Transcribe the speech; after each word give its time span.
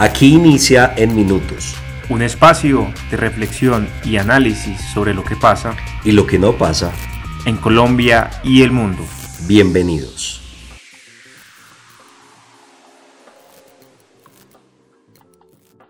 Aquí 0.00 0.28
inicia 0.28 0.94
en 0.96 1.14
minutos. 1.14 1.74
Un 2.08 2.22
espacio 2.22 2.90
de 3.10 3.18
reflexión 3.18 3.86
y 4.02 4.16
análisis 4.16 4.80
sobre 4.94 5.12
lo 5.12 5.24
que 5.24 5.36
pasa 5.36 5.76
y 6.04 6.12
lo 6.12 6.26
que 6.26 6.38
no 6.38 6.52
pasa 6.52 6.90
en 7.44 7.58
Colombia 7.58 8.30
y 8.42 8.62
el 8.62 8.72
mundo. 8.72 9.04
Bienvenidos. 9.46 10.39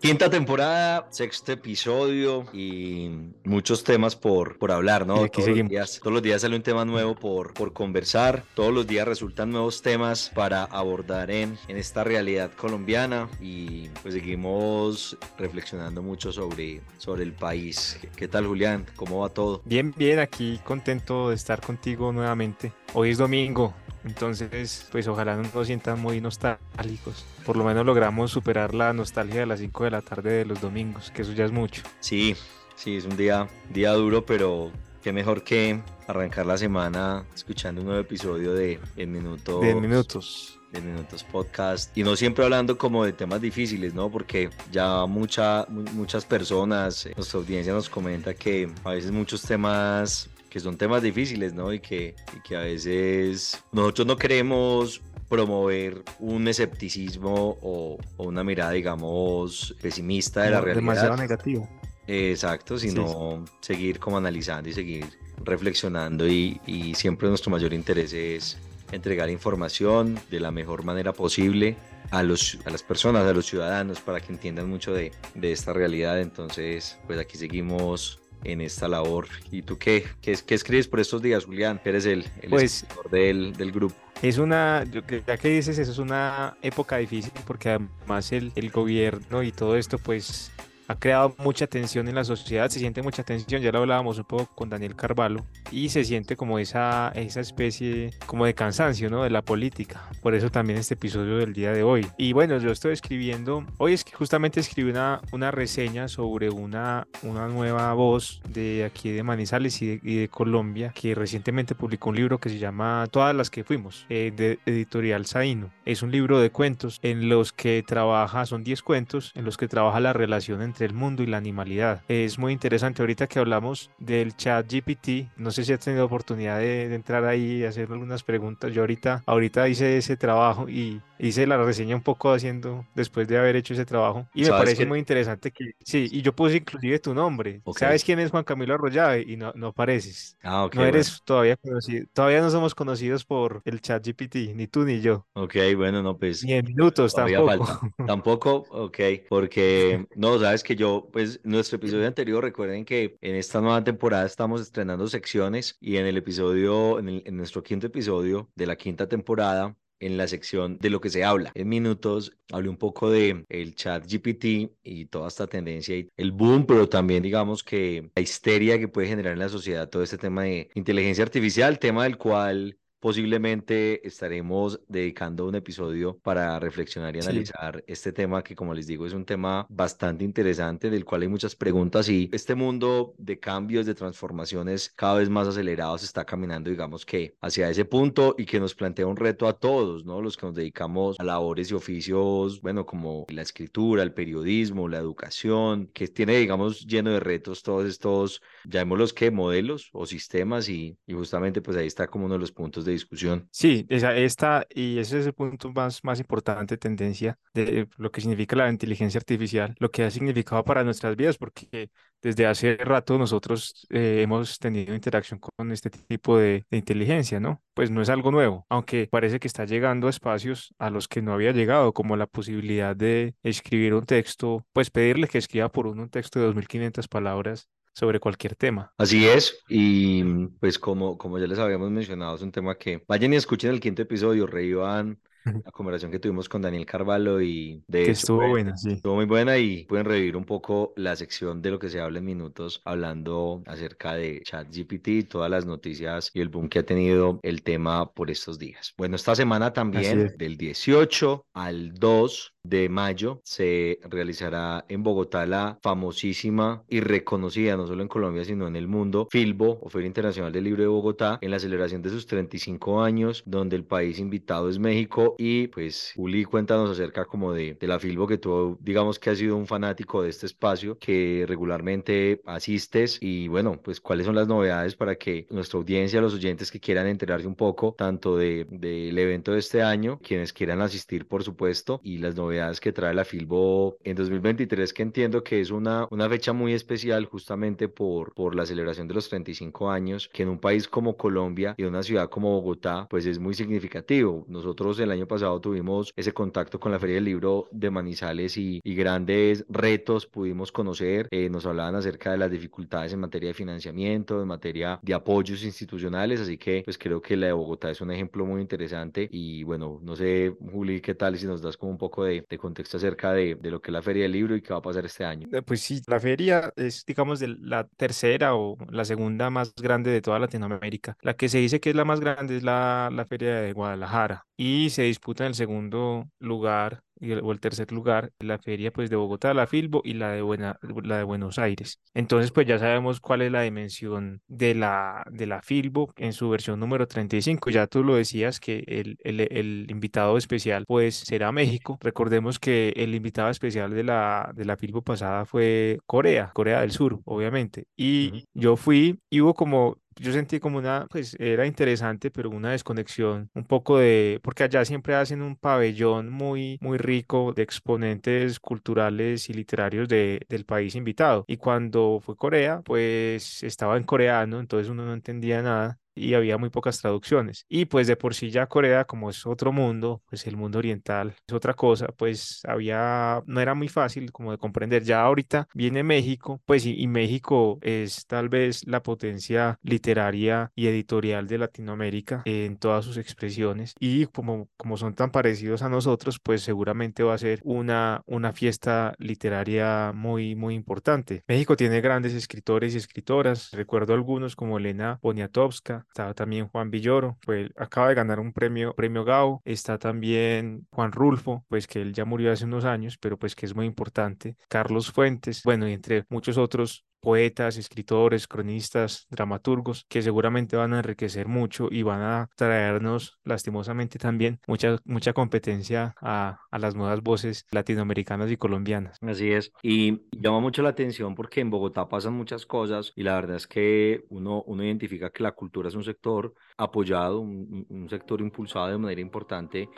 Quinta 0.01 0.31
temporada, 0.31 1.07
sexto 1.11 1.53
episodio 1.53 2.47
y 2.55 3.11
muchos 3.45 3.85
temas 3.85 4.17
por, 4.17 4.57
por 4.57 4.73
hablar, 4.73 5.07
¿no? 5.07 5.29
Todos 5.29 5.49
los, 5.49 5.69
días, 5.69 6.01
todos 6.03 6.15
los, 6.15 6.23
días, 6.23 6.41
sale 6.41 6.57
un 6.57 6.63
tema 6.63 6.87
nuevo 6.87 7.15
por, 7.15 7.53
por 7.53 7.75
conversar, 7.75 8.43
todos 8.55 8.73
los 8.73 8.87
días 8.87 9.07
resultan 9.07 9.51
nuevos 9.51 9.83
temas 9.83 10.31
para 10.35 10.65
abordar 10.65 11.31
en, 11.31 11.59
en 11.69 11.77
esta 11.77 12.03
realidad 12.03 12.51
colombiana 12.57 13.29
y 13.43 13.89
pues 14.01 14.15
seguimos 14.15 15.19
reflexionando 15.37 16.01
mucho 16.01 16.33
sobre, 16.33 16.81
sobre 16.97 17.23
el 17.23 17.35
país. 17.35 18.01
¿Qué 18.17 18.27
tal 18.27 18.47
Julián? 18.47 18.87
¿Cómo 18.97 19.19
va 19.19 19.29
todo? 19.29 19.61
Bien, 19.67 19.93
bien, 19.95 20.19
aquí 20.19 20.61
contento 20.65 21.29
de 21.29 21.35
estar 21.35 21.61
contigo 21.61 22.11
nuevamente. 22.11 22.73
Hoy 22.95 23.11
es 23.11 23.19
domingo, 23.19 23.75
entonces, 24.05 24.87
pues 24.91 25.07
ojalá 25.09 25.37
no 25.37 25.49
nos 25.55 25.67
sientan 25.67 26.01
muy 26.01 26.21
nostálgicos. 26.21 27.25
Por 27.45 27.57
lo 27.57 27.65
menos 27.65 27.85
logramos 27.85 28.31
superar 28.31 28.75
la 28.75 28.93
nostalgia 28.93 29.41
de 29.41 29.47
las 29.47 29.61
5 29.61 29.85
de 29.85 29.91
la 29.91 30.01
tarde 30.01 30.31
de 30.31 30.45
los 30.45 30.61
domingos, 30.61 31.11
que 31.11 31.23
eso 31.23 31.33
ya 31.33 31.45
es 31.45 31.53
mucho. 31.53 31.83
Sí, 32.01 32.35
sí, 32.77 32.97
es 32.97 33.05
un 33.05 33.17
día, 33.17 33.49
día 33.69 33.93
duro, 33.93 34.25
pero 34.25 34.71
qué 35.03 35.13
mejor 35.13 35.45
que 35.45 35.81
arrancar 36.07 36.47
la 36.47 36.57
semana 36.57 37.25
escuchando 37.35 37.81
un 37.81 37.89
nuevo 37.89 38.01
episodio 38.01 38.55
de 38.55 38.81
En 38.97 39.13
Minutos. 39.13 39.61
De 39.61 39.75
Minutos. 39.75 40.59
De 40.73 40.81
Minutos 40.81 41.25
Podcast. 41.25 41.97
Y 41.97 42.03
no 42.03 42.17
siempre 42.17 42.45
hablando 42.45 42.79
como 42.79 43.05
de 43.05 43.13
temas 43.13 43.41
difíciles, 43.41 43.93
¿no? 43.93 44.11
Porque 44.11 44.51
ya 44.71 45.05
mucha, 45.07 45.67
muchas 45.69 46.25
personas, 46.25 47.09
nuestra 47.17 47.41
audiencia 47.41 47.73
nos 47.73 47.89
comenta 47.89 48.35
que 48.35 48.71
a 48.85 48.91
veces 48.91 49.11
muchos 49.11 49.43
temas 49.43 50.31
que 50.51 50.61
son 50.61 50.77
temas 50.77 51.03
difíciles, 51.03 51.55
¿no? 51.55 51.73
Y 51.73 51.81
que, 51.81 52.17
que 52.47 52.57
a 52.57 52.61
veces 52.61 53.63
nosotros 53.73 54.07
no 54.07 54.17
queremos 54.17 55.01
promover 55.29 56.03
un 56.19 56.49
escepticismo 56.49 57.57
o, 57.63 57.99
una 58.19 58.43
mirada, 58.43 58.73
digamos, 58.73 59.77
pesimista 59.81 60.43
de 60.43 60.51
la 60.51 60.61
realidad. 60.61 60.83
Demasiado 60.83 61.17
negativo. 61.17 61.69
Exacto, 62.07 62.77
sino 62.77 63.45
seguir 63.61 64.01
como 64.01 64.19
analizando 64.19 64.69
y 64.69 64.73
seguir 64.73 65.07
reflexionando 65.45 66.27
y, 66.27 66.61
y, 66.67 66.95
siempre 66.95 67.29
nuestro 67.29 67.53
mayor 67.53 67.73
interés 67.73 68.13
es 68.13 68.59
entregar 68.91 69.31
información 69.31 70.19
de 70.31 70.41
la 70.41 70.51
mejor 70.51 70.83
manera 70.83 71.13
posible 71.13 71.77
a, 72.11 72.25
los, 72.25 72.59
a 72.65 72.71
las 72.71 72.83
personas, 72.83 73.25
a 73.25 73.33
los 73.33 73.47
ciudadanos, 73.47 74.01
para 74.01 74.21
que 74.21 74.33
entiendan 74.33 74.69
mucho 74.69 74.93
de, 74.93 75.13
de 75.37 75.53
esta 75.53 75.73
realidad. 75.73 76.21
Entonces, 76.21 76.99
pues 77.07 77.21
aquí 77.21 77.39
seguimos 77.39 78.21
en 78.45 78.61
esta 78.61 78.89
labor. 78.89 79.29
¿Y 79.51 79.63
tú 79.63 79.79
qué, 79.79 80.05
qué, 80.21 80.37
qué 80.47 80.55
escribes 80.55 80.89
por 80.89 81.01
estos 81.01 81.23
días, 81.23 81.45
Julián? 81.45 81.81
Eres 81.85 82.07
el, 82.07 82.25
el 82.43 82.51
pues, 82.51 82.87
del, 83.11 83.53
del 83.55 83.73
grupo. 83.73 83.95
Es 84.23 84.39
una, 84.39 84.85
ya 85.27 85.37
que 85.39 85.49
dices 85.49 85.79
eso, 85.79 85.93
es 85.93 85.99
una 85.99 86.57
época 86.61 86.99
difícil 86.99 87.33
porque 87.47 87.71
además 87.71 88.33
el, 88.33 88.53
el 88.55 88.71
gobierno 88.71 89.43
y 89.43 89.51
todo 89.51 89.77
esto 89.77 89.97
pues 89.99 90.53
ha 90.91 90.97
creado 90.99 91.37
mucha 91.39 91.69
tensión 91.69 92.09
en 92.09 92.17
la 92.17 92.25
sociedad, 92.25 92.69
se 92.69 92.81
siente 92.81 93.01
mucha 93.01 93.23
tensión, 93.23 93.63
ya 93.63 93.71
lo 93.71 93.79
hablábamos 93.79 94.19
un 94.19 94.25
poco 94.25 94.53
con 94.57 94.69
Daniel 94.69 94.97
Carvalho, 94.97 95.47
y 95.71 95.89
se 95.91 96.03
siente 96.03 96.35
como 96.35 96.59
esa, 96.59 97.13
esa 97.15 97.41
especie 97.41 98.11
como 98.27 98.45
de 98.45 98.55
cansancio, 98.55 99.09
¿no? 99.09 99.23
De 99.23 99.31
la 99.31 99.43
política. 99.43 100.03
Por 100.21 100.35
eso 100.35 100.51
también 100.51 100.81
este 100.81 100.95
episodio 100.95 101.39
del 101.39 101.53
día 101.53 101.73
de 101.73 101.85
hoy. 101.85 102.09
Y 102.19 102.33
bueno, 102.33 102.59
yo 102.59 102.73
estoy 102.73 102.93
escribiendo, 102.93 103.65
hoy 103.79 103.93
es 103.93 104.03
que 104.03 104.15
justamente 104.15 104.59
escribí 104.59 104.91
una, 104.91 105.21
una 105.31 105.53
reseña 105.53 106.09
sobre 106.09 106.51
una, 106.51 107.07
una 107.23 107.47
nueva 107.47 107.95
voz 107.95 108.43
de 108.49 108.85
aquí 108.85 109.13
de 109.13 109.23
Manizales 109.23 109.81
y 109.83 109.97
de, 109.97 110.29
Colombia, 110.29 110.93
que 110.93 111.15
recientemente 111.15 111.77
publicó 111.77 112.11
un 112.11 112.17
libro 112.17 112.39
que 112.39 112.49
se 112.49 112.59
llama 112.59 113.07
Todas 113.13 113.35
las 113.35 113.49
que 113.49 113.63
fuimos, 113.63 114.07
eh, 114.09 114.33
de 114.35 114.59
editorial 114.67 115.25
Saino. 115.27 115.71
Es 115.85 116.03
un 116.03 116.11
libro 116.11 116.41
de 116.41 116.51
cuentos 116.51 116.99
en 117.03 117.29
los 117.29 117.53
que 117.53 117.85
trabaja, 117.87 118.45
son 118.45 118.65
10 118.65 118.83
cuentos, 118.83 119.31
en 119.37 119.45
los 119.45 119.57
que 119.57 119.69
trabaja 119.69 120.01
la 120.01 120.13
relación 120.13 120.63
entre 120.63 120.80
el 120.85 120.95
mundo 120.95 121.23
y 121.23 121.27
la 121.27 121.37
animalidad. 121.37 122.03
Es 122.09 122.39
muy 122.39 122.53
interesante 122.53 123.03
ahorita 123.03 123.27
que 123.27 123.39
hablamos 123.39 123.91
del 123.99 124.37
chat 124.37 124.67
GPT, 124.71 125.31
no 125.37 125.51
sé 125.51 125.65
si 125.65 125.73
has 125.73 125.81
tenido 125.81 126.05
oportunidad 126.05 126.59
de, 126.59 126.95
entrar 126.95 127.25
ahí 127.25 127.59
y 127.59 127.65
hacer 127.65 127.91
algunas 127.91 128.23
preguntas. 128.23 128.73
Yo 128.73 128.83
ahorita, 128.83 129.23
ahorita 129.27 129.69
hice 129.69 129.97
ese 129.97 130.17
trabajo 130.17 130.69
y 130.69 131.01
hice 131.19 131.47
la 131.47 131.57
reseña 131.57 131.97
un 131.97 132.03
poco 132.03 132.33
haciendo 132.33 132.87
después 132.95 133.29
de 133.29 133.39
haber 133.39 133.57
hecho 133.57 133.75
ese 133.75 133.85
trabajo 133.85 134.27
y 134.35 134.43
me 134.43 134.51
parece 134.51 134.87
muy 134.87 134.99
interesante 134.99 135.51
que 135.51 135.75
sí, 135.85 136.09
y 136.11 136.23
yo 136.23 136.35
puse 136.35 136.57
inclusive 136.57 136.99
tu 136.99 137.15
nombre. 137.15 137.61
¿Sabes 137.77 138.05
quién 138.05 138.19
es 138.19 138.31
Juan 138.31 138.45
Camilo 138.45 138.75
Arroyave? 138.75 139.25
Y 139.27 139.37
no, 139.37 139.53
no 139.55 139.69
apareces. 139.69 140.37
Ah, 140.43 140.69
no 140.73 140.85
eres 140.85 141.23
todavía 141.25 141.57
conocido. 141.57 142.07
Todavía 142.13 142.41
no 142.41 142.51
somos 142.51 142.75
conocidos 142.75 143.25
por 143.25 143.63
el 143.65 143.81
chat 143.81 144.07
GPT, 144.07 144.55
ni 144.55 144.67
tú 144.67 144.85
ni 144.85 145.01
yo. 145.01 145.27
Ok, 145.35 145.57
bueno, 145.77 146.03
no, 146.03 146.17
pues. 146.17 146.45
Ni 146.45 146.55
en 146.55 146.67
minutos 146.67 147.15
tampoco. 147.15 147.81
Tampoco, 148.07 148.67
ok, 148.71 148.99
porque 149.29 150.07
no, 150.17 150.39
sabes 150.39 150.63
que 150.63 150.70
yo, 150.77 151.09
pues 151.13 151.41
nuestro 151.45 151.77
episodio 151.77 152.07
anterior, 152.07 152.43
recuerden 152.43 152.85
que 152.85 153.17
en 153.21 153.35
esta 153.37 153.61
nueva 153.61 153.85
temporada 153.85 154.27
estamos 154.27 154.61
estrenando 154.61 155.07
secciones 155.09 155.77
y 155.81 155.97
en 155.97 156.07
el 156.07 156.17
episodio, 156.17 156.99
en, 156.99 157.23
en 157.25 157.37
nuestro 157.37 157.63
quinto 157.63 157.87
episodio 157.87 158.51
de 158.55 158.67
la 158.67 158.77
quinta 158.77 159.09
temporada, 159.09 159.77
en 160.01 160.17
la 160.17 160.27
sección 160.27 160.79
de 160.79 160.91
lo 160.91 161.01
que 161.01 161.11
se 161.11 161.25
habla. 161.25 161.53
En 161.55 161.69
minutos 161.69 162.33
hablé 162.51 162.69
un 162.69 162.77
poco 162.77 163.11
de 163.11 163.45
el 163.49 163.75
chat 163.75 164.05
GPT 164.11 164.73
y 164.83 165.07
toda 165.07 165.29
esta 165.29 165.47
tendencia 165.47 165.97
y 165.97 166.09
el 166.17 166.33
boom, 166.33 166.67
pero 166.67 166.89
también 166.89 167.23
digamos 167.23 167.63
que 167.63 168.11
la 168.15 168.23
histeria 168.23 168.79
que 168.79 168.89
puede 168.89 169.09
generar 169.09 169.35
en 169.35 169.39
la 169.39 169.49
sociedad 169.49 169.89
todo 169.89 170.03
este 170.03 170.19
tema 170.19 170.45
de 170.45 170.71
inteligencia 170.75 171.23
artificial, 171.23 171.79
tema 171.79 172.05
del 172.05 172.17
cual 172.17 172.79
posiblemente 173.01 174.07
estaremos 174.07 174.81
dedicando 174.87 175.47
un 175.47 175.55
episodio 175.55 176.19
para 176.23 176.59
reflexionar 176.61 177.17
y 177.17 177.21
analizar 177.21 177.83
este 177.87 178.13
tema 178.13 178.43
que 178.43 178.55
como 178.55 178.75
les 178.75 178.87
digo 178.87 179.07
es 179.07 179.13
un 179.13 179.25
tema 179.25 179.67
bastante 179.69 180.25
interesante 180.25 180.91
del 180.91 181.05
cual 181.05 181.23
hay 181.23 181.29
muchas 181.29 181.57
preguntas 181.57 182.09
y 182.09 182.29
este 182.33 182.55
mundo 182.55 183.15
de 183.19 183.39
cambios, 183.39 183.87
de 183.87 183.95
transformaciones 183.95 184.93
cada 184.95 185.15
vez 185.15 185.29
más 185.29 185.49
acelerados 185.49 186.03
está 186.03 186.25
caminando 186.25 186.71
digamos 186.71 187.05
que 187.07 187.35
hacia 187.41 187.71
ese 187.71 187.85
punto 187.85 188.35
y 188.37 188.45
que 188.45 188.61
nos 188.61 188.75
plantea 188.75 189.07
un 189.07 189.17
reto 189.17 189.49
a 189.49 189.55
todos, 189.55 190.05
¿no? 190.05 190.21
Los 190.21 190.37
que 190.37 190.47
nos 190.47 190.55
dedicamos 190.55 191.19
a 191.19 191.25
labores 191.25 191.71
y 191.71 191.75
oficios, 191.75 192.61
bueno, 192.61 192.87
como 192.87 193.27
la 193.29 193.43
escritura, 193.43 194.03
el 194.03 194.13
periodismo, 194.13 194.89
la 194.89 194.99
educación, 194.99 195.91
que 195.93 196.09
tiene 196.09 196.37
digamos 196.37 196.87
lleno 196.87 197.11
de 197.11 197.21
retos 197.21 197.63
todos 197.63 197.87
estos, 197.87 198.43
llamémoslos 198.65 199.13
que 199.13 199.31
modelos 199.31 199.91
o 199.93 200.07
sistemas 200.07 200.69
y, 200.69 200.99
y 201.07 201.15
justamente 201.15 201.63
pues 201.63 201.77
ahí 201.77 201.87
está 201.87 202.07
como 202.09 202.27
uno 202.27 202.35
de 202.35 202.41
los 202.41 202.53
puntos 202.53 202.85
de 202.85 202.90
discusión. 202.91 203.49
Sí, 203.51 203.87
esa, 203.89 204.17
esta, 204.17 204.67
y 204.75 204.99
ese 204.99 205.21
es 205.21 205.27
el 205.27 205.33
punto 205.35 205.73
más, 205.73 206.05
más 206.05 206.21
importante, 206.21 206.77
tendencia 206.77 207.39
de 207.55 207.89
lo 207.97 208.11
que 208.11 208.21
significa 208.21 208.57
la 208.57 208.71
inteligencia 208.71 209.19
artificial, 209.19 209.75
lo 209.79 209.91
que 209.91 210.05
ha 210.05 210.11
significado 210.11 210.65
para 210.65 210.85
nuestras 210.85 211.17
vidas, 211.17 211.39
porque 211.39 211.91
desde 212.23 212.47
hace 212.47 212.77
rato 212.77 213.19
nosotros 213.19 213.87
eh, 213.91 214.21
hemos 214.23 214.59
tenido 214.59 214.95
interacción 214.95 215.41
con 215.41 215.73
este 215.73 215.91
tipo 215.91 216.39
de, 216.39 216.65
de, 216.71 216.77
inteligencia, 216.77 217.41
¿no? 217.41 217.63
Pues 217.75 217.91
no 217.91 218.03
es 218.03 218.09
algo 218.09 218.31
nuevo, 218.31 218.67
aunque 218.69 219.09
parece 219.11 219.41
que 219.41 219.49
está 219.49 219.65
llegando 219.65 220.07
a 220.07 220.11
espacios 220.11 220.75
a 220.79 220.91
los 220.91 221.09
que 221.09 221.23
no 221.23 221.33
había 221.33 221.53
llegado, 221.53 221.93
como 221.93 222.17
la 222.17 222.27
posibilidad 222.27 222.95
de 222.95 223.35
escribir 223.43 223.95
un 223.95 224.05
texto, 224.05 224.67
pues 224.73 224.91
pedirle 224.91 225.29
que 225.29 225.39
escriba 225.39 225.71
por 225.71 225.87
uno 225.87 226.03
un 226.03 226.11
texto 226.11 226.41
de 226.41 226.47
2.500 226.47 227.09
palabras 227.09 227.69
sobre 227.95 228.21
cualquier 228.21 228.57
tema. 228.57 228.93
Así 228.97 229.27
es, 229.27 229.59
y 229.69 230.23
pues 230.61 230.79
como, 230.79 231.17
como 231.17 231.39
ya 231.39 231.47
les 231.47 231.59
habíamos 231.59 231.91
mencionado, 231.91 232.37
es 232.37 232.43
un 232.43 232.53
tema 232.53 232.77
que 232.77 233.03
vayan 233.09 233.33
y 233.33 233.37
escuchen 233.37 233.71
el 233.71 233.81
quinto 233.81 234.03
episodio, 234.03 234.47
revivan 234.47 235.21
la 235.65 235.71
conversación 235.71 236.11
que 236.11 236.19
tuvimos 236.19 236.49
con 236.49 236.63
Daniel 236.63 236.87
Carvalho 236.87 237.41
y 237.41 237.83
de 237.87 238.05
que 238.05 238.11
estuvo 238.13 238.47
buena, 238.49 238.77
sí. 238.77 238.93
Estuvo 238.93 239.15
muy 239.15 239.27
buena 239.27 239.59
y 239.59 239.85
pueden 239.85 240.07
revivir 240.07 240.37
un 240.37 240.45
poco 240.45 240.93
la 240.97 241.17
sección 241.17 241.63
de 241.63 241.71
lo 241.71 241.79
que 241.79 241.89
se 241.89 242.01
habla 242.01 242.19
en 242.19 242.25
minutos 242.25 242.83
hablando 242.85 243.63
acerca 243.67 244.15
de 244.15 244.43
ChatGPT, 244.43 245.29
todas 245.29 245.51
las 245.51 245.67
noticias 245.67 246.31
y 246.35 246.41
el 246.41 246.49
boom 246.49 246.69
que 246.69 246.81
ha 246.81 246.87
tenido 246.87 247.41
el 247.43 247.63
tema 247.63 248.11
por 248.13 248.31
estos 248.31 248.59
días. 248.59 248.95
Bueno, 248.97 249.17
esta 249.17 249.35
semana 249.35 249.73
también 249.73 250.35
del 250.37 250.57
18 250.57 251.47
al 251.55 251.95
2 251.95 252.55
de 252.63 252.89
mayo 252.89 253.41
se 253.45 253.99
realizará 254.03 254.85
en 254.89 255.03
Bogotá 255.03 255.47
la 255.47 255.79
famosísima 255.83 256.85
y 256.89 257.01
reconocida 257.01 257.77
no 257.77 257.87
solo 257.87 258.03
en 258.03 258.09
Colombia 258.09 258.45
sino 258.45 258.67
en 258.67 258.77
el 258.77 258.87
mundo 258.87 259.29
Filbo 259.31 259.79
o 259.81 259.89
Feria 259.89 260.07
Internacional 260.07 260.53
del 260.53 260.65
Libro 260.65 260.83
de 260.83 260.89
Bogotá 260.89 261.39
en 261.41 261.51
la 261.51 261.59
celebración 261.59 262.03
de 262.03 262.11
sus 262.11 262.27
35 262.27 263.03
años 263.03 263.43
donde 263.47 263.77
el 263.77 263.85
país 263.85 264.19
invitado 264.19 264.69
es 264.69 264.79
México 264.79 265.30
Y 265.39 265.69
pues 265.69 266.13
Juli, 266.17 266.45
cuéntanos 266.45 266.91
acerca 266.91 267.25
como 267.25 267.53
de, 267.53 267.75
de 267.75 267.87
la 267.87 267.99
Filbo 267.99 268.27
que 268.27 268.39
tú 268.39 268.79
digamos 268.81 269.19
que 269.19 269.31
has 269.31 269.39
sido 269.39 269.57
un 269.57 269.67
fanático 269.67 270.23
de 270.23 270.31
este 270.31 270.47
espacio 270.47 270.99
que 270.99 271.45
regularmente 271.47 272.41
asistes 272.47 273.19
y 273.21 273.49
bueno, 273.49 273.81
pues 273.83 274.01
cuáles 274.01 274.27
son 274.27 274.35
las 274.35 274.49
novedades 274.49 274.95
para 274.97 275.17
que 275.17 275.47
nuestra 275.51 275.79
audiencia, 275.79 276.21
los 276.21 276.35
oyentes 276.35 276.71
que 276.71 276.81
quieran 276.81 277.07
enterarse 277.07 277.47
un 277.47 277.55
poco 277.55 277.95
tanto 277.97 278.37
del 278.37 278.67
de, 278.71 279.09
evento 279.11 279.53
de 279.53 279.59
este 279.59 279.83
año, 279.83 280.19
quienes 280.23 280.53
quieran 280.53 280.81
asistir 280.81 281.27
por 281.27 281.43
supuesto 281.43 282.01
y 282.03 282.19
las 282.19 282.35
novedades 282.37 282.81
que 282.81 282.93
trae 282.93 283.15
la 283.15 283.25
Filbo 283.25 283.97
en 284.03 284.17
2023 284.17 284.93
que 284.93 285.03
entiendo 285.03 285.43
que 285.43 285.61
es 285.61 285.71
una, 285.71 286.07
una 286.11 286.29
fecha 286.29 286.53
muy 286.53 286.73
especial 286.73 287.27
justamente 287.27 287.89
por, 287.89 288.35
por 288.35 288.55
la 288.55 288.67
celebración 288.67 289.09
de 289.09 289.15
los 289.15 289.29
35 289.29 289.91
años 289.91 290.29
que 290.33 290.43
en 290.43 290.49
un 290.49 290.59
país 290.59 290.89
como 290.89 291.17
Colombia 291.17 291.75
y 291.77 291.85
una 291.85 292.03
ciudad 292.03 292.29
como 292.29 292.51
Bogotá 292.51 293.07
pues 293.09 293.27
es 293.27 293.39
muy 293.39 293.55
significativo. 293.55 294.45
Nosotros 294.49 294.99
el 295.01 295.11
año 295.11 295.20
pasado 295.27 295.61
tuvimos 295.61 296.13
ese 296.17 296.33
contacto 296.33 296.79
con 296.79 296.93
la 296.93 296.99
Feria 296.99 297.17
del 297.17 297.25
Libro 297.25 297.69
de 297.71 297.91
Manizales 297.91 298.57
y, 298.57 298.81
y 298.83 298.95
grandes 298.95 299.65
retos 299.69 300.27
pudimos 300.27 300.73
conocer, 300.73 301.29
eh, 301.31 301.49
nos 301.49 301.67
hablaban 301.67 301.95
acerca 301.95 302.33
de 302.33 302.39
las 302.39 302.51
dificultades 302.51 303.13
en 303.13 303.21
materia 303.21 303.49
de 303.49 303.55
financiamiento, 303.55 304.41
en 304.41 304.49
materia 304.49 304.99
de 305.03 305.15
apoyos 305.15 305.65
institucionales, 305.65 306.41
así 306.41 306.59
que 306.59 306.83
pues 306.85 306.99
creo 306.99 307.21
que 307.21 307.37
la 307.37 307.47
de 307.47 307.53
Bogotá 307.53 307.91
es 307.91 308.01
un 308.01 308.11
ejemplo 308.11 308.45
muy 308.47 308.61
interesante 308.61 309.29
y 309.31 309.63
bueno, 309.65 310.01
no 310.03 310.17
sé 310.17 310.55
Juli, 310.73 311.01
¿qué 311.01 311.15
tal 311.15 311.39
si 311.39 311.47
nos 311.47 311.63
das 311.63 311.77
como 311.77 311.93
un 311.93 311.99
poco 311.99 312.25
de, 312.25 312.45
de 312.49 312.59
contexto 312.59 312.97
acerca 312.97 313.33
de, 313.33 313.55
de, 313.55 313.71
lo 313.71 313.81
que 313.81 313.91
es 313.91 313.93
la 313.93 314.03
Feria 314.03 314.23
del 314.25 314.33
Libro 314.33 314.57
y 314.57 314.63
qué 314.63 314.73
va 314.73 314.79
a 314.79 314.83
pasar 314.83 315.05
este 315.05 315.25
año? 315.25 315.49
Eh, 315.53 315.63
pues 315.63 315.81
sí, 315.81 316.01
la 316.07 316.21
feria 316.21 316.73
es 316.77 317.05
digamos 317.07 317.41
de 317.41 317.49
la 317.49 317.87
tercera 317.87 318.55
o 318.55 318.77
la 318.91 319.05
segunda 319.05 319.51
más 319.51 319.75
grande 319.75 320.11
de 320.11 320.21
toda 320.21 320.39
Latinoamérica. 320.39 321.17
La 321.23 321.35
que 321.35 321.49
se 321.49 321.59
dice 321.59 321.81
que 321.81 321.91
es 321.91 321.97
la 321.97 322.05
más 322.05 322.21
grande 322.21 322.57
es 322.57 322.63
la, 322.63 323.11
la 323.13 323.25
Feria 323.25 323.57
de 323.57 323.73
Guadalajara 323.73 324.47
y 324.57 324.91
se 324.91 325.03
disputa 325.11 325.45
en 325.45 325.49
el 325.49 325.55
segundo 325.55 326.29
lugar 326.39 327.03
o 327.43 327.53
el 327.53 327.61
tercer 327.61 327.93
lugar, 327.93 328.33
la 328.39 328.59
feria 328.59 328.93
pues 328.93 329.11
de 329.11 329.17
Bogotá, 329.17 329.53
la 329.53 329.67
Filbo 329.67 330.01
y 330.05 330.15
la 330.15 330.31
de, 330.33 330.43
Buena, 330.43 330.79
la 331.03 331.19
de 331.19 331.25
Buenos 331.25 331.59
Aires. 331.59 332.01
Entonces 332.15 332.51
pues 332.51 332.67
ya 332.67 332.79
sabemos 332.79 333.21
cuál 333.21 333.43
es 333.43 333.53
la 333.53 333.63
dimensión 333.63 334.41
de 334.49 334.75
la, 334.75 335.23
de 335.31 335.47
la 335.47 335.61
Filbo 335.61 336.13
en 336.17 336.33
su 336.33 336.49
versión 336.49 336.81
número 336.81 337.07
35. 337.07 337.71
Ya 337.71 337.87
tú 337.87 338.03
lo 338.03 338.15
decías 338.15 338.59
que 338.59 338.85
el, 338.87 339.19
el, 339.23 339.41
el 339.41 339.87
invitado 339.91 340.39
especial 340.39 340.85
pues 340.87 341.17
será 341.17 341.53
México. 341.53 341.99
Recordemos 342.01 342.59
que 342.59 342.95
el 342.97 343.15
invitado 343.15 343.51
especial 343.51 343.91
de 343.91 344.05
la, 344.05 344.51
de 344.55 344.65
la 344.65 344.77
Filbo 344.77 345.03
pasada 345.03 345.45
fue 345.45 345.99
Corea, 346.07 346.51
Corea 346.55 346.81
del 346.81 346.93
Sur, 346.93 347.21
obviamente. 347.25 347.85
Y 347.97 348.45
yo 348.55 348.77
fui 348.77 349.21
y 349.29 349.41
hubo 349.43 349.55
como 349.55 349.99
yo 350.21 350.33
sentí 350.33 350.61
como 350.61 350.79
una, 350.79 351.07
pues 351.11 351.35
era 351.39 351.67
interesante, 351.67 352.31
pero 352.31 352.51
una 352.51 352.73
desconexión 352.73 353.51
un 353.55 353.65
poco 353.65 353.99
de, 353.99 354.41
porque 354.43 354.65
allá 354.65 354.85
siempre 354.85 355.15
hacen 355.15 355.43
un 355.43 355.57
pabellón 355.57 356.31
muy, 356.31 356.79
muy 356.81 356.99
rico 356.99 357.53
de 357.55 357.63
exponentes 357.63 358.61
culturales 358.61 359.49
y 359.49 359.55
literarios 359.55 360.09
de, 360.09 360.47
del 360.49 360.65
país 360.65 360.95
invitado. 360.95 361.45
Y 361.47 361.57
cuando 361.57 362.21
fue 362.23 362.37
Corea, 362.37 362.83
pues 362.85 363.63
estaba 363.63 363.97
en 363.97 364.05
coreano, 364.05 364.61
entonces 364.61 364.91
uno 364.91 365.05
no 365.07 365.15
entendía 365.15 365.63
nada 365.63 365.99
y 366.21 366.35
había 366.35 366.59
muy 366.59 366.71
pocas 366.71 367.01
traducciones. 367.01 367.65
Y 367.69 367.87
pues 367.87 368.07
de 368.07 368.17
por 368.17 368.35
sí 368.35 368.51
ya 368.51 368.67
Corea, 368.67 369.05
como 369.05 369.31
es 369.31 369.47
otro 369.47 369.73
mundo, 369.73 370.23
pues 370.29 370.47
el 370.47 370.57
mundo 370.57 370.79
oriental 370.79 371.35
es 371.47 371.55
otra 371.55 371.75
cosa, 371.75 372.09
pues 372.17 372.61
había, 372.67 373.43
no 373.47 373.61
era 373.61 373.75
muy 373.75 373.89
fácil 373.89 374.33
como 374.33 374.53
de 374.53 374.59
comprender. 374.59 375.03
Ya 375.03 375.23
ahorita 375.23 375.69
viene 375.75 376.03
México, 376.03 376.61
pues 376.67 376.87
y, 376.87 377.01
y 377.01 377.07
México 377.07 377.79
es 377.83 378.27
tal 378.27 378.49
vez 378.49 378.87
la 378.87 379.03
potencia 379.03 379.79
literaria 379.83 380.73
y 380.75 380.87
editorial 380.87 381.47
de 381.47 381.59
Latinoamérica 381.59 382.43
en 382.45 382.77
todas 382.77 383.05
sus 383.05 383.17
expresiones 383.17 383.95
y 383.99 384.27
como, 384.27 384.69
como 384.77 384.97
son 384.97 385.15
tan 385.15 385.31
parecidos 385.31 385.83
a 385.83 385.89
nosotros, 385.89 386.39
pues 386.43 386.63
seguramente 386.63 387.23
va 387.23 387.35
a 387.35 387.39
ser 387.39 387.61
una, 387.65 388.23
una 388.27 388.53
fiesta 388.53 389.15
literaria 389.19 390.13
muy, 390.15 390.55
muy 390.55 390.75
importante. 390.75 391.45
México 391.49 391.77
tiene 391.77 392.01
grandes 392.01 392.35
escritores 392.35 392.95
y 392.95 392.99
escritoras, 392.99 393.71
recuerdo 393.73 394.15
algunos 394.15 394.57
como 394.57 394.79
Elena 394.79 395.19
Poniatowska, 395.21 396.07
estaba 396.11 396.35
también 396.35 396.69
Juan 396.69 396.91
Villoro, 396.91 397.39
pues 397.45 397.71
acaba 397.77 398.09
de 398.09 398.15
ganar 398.15 398.41
un 398.41 398.53
premio, 398.53 398.95
premio 398.95 399.25
Gao, 399.25 399.63
está 399.65 399.99
también 399.99 400.87
Juan 400.91 401.13
Rulfo, 401.13 401.65
pues 401.69 401.87
que 401.87 402.03
él 402.03 402.13
ya 402.13 402.25
murió 402.25 402.53
hace 402.53 402.65
unos 402.65 402.85
años, 402.85 403.17
pero 403.19 403.39
pues 403.39 403.55
que 403.55 403.67
es 403.67 403.75
muy 403.75 403.87
importante, 403.87 404.57
Carlos 404.69 405.11
Fuentes, 405.13 405.63
bueno, 405.65 405.89
y 405.89 405.93
entre 405.93 406.25
muchos 406.29 406.59
otros 406.59 407.05
poetas, 407.21 407.77
escritores, 407.77 408.47
cronistas, 408.47 409.27
dramaturgos, 409.31 410.05
que 410.09 410.23
seguramente 410.23 410.77
van 410.77 410.95
a 410.95 410.99
enriquecer 410.99 411.47
mucho 411.47 411.89
y 411.91 412.03
van 412.03 412.23
a 412.23 412.49
traernos, 412.57 413.39
lastimosamente 413.45 414.19
también, 414.19 414.61
mucha, 414.67 414.99
mucha 415.05 415.33
competencia 415.33 416.15
a, 416.21 416.61
a 416.71 416.79
las 416.79 416.95
nuevas 416.95 417.23
voces 417.23 417.67
latinoamericanas 417.71 418.51
y 418.51 418.57
colombianas. 418.57 419.19
Así 419.23 419.53
es, 419.53 419.73
y 419.83 420.23
llama 420.33 420.61
mucho 420.61 420.83
la 420.83 420.91
atención 420.91 421.35
porque 421.35 421.61
en 421.61 421.71
Bogotá 421.71 422.09
pasan 422.09 422.33
muchas 422.33 422.67
cosas 422.67 423.13
y 423.17 423.23
la 423.23 423.35
verdad 423.35 423.57
es 423.57 423.67
que 423.67 424.25
uno, 424.31 424.63
uno 424.67 424.85
identifica 424.85 425.31
que 425.31 425.43
la 425.43 425.53
cultura 425.53 425.89
es 425.89 425.95
un 425.95 426.05
sector 426.05 426.55
apoyado, 426.77 427.41
un, 427.41 427.87
un 427.89 428.09
sector 428.09 428.41
impulsado 428.41 428.89
de 428.89 428.99
manera 428.99 429.21
importante 429.21 429.89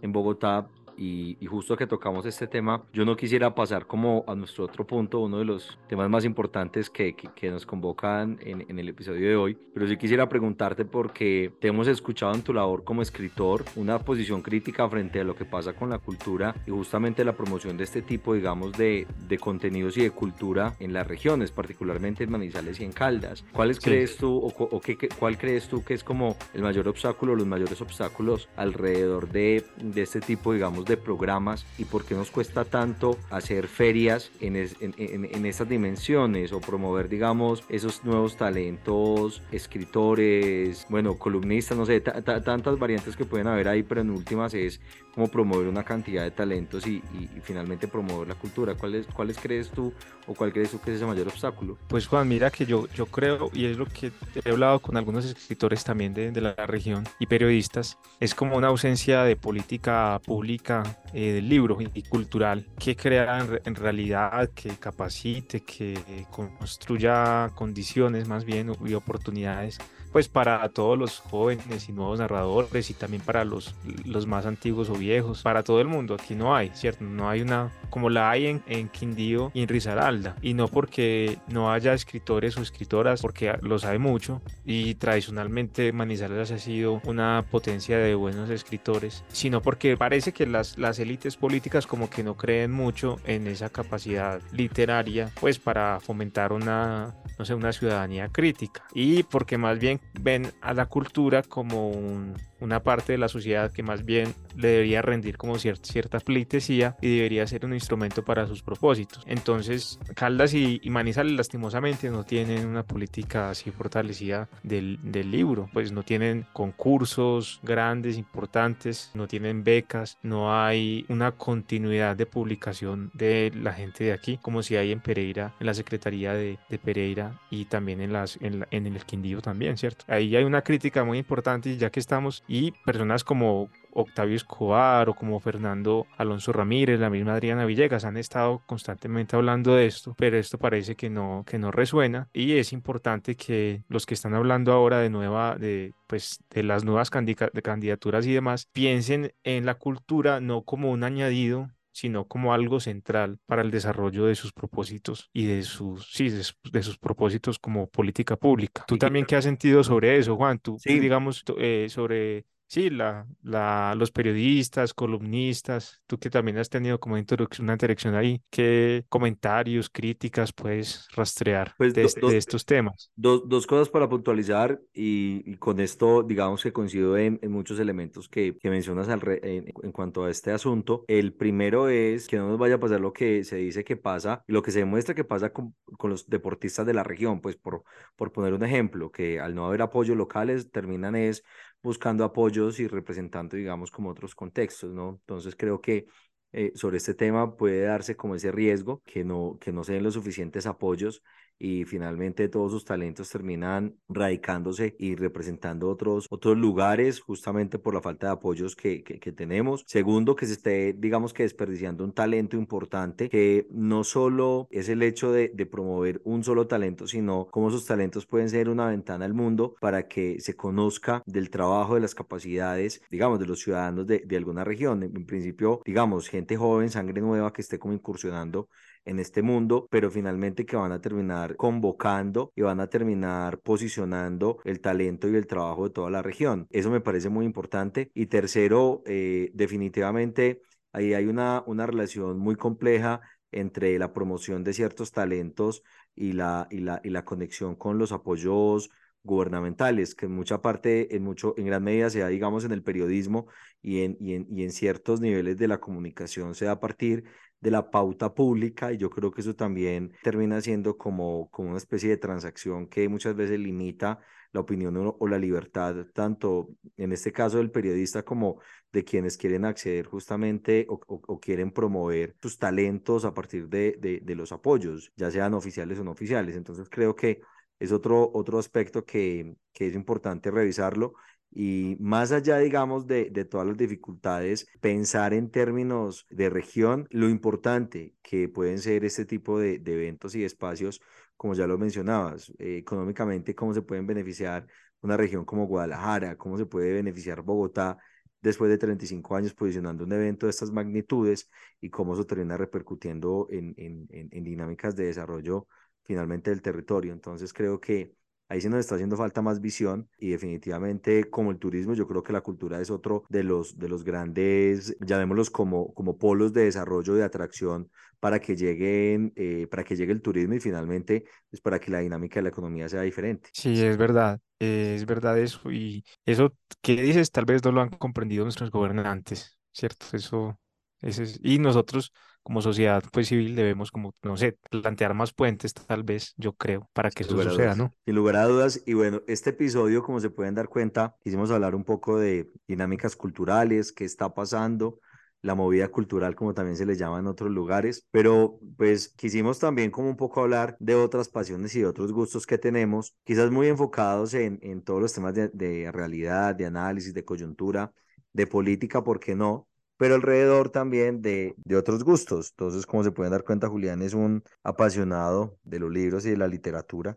en 0.00 0.12
Bogotá 0.12 0.68
y, 0.96 1.36
y, 1.40 1.46
justo 1.46 1.76
que 1.76 1.86
tocamos 1.86 2.26
este 2.26 2.46
tema, 2.46 2.82
yo 2.92 3.04
no 3.04 3.16
quisiera 3.16 3.54
pasar 3.54 3.86
como 3.86 4.24
a 4.26 4.34
nuestro 4.34 4.64
otro 4.64 4.86
punto, 4.86 5.20
uno 5.20 5.38
de 5.38 5.44
los 5.44 5.78
temas 5.88 6.08
más 6.08 6.24
importantes 6.24 6.90
que, 6.90 7.14
que, 7.14 7.28
que 7.34 7.50
nos 7.50 7.66
convocan 7.66 8.38
en, 8.42 8.64
en, 8.68 8.78
el 8.78 8.88
episodio 8.88 9.28
de 9.28 9.36
hoy, 9.36 9.58
pero 9.74 9.86
sí 9.86 9.96
quisiera 9.96 10.28
preguntarte 10.28 10.84
porque 10.84 11.52
te 11.60 11.68
hemos 11.68 11.88
escuchado 11.88 12.34
en 12.34 12.42
tu 12.42 12.52
labor 12.52 12.84
como 12.84 13.02
escritor 13.02 13.64
una 13.76 13.98
posición 13.98 14.42
crítica 14.42 14.88
frente 14.88 15.20
a 15.20 15.24
lo 15.24 15.34
que 15.34 15.44
pasa 15.44 15.72
con 15.72 15.90
la 15.90 15.98
cultura 15.98 16.54
y 16.66 16.70
justamente 16.70 17.24
la 17.24 17.32
promoción 17.32 17.76
de 17.76 17.84
este 17.84 18.02
tipo, 18.02 18.34
digamos, 18.34 18.72
de, 18.72 19.06
de 19.28 19.38
contenidos 19.38 19.96
y 19.96 20.02
de 20.02 20.10
cultura 20.10 20.74
en 20.80 20.92
las 20.92 21.06
regiones, 21.06 21.50
particularmente 21.50 22.24
en 22.24 22.30
Manizales 22.30 22.80
y 22.80 22.84
en 22.84 22.92
Caldas. 22.92 23.44
¿Cuáles 23.52 23.76
sí. 23.76 23.84
crees 23.84 24.16
tú 24.16 24.38
o, 24.38 24.48
o 24.48 24.80
qué, 24.80 24.96
cuál 25.18 25.38
crees 25.38 25.68
tú 25.68 25.82
que 25.84 25.94
es 25.94 26.04
como 26.04 26.36
el 26.54 26.62
mayor 26.62 26.88
obstáculo, 26.88 27.34
los 27.34 27.46
mayores 27.46 27.80
obstáculos 27.80 28.48
alrededor 28.56 29.28
de, 29.28 29.64
de 29.78 30.02
este 30.02 30.20
tipo, 30.20 30.52
digamos, 30.52 30.81
de 30.84 30.96
programas 30.96 31.64
y 31.78 31.84
por 31.84 32.04
qué 32.04 32.14
nos 32.14 32.30
cuesta 32.30 32.64
tanto 32.64 33.16
hacer 33.30 33.68
ferias 33.68 34.30
en, 34.40 34.56
es, 34.56 34.76
en, 34.80 34.94
en, 34.96 35.46
estas 35.46 35.68
dimensiones 35.68 36.52
o 36.52 36.60
promover, 36.60 37.08
digamos, 37.08 37.64
esos 37.68 38.04
nuevos 38.04 38.36
talentos, 38.36 39.42
escritores, 39.52 40.86
bueno, 40.88 41.18
columnistas, 41.18 41.76
no 41.76 41.86
sé, 41.86 42.00
tantas 42.00 42.78
variantes 42.78 43.16
que 43.16 43.24
pueden 43.24 43.46
haber 43.46 43.68
ahí, 43.68 43.82
pero 43.82 44.00
en 44.00 44.10
últimas 44.10 44.54
es 44.54 44.80
como 45.14 45.28
promover 45.28 45.68
una 45.68 45.84
cantidad 45.84 46.22
de 46.22 46.30
talentos 46.30 46.86
y 46.86 47.02
finalmente 47.42 47.86
promover 47.86 48.28
la 48.28 48.34
cultura. 48.34 48.74
¿Cuáles, 48.74 49.06
¿Cuáles 49.06 49.38
crees 49.38 49.70
tú 49.70 49.92
o 50.26 50.34
cuál 50.34 50.52
crees 50.52 50.70
tú 50.70 50.80
que 50.80 50.90
es 50.90 50.96
ese 50.96 51.06
mayor 51.06 51.28
obstáculo? 51.28 51.78
Pues 51.88 52.06
Juan, 52.06 52.28
mira 52.28 52.50
que 52.50 52.66
yo, 52.66 52.86
yo 52.94 53.06
creo, 53.06 53.50
y 53.52 53.66
es 53.66 53.76
lo 53.76 53.86
que 53.86 54.12
he 54.44 54.50
hablado 54.50 54.80
con 54.80 54.96
algunos 54.96 55.24
escritores 55.24 55.84
también 55.84 56.14
de, 56.14 56.30
de 56.30 56.40
la 56.40 56.54
región 56.54 57.04
y 57.18 57.26
periodistas, 57.26 57.98
es 58.20 58.34
como 58.34 58.56
una 58.56 58.68
ausencia 58.68 59.24
de 59.24 59.36
política 59.36 60.20
pública 60.24 60.71
eh, 61.12 61.32
del 61.32 61.48
libro 61.48 61.78
y, 61.80 62.02
cultural 62.02 62.66
que 62.78 62.96
crea 62.96 63.46
en, 63.64 63.74
realidad, 63.74 64.50
que 64.54 64.70
capacite, 64.76 65.60
que 65.60 65.98
construya 66.30 67.50
condiciones 67.54 68.28
más 68.28 68.44
bien 68.44 68.72
y 68.84 68.94
oportunidades 68.94 69.78
pues 70.12 70.28
para 70.28 70.68
todos 70.68 70.98
los 70.98 71.18
jóvenes 71.18 71.88
y 71.88 71.92
nuevos 71.92 72.18
narradores 72.18 72.90
y 72.90 72.94
también 72.94 73.22
para 73.22 73.44
los, 73.44 73.74
los 74.04 74.26
más 74.26 74.46
antiguos 74.46 74.90
o 74.90 74.94
viejos, 74.94 75.42
para 75.42 75.62
todo 75.62 75.80
el 75.80 75.88
mundo. 75.88 76.14
Aquí 76.14 76.34
no 76.34 76.54
hay, 76.54 76.70
¿cierto? 76.74 77.04
No 77.04 77.28
hay 77.28 77.40
una 77.40 77.70
como 77.90 78.08
la 78.08 78.30
hay 78.30 78.46
en, 78.46 78.62
en 78.66 78.88
Quindío 78.88 79.50
y 79.54 79.62
en 79.62 79.68
Risaralda. 79.68 80.36
Y 80.40 80.54
no 80.54 80.68
porque 80.68 81.38
no 81.48 81.72
haya 81.72 81.92
escritores 81.92 82.56
o 82.56 82.62
escritoras, 82.62 83.20
porque 83.20 83.52
los 83.60 83.84
hay 83.84 83.98
mucho. 83.98 84.40
Y 84.64 84.94
tradicionalmente 84.94 85.92
Manizales 85.92 86.50
ha 86.50 86.58
sido 86.58 87.00
una 87.04 87.44
potencia 87.50 87.98
de 87.98 88.14
buenos 88.14 88.48
escritores, 88.50 89.24
sino 89.28 89.60
porque 89.60 89.96
parece 89.96 90.32
que 90.32 90.46
las, 90.46 90.78
las 90.78 90.98
élites 90.98 91.36
políticas 91.36 91.86
como 91.86 92.08
que 92.08 92.22
no 92.22 92.36
creen 92.36 92.72
mucho 92.72 93.18
en 93.24 93.46
esa 93.46 93.68
capacidad 93.68 94.40
literaria, 94.52 95.30
pues 95.40 95.58
para 95.58 96.00
fomentar 96.00 96.52
una, 96.52 97.14
no 97.38 97.44
sé, 97.44 97.54
una 97.54 97.72
ciudadanía 97.72 98.28
crítica. 98.28 98.84
Y 98.94 99.22
porque 99.22 99.58
más 99.58 99.78
bien 99.78 100.00
ven 100.20 100.52
a 100.60 100.74
la 100.74 100.86
cultura 100.86 101.42
como 101.42 101.88
un, 101.88 102.34
una 102.62 102.82
parte 102.82 103.12
de 103.12 103.18
la 103.18 103.28
sociedad 103.28 103.72
que 103.72 103.82
más 103.82 104.04
bien 104.04 104.34
le 104.56 104.68
debería 104.68 105.02
rendir 105.02 105.36
como 105.36 105.58
cierta, 105.58 105.84
cierta 105.84 106.20
pleitesía 106.20 106.96
y 107.00 107.16
debería 107.16 107.46
ser 107.46 107.64
un 107.64 107.74
instrumento 107.74 108.24
para 108.24 108.46
sus 108.46 108.62
propósitos. 108.62 109.24
Entonces, 109.26 109.98
Caldas 110.14 110.54
y, 110.54 110.80
y 110.82 110.90
Manizales 110.90 111.32
lastimosamente 111.32 112.10
no 112.10 112.24
tienen 112.24 112.66
una 112.66 112.84
política 112.84 113.50
así 113.50 113.70
fortalecida 113.70 114.48
del, 114.62 114.98
del, 115.02 115.30
libro, 115.30 115.70
pues 115.72 115.92
no 115.92 116.02
tienen 116.02 116.46
concursos 116.52 117.60
grandes, 117.62 118.18
importantes, 118.18 119.10
no 119.14 119.26
tienen 119.26 119.64
becas, 119.64 120.18
no 120.22 120.54
hay 120.54 121.06
una 121.08 121.32
continuidad 121.32 122.16
de 122.16 122.26
publicación 122.26 123.10
de 123.14 123.50
la 123.54 123.72
gente 123.72 124.04
de 124.04 124.12
aquí, 124.12 124.38
como 124.42 124.62
si 124.62 124.76
hay 124.76 124.92
en 124.92 125.00
Pereira, 125.00 125.54
en 125.58 125.66
la 125.66 125.74
Secretaría 125.74 126.34
de, 126.34 126.58
de 126.68 126.78
Pereira 126.78 127.40
y 127.50 127.64
también 127.64 128.00
en, 128.00 128.12
las, 128.12 128.38
en, 128.40 128.60
la, 128.60 128.68
en 128.70 128.86
el 128.86 129.04
Quindío 129.04 129.40
también, 129.40 129.78
¿cierto? 129.78 130.04
Ahí 130.08 130.36
hay 130.36 130.44
una 130.44 130.62
crítica 130.62 131.04
muy 131.04 131.18
importante 131.18 131.76
ya 131.76 131.90
que 131.90 132.00
estamos 132.00 132.44
y 132.52 132.72
personas 132.84 133.24
como 133.24 133.70
Octavio 133.94 134.36
Escobar 134.36 135.08
o 135.08 135.14
como 135.14 135.40
Fernando 135.40 136.06
Alonso 136.18 136.52
Ramírez, 136.52 137.00
la 137.00 137.08
misma 137.08 137.32
Adriana 137.32 137.64
Villegas, 137.64 138.04
han 138.04 138.18
estado 138.18 138.60
constantemente 138.66 139.36
hablando 139.36 139.74
de 139.74 139.86
esto, 139.86 140.14
pero 140.18 140.36
esto 140.36 140.58
parece 140.58 140.94
que 140.94 141.08
no, 141.08 141.44
que 141.46 141.58
no 141.58 141.70
resuena. 141.70 142.28
Y 142.34 142.58
es 142.58 142.74
importante 142.74 143.36
que 143.36 143.84
los 143.88 144.04
que 144.04 144.12
están 144.12 144.34
hablando 144.34 144.70
ahora 144.72 144.98
de 144.98 145.08
nueva, 145.08 145.56
de 145.56 145.94
pues 146.06 146.40
de 146.50 146.62
las 146.62 146.84
nuevas 146.84 147.08
candidaturas 147.08 148.26
y 148.26 148.34
demás, 148.34 148.68
piensen 148.74 149.32
en 149.44 149.64
la 149.64 149.76
cultura 149.76 150.40
no 150.40 150.60
como 150.60 150.90
un 150.90 151.04
añadido 151.04 151.70
sino 151.92 152.26
como 152.26 152.52
algo 152.52 152.80
central 152.80 153.38
para 153.46 153.62
el 153.62 153.70
desarrollo 153.70 154.26
de 154.26 154.34
sus 154.34 154.52
propósitos 154.52 155.30
y 155.32 155.46
de 155.46 155.62
sus, 155.62 156.10
sí, 156.12 156.28
de, 156.30 156.82
sus 156.82 156.98
propósitos 156.98 157.58
como 157.58 157.88
política 157.88 158.36
pública. 158.36 158.84
¿Tú 158.86 158.98
también 158.98 159.26
qué 159.26 159.36
has 159.36 159.44
sentido 159.44 159.84
sobre 159.84 160.16
eso, 160.18 160.36
Juan? 160.36 160.58
Tú, 160.58 160.78
sí. 160.78 160.98
digamos, 160.98 161.44
eh, 161.58 161.86
sobre 161.88 162.46
sí, 162.72 162.88
la, 162.88 163.26
la, 163.42 163.94
los 163.98 164.10
periodistas, 164.10 164.94
columnistas, 164.94 166.00
tú 166.06 166.18
que 166.18 166.30
también 166.30 166.56
has 166.56 166.70
tenido 166.70 166.98
como 166.98 167.16
una 167.16 167.72
interacción 167.74 168.14
ahí, 168.14 168.40
¿qué 168.48 169.04
comentarios, 169.10 169.90
críticas 169.90 170.54
puedes 170.54 171.06
rastrear 171.14 171.74
pues 171.76 171.92
de, 171.92 172.04
estos 172.04 172.64
temas? 172.64 173.10
Dos, 173.14 173.46
dos, 173.46 173.66
cosas 173.66 173.90
para 173.90 174.08
puntualizar 174.08 174.80
y, 174.94 175.54
con 175.56 175.80
esto, 175.80 176.22
digamos 176.22 176.62
que 176.62 176.72
coincido 176.72 177.18
en, 177.18 177.38
en 177.42 177.52
muchos 177.52 177.78
elementos 177.78 178.26
que, 178.26 178.56
que 178.56 178.70
mencionas 178.70 179.10
al 179.10 179.20
en, 179.42 179.66
en, 179.82 179.92
cuanto 179.92 180.24
a 180.24 180.30
este 180.30 180.50
asunto. 180.50 181.04
El 181.08 181.34
primero 181.34 181.90
es 181.90 182.26
que 182.26 182.38
no 182.38 182.48
nos 182.48 182.58
vaya 182.58 182.76
a 182.76 182.80
pasar 182.80 183.00
lo 183.00 183.12
que 183.12 183.44
se 183.44 183.56
dice 183.56 183.84
que 183.84 183.96
pasa 183.98 184.44
y 184.48 184.52
lo 184.52 184.62
que 184.62 184.70
se 184.70 184.78
demuestra 184.78 185.14
que 185.14 185.24
pasa 185.24 185.52
con, 185.52 185.74
con 185.98 186.08
los 186.08 186.26
deportistas 186.26 186.86
de 186.86 186.94
la 186.94 187.02
región, 187.04 187.42
pues 187.42 187.56
por, 187.56 187.84
por 188.16 188.32
poner 188.32 188.54
un 188.54 188.64
ejemplo, 188.64 189.12
que 189.12 189.40
al 189.40 189.54
no 189.54 189.66
haber 189.66 189.82
apoyos 189.82 190.16
locales 190.16 190.70
terminan 190.70 191.16
es 191.16 191.44
buscando 191.82 192.24
apoyos 192.24 192.78
y 192.80 192.86
representando, 192.88 193.56
digamos, 193.56 193.90
como 193.90 194.10
otros 194.10 194.34
contextos, 194.34 194.92
¿no? 194.92 195.10
Entonces 195.20 195.56
creo 195.56 195.80
que 195.80 196.06
eh, 196.52 196.72
sobre 196.74 196.98
este 196.98 197.14
tema 197.14 197.56
puede 197.56 197.82
darse 197.82 198.16
como 198.16 198.34
ese 198.34 198.52
riesgo, 198.52 199.02
que 199.04 199.24
no, 199.24 199.58
que 199.60 199.72
no 199.72 199.84
se 199.84 199.94
den 199.94 200.02
los 200.04 200.14
suficientes 200.14 200.66
apoyos 200.66 201.22
y 201.62 201.84
finalmente 201.84 202.48
todos 202.48 202.72
sus 202.72 202.84
talentos 202.84 203.30
terminan 203.30 203.94
radicándose 204.08 204.96
y 204.98 205.14
representando 205.14 205.88
otros, 205.88 206.26
otros 206.28 206.58
lugares 206.58 207.20
justamente 207.20 207.78
por 207.78 207.94
la 207.94 208.02
falta 208.02 208.26
de 208.26 208.32
apoyos 208.32 208.74
que, 208.74 209.04
que, 209.04 209.32
tenemos. 209.32 209.84
Segundo, 209.86 210.34
que 210.34 210.46
se 210.46 210.54
esté, 210.54 210.92
digamos 210.92 211.32
que 211.32 211.44
desperdiciando 211.44 212.02
un 212.02 212.12
talento 212.12 212.56
importante, 212.56 213.28
que 213.28 213.68
no 213.70 214.02
solo 214.02 214.66
es 214.72 214.88
el 214.88 215.04
hecho 215.04 215.30
de, 215.30 215.50
promover 215.70 216.20
un 216.24 216.42
solo 216.42 216.66
talento, 216.66 217.06
sino 217.06 217.46
cómo 217.52 217.68
esos 217.68 217.86
talentos 217.86 218.26
pueden 218.26 218.48
ser 218.48 218.68
una 218.68 218.88
ventana 218.88 219.24
al 219.24 219.32
mundo 219.32 219.76
para 219.80 220.08
que 220.08 220.40
se 220.40 220.56
conozca 220.56 221.22
del 221.26 221.48
trabajo, 221.48 221.94
de 221.94 222.00
las 222.00 222.16
capacidades, 222.16 223.00
digamos, 223.08 223.38
de 223.38 223.46
los 223.46 223.60
ciudadanos 223.60 224.08
de, 224.08 224.18
de 224.26 224.36
alguna 224.36 224.64
región. 224.64 225.04
En, 225.04 225.16
en 225.16 225.26
principio, 225.26 225.80
digamos, 225.84 226.28
gente 226.28 226.56
joven, 226.56 226.90
sangre 226.90 227.20
nueva 227.20 227.52
que 227.52 227.62
esté 227.62 227.78
como 227.78 227.94
incursionando 227.94 228.68
en 229.04 229.18
este 229.18 229.42
mundo, 229.42 229.86
pero 229.90 230.10
finalmente 230.10 230.64
que 230.66 230.76
van 230.76 230.92
a 230.92 231.00
terminar 231.00 231.56
convocando 231.56 232.52
y 232.54 232.62
van 232.62 232.80
a 232.80 232.88
terminar 232.88 233.58
posicionando 233.60 234.58
el 234.64 234.80
talento 234.80 235.28
y 235.28 235.36
el 235.36 235.46
trabajo 235.46 235.84
de 235.84 235.94
toda 235.94 236.10
la 236.10 236.22
región. 236.22 236.66
Eso 236.70 236.90
me 236.90 237.00
parece 237.00 237.28
muy 237.28 237.44
importante. 237.44 238.10
Y 238.14 238.26
tercero, 238.26 239.02
eh, 239.06 239.50
definitivamente 239.54 240.62
ahí 240.92 241.14
hay 241.14 241.26
una, 241.26 241.62
una 241.66 241.86
relación 241.86 242.38
muy 242.38 242.56
compleja 242.56 243.20
entre 243.50 243.98
la 243.98 244.12
promoción 244.12 244.64
de 244.64 244.72
ciertos 244.72 245.12
talentos 245.12 245.82
y 246.14 246.32
la, 246.32 246.66
y 246.70 246.78
la, 246.78 247.00
y 247.04 247.10
la 247.10 247.24
conexión 247.24 247.76
con 247.76 247.98
los 247.98 248.12
apoyos 248.12 248.90
gubernamentales, 249.24 250.14
que 250.14 250.26
en 250.26 250.32
mucha 250.32 250.62
parte, 250.62 251.14
en 251.14 251.22
mucho, 251.22 251.54
en 251.56 251.66
gran 251.66 251.84
medida 251.84 252.10
se 252.10 252.20
da, 252.20 252.28
digamos, 252.28 252.64
en 252.64 252.72
el 252.72 252.82
periodismo 252.82 253.46
y 253.80 254.02
en, 254.02 254.16
y 254.20 254.34
en, 254.34 254.46
y 254.50 254.64
en 254.64 254.72
ciertos 254.72 255.20
niveles 255.20 255.56
de 255.58 255.68
la 255.68 255.78
comunicación 255.78 256.54
se 256.54 256.64
da 256.64 256.72
a 256.72 256.80
partir 256.80 257.24
de 257.62 257.70
la 257.70 257.90
pauta 257.90 258.34
pública 258.34 258.92
y 258.92 258.98
yo 258.98 259.08
creo 259.08 259.30
que 259.30 259.40
eso 259.40 259.54
también 259.54 260.12
termina 260.22 260.60
siendo 260.60 260.98
como, 260.98 261.48
como 261.50 261.70
una 261.70 261.78
especie 261.78 262.10
de 262.10 262.16
transacción 262.18 262.88
que 262.88 263.08
muchas 263.08 263.36
veces 263.36 263.58
limita 263.60 264.18
la 264.52 264.60
opinión 264.60 265.14
o, 265.18 265.28
la 265.28 265.38
libertad, 265.38 266.06
tanto 266.12 266.68
en 266.96 267.12
este 267.12 267.32
caso 267.32 267.58
del 267.58 267.70
periodista 267.70 268.22
como 268.24 268.60
de 268.92 269.04
quienes 269.04 269.38
quieren 269.38 269.64
acceder 269.64 270.06
justamente 270.06 270.86
o, 270.88 271.40
quieren 271.40 271.70
promover 271.70 272.36
sus 272.42 272.58
talentos 272.58 273.24
a 273.24 273.32
partir 273.32 273.68
de, 273.68 273.96
de, 273.98 274.20
de, 274.22 274.34
los 274.34 274.52
apoyos, 274.52 275.10
ya 275.16 275.30
sean 275.30 275.54
oficiales 275.54 275.98
o 275.98 276.04
no 276.04 276.10
oficiales. 276.10 276.56
Entonces 276.56 276.88
creo 276.90 277.16
que 277.16 277.40
es 277.78 277.92
otro, 277.92 278.30
otro 278.34 278.58
aspecto 278.58 279.04
que, 279.04 279.56
que 279.72 279.86
es 279.86 279.94
importante 279.94 280.50
revisarlo 280.50 281.14
y 281.54 281.96
más 282.00 282.32
allá, 282.32 282.58
digamos, 282.58 283.06
de, 283.06 283.30
de, 283.30 283.44
todas 283.44 283.66
las 283.66 283.76
dificultades, 283.76 284.66
pensar 284.80 285.34
en 285.34 285.50
términos 285.50 286.26
de 286.30 286.48
región, 286.48 287.06
lo 287.10 287.28
importante 287.28 288.14
que 288.22 288.48
pueden 288.48 288.78
ser 288.78 289.04
este 289.04 289.26
tipo 289.26 289.58
de, 289.58 289.78
de 289.78 289.92
eventos 289.94 290.34
y 290.34 290.44
espacios, 290.44 291.00
como 291.36 291.54
ya 291.54 291.66
lo 291.66 291.76
mencionabas, 291.78 292.50
eh, 292.58 292.78
económicamente, 292.78 293.54
cómo 293.54 293.74
se 293.74 293.82
pueden 293.82 294.06
beneficiar 294.06 294.66
una 295.02 295.16
región 295.16 295.44
como 295.44 295.66
Guadalajara, 295.66 296.36
cómo 296.36 296.56
se 296.56 296.66
puede 296.66 296.92
beneficiar 296.92 297.42
Bogotá 297.42 297.98
después 298.40 298.70
de 298.70 298.78
35 298.78 299.36
años 299.36 299.54
posicionando 299.54 300.04
un 300.04 300.12
evento 300.12 300.46
de 300.46 300.50
estas 300.50 300.70
magnitudes 300.72 301.50
y 301.80 301.90
cómo 301.90 302.14
eso 302.14 302.24
termina 302.26 302.56
repercutiendo 302.56 303.46
en, 303.50 303.74
en, 303.76 304.06
en, 304.10 304.28
en 304.32 304.44
dinámicas 304.44 304.96
de 304.96 305.06
desarrollo 305.06 305.68
finalmente 306.04 306.50
del 306.50 306.62
territorio. 306.62 307.12
Entonces 307.12 307.52
creo 307.52 307.80
que 307.80 308.14
ahí 308.52 308.60
sí 308.60 308.68
nos 308.68 308.80
está 308.80 308.96
haciendo 308.96 309.16
falta 309.16 309.40
más 309.40 309.60
visión 309.60 310.08
y 310.18 310.28
definitivamente 310.30 311.30
como 311.30 311.50
el 311.50 311.58
turismo, 311.58 311.94
yo 311.94 312.06
creo 312.06 312.22
que 312.22 312.34
la 312.34 312.42
cultura 312.42 312.80
es 312.80 312.90
otro 312.90 313.24
de 313.30 313.42
los, 313.42 313.78
de 313.78 313.88
los 313.88 314.04
grandes, 314.04 314.94
llamémoslos 315.00 315.50
como, 315.50 315.94
como 315.94 316.18
polos 316.18 316.52
de 316.52 316.64
desarrollo, 316.64 317.14
de 317.14 317.24
atracción 317.24 317.90
para 318.20 318.40
que 318.40 318.54
lleguen, 318.54 319.32
eh, 319.36 319.66
para 319.70 319.84
que 319.84 319.96
llegue 319.96 320.12
el 320.12 320.20
turismo 320.20 320.54
y 320.54 320.60
finalmente 320.60 321.24
pues 321.50 321.62
para 321.62 321.80
que 321.80 321.90
la 321.90 322.00
dinámica 322.00 322.36
de 322.36 322.42
la 322.42 322.48
economía 322.50 322.88
sea 322.90 323.00
diferente. 323.00 323.48
Sí, 323.54 323.82
es 323.82 323.96
verdad, 323.96 324.38
es 324.58 325.06
verdad 325.06 325.38
eso 325.38 325.72
y 325.72 326.04
eso 326.26 326.54
que 326.82 327.00
dices 327.00 327.30
tal 327.30 327.46
vez 327.46 327.64
no 327.64 327.72
lo 327.72 327.80
han 327.80 327.88
comprendido 327.88 328.44
nuestros 328.44 328.70
gobernantes, 328.70 329.58
¿cierto? 329.72 330.06
Eso, 330.12 330.58
es, 331.02 331.38
y 331.42 331.58
nosotros 331.58 332.12
como 332.42 332.62
sociedad 332.62 333.02
pues 333.12 333.28
civil 333.28 333.54
debemos 333.54 333.90
como, 333.90 334.14
no 334.22 334.36
sé, 334.36 334.58
plantear 334.70 335.14
más 335.14 335.32
puentes 335.32 335.74
tal 335.74 336.02
vez, 336.02 336.34
yo 336.36 336.54
creo, 336.54 336.88
para 336.92 337.10
que 337.12 337.22
eso 337.24 337.38
suceda, 337.38 337.74
¿no? 337.74 337.94
Sin 338.04 338.16
lugar 338.16 338.34
a 338.36 338.44
dudas, 338.46 338.82
y 338.84 338.94
bueno, 338.94 339.22
este 339.28 339.50
episodio, 339.50 340.02
como 340.02 340.18
se 340.18 340.30
pueden 340.30 340.54
dar 340.56 340.68
cuenta, 340.68 341.14
quisimos 341.22 341.52
hablar 341.52 341.74
un 341.76 341.84
poco 341.84 342.18
de 342.18 342.50
dinámicas 342.66 343.14
culturales, 343.14 343.92
qué 343.92 344.04
está 344.04 344.34
pasando, 344.34 344.98
la 345.40 345.54
movida 345.54 345.88
cultural, 345.88 346.34
como 346.34 346.52
también 346.54 346.76
se 346.76 346.84
le 346.86 346.96
llama 346.96 347.20
en 347.20 347.26
otros 347.28 347.50
lugares, 347.50 348.06
pero 348.10 348.58
pues 348.76 349.08
quisimos 349.08 349.58
también 349.60 349.90
como 349.92 350.08
un 350.08 350.16
poco 350.16 350.40
hablar 350.42 350.76
de 350.80 350.94
otras 350.96 351.28
pasiones 351.28 351.74
y 351.76 351.80
de 351.80 351.86
otros 351.86 352.12
gustos 352.12 352.44
que 352.46 352.58
tenemos, 352.58 353.14
quizás 353.24 353.50
muy 353.52 353.68
enfocados 353.68 354.34
en, 354.34 354.58
en 354.62 354.82
todos 354.82 355.00
los 355.00 355.12
temas 355.12 355.34
de, 355.34 355.48
de 355.48 355.90
realidad, 355.92 356.54
de 356.56 356.66
análisis, 356.66 357.14
de 357.14 357.24
coyuntura, 357.24 357.92
de 358.32 358.46
política, 358.48 359.02
¿por 359.04 359.20
qué 359.20 359.34
no? 359.36 359.68
Pero 360.02 360.16
alrededor 360.16 360.70
también 360.70 361.22
de, 361.22 361.54
de 361.64 361.76
otros 361.76 362.02
gustos. 362.02 362.50
Entonces, 362.50 362.86
como 362.86 363.04
se 363.04 363.12
pueden 363.12 363.30
dar 363.30 363.44
cuenta, 363.44 363.68
Julián 363.68 364.02
es 364.02 364.14
un 364.14 364.42
apasionado 364.64 365.56
de 365.62 365.78
los 365.78 365.92
libros 365.92 366.26
y 366.26 366.30
de 366.30 366.36
la 366.38 366.48
literatura. 366.48 367.16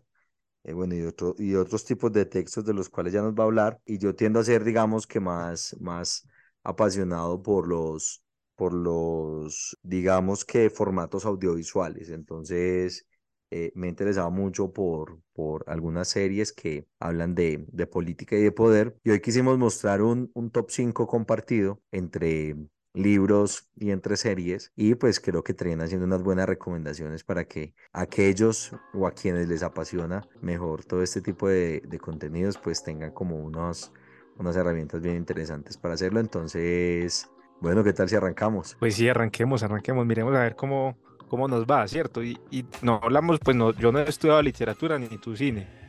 Eh, 0.64 0.72
bueno, 0.72 0.94
y, 0.94 1.02
otro, 1.02 1.34
y 1.38 1.54
otros 1.56 1.84
tipos 1.84 2.12
de 2.12 2.26
textos 2.26 2.64
de 2.64 2.74
los 2.74 2.88
cuales 2.88 3.12
ya 3.12 3.22
nos 3.22 3.34
va 3.34 3.44
a 3.44 3.46
hablar. 3.46 3.80
Y 3.86 3.98
yo 3.98 4.14
tiendo 4.14 4.40
a 4.40 4.44
ser, 4.44 4.64
digamos, 4.64 5.06
que 5.06 5.20
más, 5.20 5.76
más 5.80 6.28
apasionado 6.64 7.42
por 7.42 7.68
los, 7.68 8.22
por 8.56 8.72
los, 8.72 9.76
digamos 9.82 10.44
que 10.44 10.70
formatos 10.70 11.26
audiovisuales. 11.26 12.10
Entonces, 12.10 13.06
eh, 13.50 13.72
me 13.74 13.88
interesaba 13.88 14.30
mucho 14.30 14.72
por, 14.72 15.20
por 15.34 15.64
algunas 15.68 16.08
series 16.08 16.52
que 16.52 16.86
hablan 17.00 17.34
de, 17.34 17.66
de 17.68 17.86
política 17.88 18.36
y 18.36 18.42
de 18.42 18.52
poder. 18.52 18.96
Y 19.04 19.10
hoy 19.10 19.20
quisimos 19.20 19.58
mostrar 19.58 20.02
un, 20.02 20.30
un 20.34 20.50
top 20.50 20.70
5 20.70 21.06
compartido 21.08 21.80
entre 21.92 22.56
libros 22.96 23.68
y 23.76 23.90
entre 23.90 24.16
series 24.16 24.72
y 24.74 24.94
pues 24.94 25.20
creo 25.20 25.44
que 25.44 25.54
traen 25.54 25.82
haciendo 25.82 26.06
unas 26.06 26.22
buenas 26.22 26.46
recomendaciones 26.46 27.24
para 27.24 27.44
que 27.44 27.74
aquellos 27.92 28.72
o 28.94 29.06
a 29.06 29.12
quienes 29.12 29.48
les 29.48 29.62
apasiona 29.62 30.26
mejor 30.40 30.84
todo 30.84 31.02
este 31.02 31.20
tipo 31.20 31.48
de, 31.48 31.82
contenidos 32.00 32.58
pues 32.58 32.82
tengan 32.82 33.10
como 33.12 33.36
unos, 33.36 33.92
unas 34.38 34.56
herramientas 34.56 35.00
bien 35.00 35.16
interesantes 35.16 35.76
para 35.76 35.94
hacerlo. 35.94 36.20
Entonces 36.20 37.30
bueno 37.60 37.84
qué 37.84 37.92
tal 37.92 38.08
si 38.08 38.16
arrancamos 38.16 38.76
pues 38.78 38.94
sí 38.94 39.08
arranquemos 39.08 39.62
arranquemos 39.62 40.06
miremos 40.06 40.34
a 40.34 40.40
ver 40.40 40.56
cómo 40.56 40.96
cómo 41.28 41.48
nos 41.48 41.66
va 41.66 41.86
cierto 41.88 42.22
y, 42.22 42.38
y 42.50 42.64
no 42.82 43.00
hablamos 43.02 43.38
pues 43.40 43.56
no 43.56 43.72
yo 43.72 43.92
no 43.92 43.98
he 43.98 44.08
estudiado 44.08 44.40
literatura 44.42 44.98
ni 44.98 45.08
tu 45.18 45.36
cine 45.36 45.85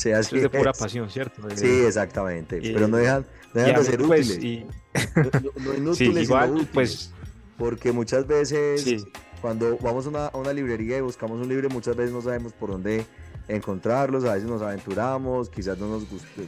Sí, 0.00 0.12
así 0.12 0.36
es 0.36 0.42
de 0.42 0.48
pura 0.48 0.72
pasión, 0.72 1.10
¿cierto? 1.10 1.42
Sí, 1.54 1.82
exactamente. 1.86 2.58
pero 2.62 2.88
no 2.88 2.96
dejan, 2.96 3.26
no 3.52 3.60
dejan 3.60 3.82
de 3.82 3.84
ser 3.84 4.00
pues, 4.00 4.30
útiles. 4.30 4.44
Y... 4.44 4.66
No, 5.62 5.74
inútiles, 5.76 6.16
sí, 6.16 6.22
igual, 6.22 6.50
útiles, 6.52 6.68
pues. 6.72 7.12
Porque 7.58 7.92
muchas 7.92 8.26
veces, 8.26 8.82
sí. 8.82 9.04
cuando 9.42 9.76
vamos 9.76 10.06
a 10.06 10.08
una, 10.08 10.26
a 10.28 10.38
una, 10.38 10.54
librería 10.54 10.96
y 10.96 11.02
buscamos 11.02 11.38
un 11.38 11.48
libro, 11.50 11.68
muchas 11.68 11.96
veces 11.96 12.14
no 12.14 12.22
sabemos 12.22 12.54
por 12.54 12.70
dónde 12.70 13.04
encontrarlos, 13.46 14.24
a 14.24 14.32
veces 14.32 14.48
nos 14.48 14.62
aventuramos, 14.62 15.50
quizás 15.50 15.76
no 15.76 15.86
nos 15.86 16.08
gustó, 16.08 16.40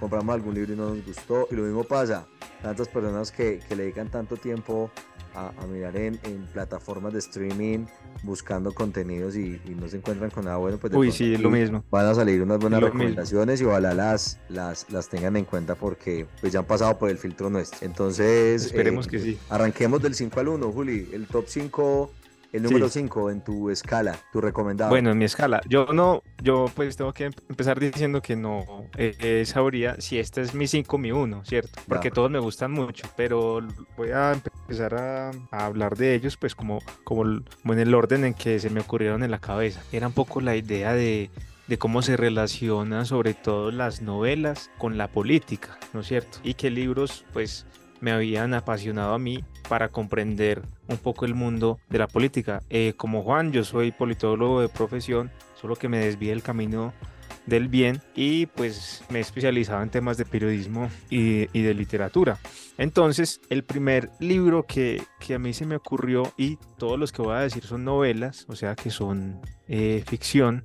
compramos 0.00 0.34
algún 0.34 0.54
libro 0.54 0.72
y 0.72 0.76
no 0.76 0.88
nos 0.88 1.04
gustó. 1.04 1.46
Y 1.50 1.56
lo 1.56 1.64
mismo 1.64 1.84
pasa 1.84 2.26
tantas 2.62 2.88
personas 2.88 3.30
que, 3.30 3.60
que 3.68 3.76
le 3.76 3.82
dedican 3.82 4.08
tanto 4.08 4.38
tiempo 4.38 4.90
a, 5.34 5.66
mirar 5.66 5.96
en, 5.96 6.18
en, 6.24 6.46
plataformas 6.52 7.12
de 7.12 7.18
streaming 7.18 7.86
buscando 8.22 8.72
contenidos 8.72 9.36
y, 9.36 9.60
no 9.78 9.88
se 9.88 9.96
encuentran 9.96 10.30
con 10.30 10.44
nada 10.44 10.56
bueno, 10.56 10.78
pues 10.78 10.92
Uy, 10.94 11.10
sí, 11.10 11.36
lo 11.36 11.50
mismo. 11.50 11.84
Van 11.90 12.06
a 12.06 12.14
salir 12.14 12.42
unas 12.42 12.58
buenas 12.58 12.80
recomendaciones 12.80 13.60
y 13.60 13.64
ojalá 13.64 13.94
las, 13.94 14.38
las, 14.48 14.90
las 14.90 15.08
tengan 15.08 15.36
en 15.36 15.44
cuenta 15.44 15.74
porque 15.74 16.26
pues 16.40 16.52
ya 16.52 16.60
han 16.60 16.64
pasado 16.64 16.98
por 16.98 17.10
el 17.10 17.18
filtro 17.18 17.50
nuestro. 17.50 17.84
Entonces, 17.84 18.66
esperemos 18.66 19.06
eh, 19.06 19.10
que 19.10 19.18
sí. 19.18 19.38
Arranquemos 19.48 20.00
del 20.02 20.14
5 20.14 20.40
al 20.40 20.48
1, 20.48 20.72
Juli. 20.72 21.08
El 21.12 21.26
top 21.26 21.44
5 21.48 22.10
el 22.54 22.62
número 22.62 22.88
5 22.88 23.30
en 23.30 23.40
tu 23.42 23.68
escala, 23.68 24.16
tu 24.32 24.40
recomendado. 24.40 24.88
Bueno, 24.88 25.10
en 25.10 25.18
mi 25.18 25.24
escala. 25.24 25.60
Yo 25.68 25.86
no, 25.86 26.22
yo 26.40 26.66
pues 26.74 26.96
tengo 26.96 27.12
que 27.12 27.24
empezar 27.24 27.80
diciendo 27.80 28.22
que 28.22 28.36
no 28.36 28.88
eh, 28.96 29.42
sabría 29.44 30.00
si 30.00 30.20
este 30.20 30.40
es 30.40 30.54
mi 30.54 30.68
5 30.68 30.96
mi 30.98 31.10
1, 31.10 31.44
¿cierto? 31.44 31.80
Porque 31.88 32.12
todos 32.12 32.30
me 32.30 32.38
gustan 32.38 32.70
mucho, 32.70 33.08
pero 33.16 33.60
voy 33.96 34.10
a 34.10 34.32
empezar 34.32 34.94
a, 34.94 35.32
hablar 35.50 35.96
de 35.96 36.14
ellos 36.14 36.36
pues 36.36 36.54
como, 36.54 36.78
como, 37.02 37.24
en 37.24 37.78
el 37.78 37.92
orden 37.92 38.24
en 38.24 38.34
que 38.34 38.60
se 38.60 38.70
me 38.70 38.80
ocurrieron 38.80 39.24
en 39.24 39.32
la 39.32 39.40
cabeza. 39.40 39.82
Era 39.90 40.06
un 40.06 40.12
poco 40.12 40.40
la 40.40 40.54
idea 40.54 40.92
de 40.92 41.30
de 41.66 41.78
cómo 41.78 42.02
se 42.02 42.18
relaciona 42.18 43.06
sobre 43.06 43.32
todo 43.32 43.70
las 43.70 44.02
novelas 44.02 44.70
con 44.76 44.98
la 44.98 45.08
política, 45.08 45.78
¿no 45.94 46.00
es 46.00 46.08
cierto? 46.08 46.38
Y 46.44 46.54
qué 46.54 46.70
libros 46.70 47.24
pues 47.32 47.64
me 48.02 48.12
habían 48.12 48.52
apasionado 48.52 49.14
a 49.14 49.18
mí 49.18 49.42
para 49.68 49.88
comprender 49.88 50.62
un 50.88 50.96
poco 50.98 51.24
el 51.24 51.34
mundo 51.34 51.78
de 51.88 51.98
la 51.98 52.06
política. 52.06 52.62
Eh, 52.70 52.94
como 52.96 53.22
Juan, 53.22 53.52
yo 53.52 53.64
soy 53.64 53.92
politólogo 53.92 54.60
de 54.60 54.68
profesión, 54.68 55.30
solo 55.60 55.76
que 55.76 55.88
me 55.88 55.98
desvié 55.98 56.32
el 56.32 56.42
camino 56.42 56.92
del 57.46 57.68
bien 57.68 58.00
y 58.14 58.46
pues 58.46 59.02
me 59.10 59.18
he 59.18 59.22
especializado 59.22 59.82
en 59.82 59.90
temas 59.90 60.16
de 60.16 60.24
periodismo 60.24 60.88
y, 61.10 61.46
de 61.46 61.74
literatura. 61.74 62.38
Entonces, 62.78 63.40
el 63.50 63.64
primer 63.64 64.10
libro 64.18 64.64
que, 64.66 65.02
que, 65.20 65.34
a 65.34 65.38
mí 65.38 65.52
se 65.52 65.66
me 65.66 65.76
ocurrió, 65.76 66.32
y 66.36 66.58
todos 66.78 66.98
los 66.98 67.12
que 67.12 67.22
voy 67.22 67.34
a 67.36 67.40
decir 67.40 67.64
son 67.64 67.84
novelas, 67.84 68.46
o 68.48 68.56
sea 68.56 68.74
que 68.74 68.90
son 68.90 69.40
eh, 69.68 70.02
ficción, 70.06 70.64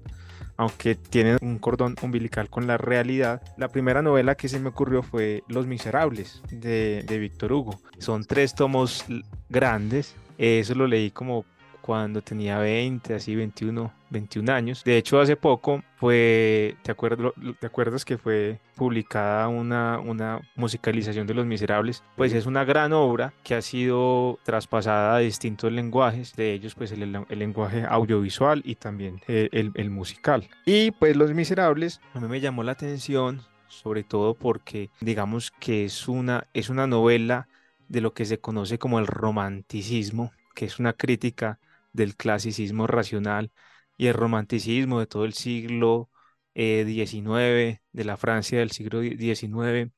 aunque 0.60 0.96
tienen 0.96 1.38
un 1.42 1.58
cordón 1.58 1.96
umbilical 2.02 2.50
con 2.50 2.68
la 2.68 2.78
realidad. 2.78 3.42
La 3.56 3.70
primera 3.70 4.02
novela 4.02 4.36
que 4.36 4.50
se 4.50 4.60
me 4.60 4.68
ocurrió 4.68 5.02
fue 5.04 5.42
Los 5.48 5.68
Miserables 5.68 6.44
de, 6.52 7.06
de 7.08 7.18
Víctor 7.18 7.54
Hugo. 7.54 7.80
Son 7.98 8.26
tres 8.26 8.54
tomos 8.54 9.06
grandes. 9.48 10.18
Eso 10.38 10.76
lo 10.76 10.86
leí 10.86 11.12
como 11.12 11.46
cuando 11.80 12.22
tenía 12.22 12.60
20, 12.60 13.14
así 13.14 13.38
21, 13.38 13.90
21 14.10 14.52
años. 14.52 14.84
De 14.84 14.98
hecho, 14.98 15.20
hace 15.20 15.36
poco 15.36 15.84
fue, 15.98 16.76
¿te, 16.84 16.92
acuerdo, 16.92 17.34
¿te 17.60 17.68
acuerdas 17.68 18.06
que 18.06 18.18
fue 18.18 18.60
publicada 18.76 19.48
una, 19.48 20.00
una 20.00 20.42
musicalización 20.56 21.28
de 21.28 21.34
Los 21.34 21.46
Miserables? 21.46 22.04
Pues 22.16 22.34
es 22.34 22.46
una 22.46 22.64
gran 22.64 22.94
obra 22.94 23.34
que 23.44 23.56
ha 23.56 23.62
sido 23.62 24.40
traspasada 24.44 25.16
a 25.16 25.20
distintos 25.20 25.72
lenguajes, 25.72 26.36
de 26.36 26.54
ellos 26.54 26.76
pues 26.76 26.92
el, 26.92 27.26
el 27.30 27.40
lenguaje 27.40 27.86
audiovisual 27.88 28.62
y 28.66 28.76
también 28.76 29.22
el, 29.28 29.50
el, 29.52 29.72
el 29.76 29.90
musical. 29.90 30.50
Y 30.66 30.92
pues 30.92 31.16
Los 31.16 31.34
Miserables 31.34 32.02
a 32.14 32.20
mí 32.20 32.28
me 32.28 32.42
llamó 32.42 32.64
la 32.64 32.74
atención 32.74 33.42
sobre 33.70 34.04
todo 34.04 34.34
porque 34.34 34.90
digamos 35.00 35.52
que 35.52 35.86
es 35.86 36.08
una, 36.08 36.48
es 36.54 36.70
una 36.70 36.88
novela 36.88 37.48
de 37.88 38.02
lo 38.02 38.14
que 38.14 38.26
se 38.26 38.40
conoce 38.40 38.78
como 38.78 39.00
el 39.00 39.08
romanticismo, 39.08 40.32
que 40.56 40.66
es 40.66 40.80
una 40.80 40.94
crítica 40.94 41.60
del 41.94 42.16
clasicismo 42.16 42.88
racional 42.88 43.52
y 44.00 44.08
el 44.08 44.14
romanticismo 44.14 45.02
de 45.02 45.08
todo 45.08 45.26
el 45.26 45.34
siglo 45.34 46.10
XIX, 46.56 47.70
eh, 47.70 47.82
de 47.92 48.04
la 48.06 48.18
Francia 48.18 48.60
del 48.60 48.72
siglo 48.72 49.02
XIX, 49.02 49.92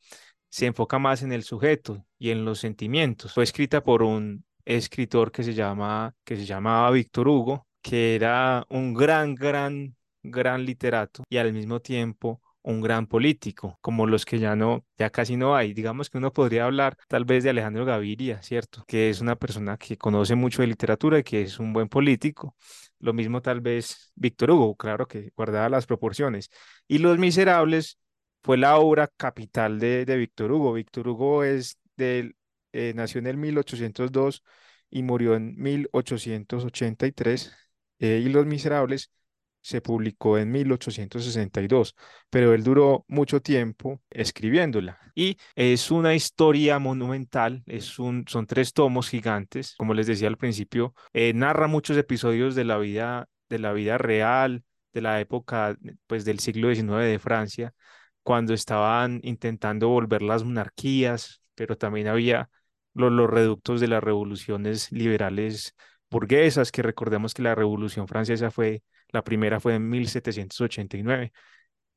se 0.49 0.65
enfoca 0.65 0.99
más 0.99 1.21
en 1.21 1.31
el 1.31 1.43
sujeto 1.43 2.03
y 2.17 2.31
en 2.31 2.43
los 2.43 2.59
sentimientos. 2.59 3.33
Fue 3.33 3.43
escrita 3.43 3.83
por 3.83 4.01
un 4.03 4.43
escritor 4.65 5.31
que 5.31 5.43
se, 5.43 5.53
llama, 5.53 6.15
que 6.23 6.35
se 6.35 6.45
llamaba 6.45 6.89
Víctor 6.91 7.27
Hugo, 7.27 7.67
que 7.81 8.15
era 8.15 8.65
un 8.69 8.95
gran, 8.95 9.35
gran, 9.35 9.95
gran 10.23 10.65
literato 10.65 11.23
y 11.29 11.37
al 11.37 11.53
mismo 11.53 11.79
tiempo 11.79 12.41
un 12.63 12.81
gran 12.81 13.07
político, 13.07 13.77
como 13.81 14.07
los 14.07 14.25
que 14.25 14.39
ya 14.39 14.55
no, 14.55 14.83
ya 14.97 15.11
casi 15.11 15.37
no 15.37 15.55
hay. 15.55 15.73
Digamos 15.73 16.09
que 16.09 16.17
uno 16.17 16.33
podría 16.33 16.65
hablar 16.65 16.97
tal 17.07 17.25
vez 17.25 17.43
de 17.43 17.51
Alejandro 17.51 17.85
Gaviria, 17.85 18.41
¿cierto? 18.41 18.83
Que 18.87 19.09
es 19.09 19.21
una 19.21 19.35
persona 19.35 19.77
que 19.77 19.97
conoce 19.97 20.35
mucho 20.35 20.61
de 20.63 20.67
literatura 20.69 21.19
y 21.19 21.23
que 21.23 21.43
es 21.43 21.59
un 21.59 21.73
buen 21.73 21.87
político. 21.87 22.55
Lo 23.01 23.13
mismo 23.13 23.41
tal 23.41 23.61
vez 23.61 24.11
Víctor 24.15 24.51
Hugo, 24.51 24.75
claro 24.75 25.07
que 25.07 25.31
guardaba 25.35 25.69
las 25.69 25.85
proporciones. 25.85 26.49
Y 26.87 26.99
Los 26.99 27.17
Miserables 27.17 27.99
fue 28.43 28.57
la 28.57 28.77
obra 28.77 29.07
capital 29.17 29.79
de, 29.79 30.05
de 30.05 30.17
Víctor 30.17 30.51
Hugo. 30.51 30.73
Víctor 30.73 31.07
Hugo 31.07 31.43
es 31.43 31.77
del, 31.97 32.35
eh, 32.73 32.93
nació 32.95 33.19
en 33.19 33.27
el 33.27 33.37
1802 33.37 34.43
y 34.89 35.03
murió 35.03 35.35
en 35.35 35.55
1883. 35.57 37.53
Eh, 37.99 38.21
y 38.25 38.29
Los 38.29 38.45
Miserables 38.45 39.11
se 39.61 39.81
publicó 39.81 40.37
en 40.37 40.51
1862, 40.51 41.95
pero 42.29 42.53
él 42.53 42.63
duró 42.63 43.05
mucho 43.07 43.41
tiempo 43.41 44.01
escribiéndola. 44.09 44.99
Y 45.15 45.37
es 45.55 45.91
una 45.91 46.15
historia 46.15 46.79
monumental, 46.79 47.63
es 47.67 47.99
un, 47.99 48.25
son 48.27 48.47
tres 48.47 48.73
tomos 48.73 49.09
gigantes, 49.09 49.75
como 49.77 49.93
les 49.93 50.07
decía 50.07 50.27
al 50.27 50.37
principio, 50.37 50.93
eh, 51.13 51.33
narra 51.33 51.67
muchos 51.67 51.97
episodios 51.97 52.55
de 52.55 52.65
la 52.65 52.77
vida, 52.77 53.27
de 53.49 53.59
la 53.59 53.73
vida 53.73 53.97
real, 53.97 54.63
de 54.93 55.01
la 55.01 55.19
época 55.19 55.77
pues, 56.07 56.25
del 56.25 56.39
siglo 56.39 56.73
XIX 56.73 57.05
de 57.05 57.19
Francia, 57.19 57.73
cuando 58.23 58.53
estaban 58.53 59.19
intentando 59.23 59.89
volver 59.89 60.21
las 60.21 60.43
monarquías, 60.43 61.41
pero 61.55 61.77
también 61.77 62.07
había 62.07 62.49
los, 62.93 63.11
los 63.11 63.29
reductos 63.29 63.79
de 63.79 63.87
las 63.87 64.03
revoluciones 64.03 64.91
liberales 64.91 65.75
burguesas, 66.09 66.71
que 66.71 66.81
recordemos 66.81 67.33
que 67.33 67.41
la 67.41 67.55
Revolución 67.55 68.07
Francesa 68.07 68.51
fue 68.51 68.83
la 69.11 69.23
primera 69.23 69.59
fue 69.59 69.75
en 69.75 69.89
1789. 69.89 71.31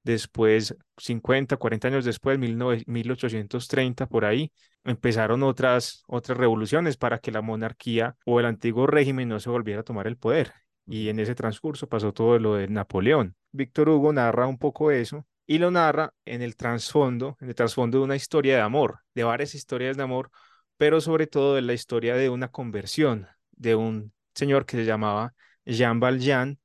Después, 0.02 0.76
50, 0.98 1.56
40 1.56 1.88
años 1.88 2.04
después, 2.04 2.38
1830, 2.38 4.06
por 4.06 4.24
ahí, 4.26 4.52
empezaron 4.84 5.42
otras, 5.42 6.02
otras 6.06 6.36
revoluciones 6.36 6.98
para 6.98 7.18
que 7.18 7.32
la 7.32 7.40
monarquía 7.40 8.16
o 8.26 8.38
el 8.38 8.46
antiguo 8.46 8.86
régimen 8.86 9.28
no 9.28 9.40
se 9.40 9.48
volviera 9.48 9.80
a 9.80 9.84
tomar 9.84 10.06
el 10.06 10.18
poder. 10.18 10.52
Y 10.86 11.08
en 11.08 11.18
ese 11.20 11.34
transcurso 11.34 11.88
pasó 11.88 12.12
todo 12.12 12.38
lo 12.38 12.56
de 12.56 12.68
Napoleón. 12.68 13.34
Víctor 13.52 13.88
Hugo 13.88 14.12
narra 14.12 14.46
un 14.46 14.58
poco 14.58 14.90
eso 14.90 15.26
y 15.46 15.58
lo 15.58 15.70
narra 15.70 16.12
en 16.26 16.42
el 16.42 16.56
trasfondo, 16.56 17.36
en 17.40 17.48
el 17.48 17.54
trasfondo 17.54 17.98
de 17.98 18.04
una 18.04 18.16
historia 18.16 18.56
de 18.56 18.62
amor, 18.62 19.00
de 19.14 19.24
varias 19.24 19.54
historias 19.54 19.96
de 19.96 20.02
amor, 20.02 20.30
pero 20.76 21.00
sobre 21.00 21.26
todo 21.26 21.54
de 21.54 21.62
la 21.62 21.72
historia 21.72 22.14
de 22.14 22.28
una 22.28 22.48
conversión 22.48 23.26
de 23.52 23.74
un 23.74 24.12
señor 24.34 24.66
que 24.66 24.76
se 24.76 24.84
llamaba 24.84 25.34
Jean 25.64 26.00
Valjean, 26.00 26.58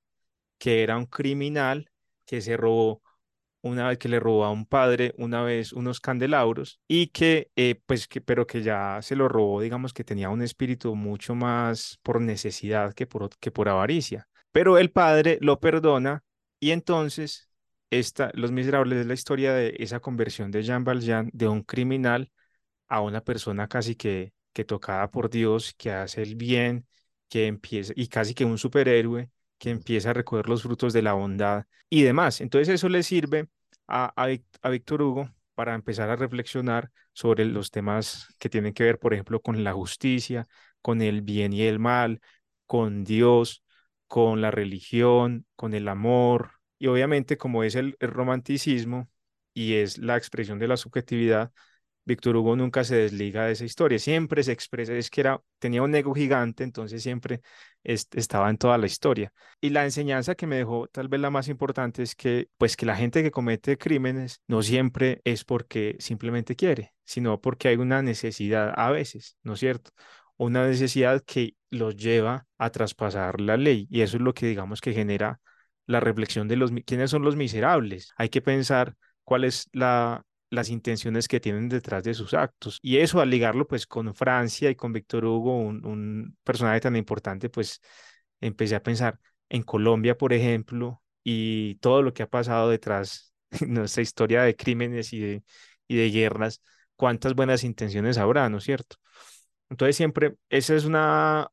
que 0.59 0.83
era 0.83 0.97
un 0.97 1.07
criminal 1.07 1.89
que 2.25 2.41
se 2.41 2.57
robó 2.57 3.01
una 3.61 3.87
vez 3.89 3.97
que 3.97 4.09
le 4.09 4.19
robó 4.19 4.45
a 4.45 4.51
un 4.51 4.65
padre 4.65 5.13
una 5.17 5.43
vez 5.43 5.73
unos 5.73 5.99
candelabros 5.99 6.79
y 6.87 7.07
que 7.07 7.51
eh, 7.55 7.81
pues 7.85 8.07
que 8.07 8.21
pero 8.21 8.47
que 8.47 8.61
ya 8.63 9.01
se 9.01 9.15
lo 9.15 9.27
robó 9.27 9.61
digamos 9.61 9.93
que 9.93 10.03
tenía 10.03 10.29
un 10.29 10.41
espíritu 10.41 10.95
mucho 10.95 11.35
más 11.35 11.99
por 12.03 12.21
necesidad 12.21 12.93
que 12.93 13.07
por 13.07 13.29
que 13.39 13.51
por 13.51 13.69
avaricia. 13.69 14.27
Pero 14.51 14.77
el 14.77 14.91
padre 14.91 15.37
lo 15.41 15.59
perdona 15.59 16.23
y 16.59 16.71
entonces 16.71 17.49
esta 17.89 18.31
Los 18.33 18.51
Miserables 18.51 18.99
es 18.99 19.07
la 19.07 19.13
historia 19.13 19.53
de 19.53 19.75
esa 19.79 19.99
conversión 19.99 20.51
de 20.51 20.63
Jean 20.63 20.83
Valjean 20.83 21.29
de 21.33 21.47
un 21.47 21.63
criminal 21.63 22.31
a 22.87 23.01
una 23.01 23.21
persona 23.23 23.67
casi 23.67 23.95
que 23.95 24.33
que 24.53 24.65
tocada 24.65 25.09
por 25.11 25.29
Dios 25.29 25.73
que 25.77 25.91
hace 25.91 26.21
el 26.23 26.35
bien 26.35 26.87
que 27.29 27.47
empieza 27.47 27.93
y 27.95 28.07
casi 28.07 28.33
que 28.33 28.45
un 28.45 28.57
superhéroe 28.57 29.29
que 29.59 29.69
empieza 29.71 30.11
a 30.11 30.13
recoger 30.13 30.49
los 30.49 30.63
frutos 30.63 30.93
de 30.93 31.01
la 31.03 31.13
bondad 31.13 31.65
y 31.89 32.03
demás. 32.03 32.41
Entonces 32.41 32.69
eso 32.69 32.89
le 32.89 33.03
sirve 33.03 33.49
a, 33.87 34.13
a, 34.15 34.69
Víctor 34.69 35.01
Hugo 35.01 35.29
para 35.55 35.75
empezar 35.75 36.09
a 36.09 36.15
reflexionar 36.15 36.91
sobre 37.13 37.45
los 37.45 37.71
temas 37.71 38.27
que 38.39 38.49
tienen 38.49 38.73
que 38.73 38.83
ver, 38.83 38.99
por 38.99 39.13
ejemplo, 39.13 39.41
con 39.41 39.63
la 39.63 39.73
justicia, 39.73 40.47
con 40.81 41.01
el 41.01 41.21
bien 41.21 41.53
y 41.53 41.63
el 41.63 41.79
mal, 41.79 42.21
con 42.65 43.03
Dios, 43.03 43.63
con 44.07 44.41
la 44.41 44.51
religión, 44.51 45.45
con 45.55 45.73
el 45.73 45.87
amor. 45.87 46.53
Y 46.79 46.87
obviamente 46.87 47.37
como 47.37 47.63
es 47.63 47.75
el 47.75 47.97
romanticismo 47.99 49.09
y 49.53 49.75
es 49.75 49.97
la 49.97 50.17
expresión 50.17 50.59
de 50.59 50.67
la 50.67 50.77
subjetividad, 50.77 51.51
Víctor 52.09 52.35
Hugo 52.37 52.55
nunca 52.55 52.83
se 52.83 52.95
desliga 52.95 53.45
de 53.45 53.51
esa 53.53 53.65
historia, 53.65 53.99
siempre 53.99 54.43
se 54.43 54.51
expresa, 54.51 54.93
es 54.93 55.09
que 55.11 55.21
era, 55.21 55.41
tenía 55.59 55.83
un 55.83 55.93
ego 55.93 56.13
gigante, 56.15 56.63
entonces 56.63 57.03
siempre 57.03 57.41
estaba 57.83 58.49
en 58.49 58.57
toda 58.57 58.77
la 58.77 58.85
historia. 58.85 59.33
Y 59.61 59.69
la 59.69 59.83
enseñanza 59.83 60.35
que 60.35 60.47
me 60.47 60.57
dejó, 60.57 60.87
tal 60.87 61.07
vez 61.07 61.19
la 61.21 61.29
más 61.29 61.47
importante, 61.47 62.03
es 62.03 62.15
que, 62.15 62.49
pues 62.57 62.77
que 62.77 62.85
la 62.85 62.95
gente 62.95 63.23
que 63.23 63.31
comete 63.31 63.77
crímenes 63.77 64.41
no 64.47 64.61
siempre 64.61 65.21
es 65.23 65.45
porque 65.45 65.95
simplemente 65.99 66.55
quiere, 66.55 66.93
sino 67.05 67.39
porque 67.41 67.69
hay 67.69 67.77
una 67.77 68.01
necesidad 68.01 68.73
a 68.75 68.91
veces, 68.91 69.37
¿no 69.43 69.53
es 69.53 69.59
cierto? 69.59 69.91
Una 70.37 70.67
necesidad 70.67 71.23
que 71.25 71.55
los 71.69 71.95
lleva 71.95 72.47
a 72.57 72.69
traspasar 72.69 73.41
la 73.41 73.57
ley 73.57 73.87
y 73.89 74.01
eso 74.01 74.17
es 74.17 74.23
lo 74.23 74.33
que 74.33 74.47
digamos 74.47 74.81
que 74.81 74.93
genera 74.93 75.39
la 75.85 75.99
reflexión 75.99 76.47
de 76.47 76.55
los 76.55 76.71
quiénes 76.85 77.11
son 77.11 77.23
los 77.23 77.35
miserables. 77.35 78.13
Hay 78.17 78.29
que 78.29 78.41
pensar 78.41 78.95
cuál 79.23 79.43
es 79.43 79.69
la 79.73 80.23
las 80.49 80.69
intenciones 80.69 81.27
que 81.27 81.39
tienen 81.39 81.69
detrás 81.69 82.03
de 82.03 82.13
sus 82.13 82.33
actos. 82.33 82.79
Y 82.81 82.97
eso 82.97 83.21
al 83.21 83.29
ligarlo 83.29 83.67
pues 83.67 83.85
con 83.87 84.13
Francia 84.15 84.69
y 84.69 84.75
con 84.75 84.93
Víctor 84.93 85.25
Hugo, 85.25 85.57
un, 85.57 85.85
un 85.85 86.37
personaje 86.43 86.79
tan 86.81 86.95
importante, 86.95 87.49
pues 87.49 87.81
empecé 88.41 88.75
a 88.75 88.83
pensar 88.83 89.19
en 89.49 89.63
Colombia, 89.63 90.17
por 90.17 90.33
ejemplo, 90.33 91.01
y 91.23 91.75
todo 91.75 92.01
lo 92.01 92.13
que 92.13 92.23
ha 92.23 92.29
pasado 92.29 92.69
detrás 92.69 93.33
de 93.59 93.67
nuestra 93.67 94.01
historia 94.03 94.43
de 94.43 94.55
crímenes 94.55 95.13
y 95.13 95.19
de, 95.19 95.43
y 95.87 95.97
de 95.97 96.09
guerras, 96.11 96.61
cuántas 96.95 97.33
buenas 97.35 97.63
intenciones 97.63 98.17
habrá, 98.17 98.49
¿no 98.49 98.57
es 98.59 98.63
cierto? 98.63 98.97
Entonces 99.69 99.95
siempre, 99.95 100.35
esa 100.49 100.75
es 100.75 100.85
una, 100.85 101.49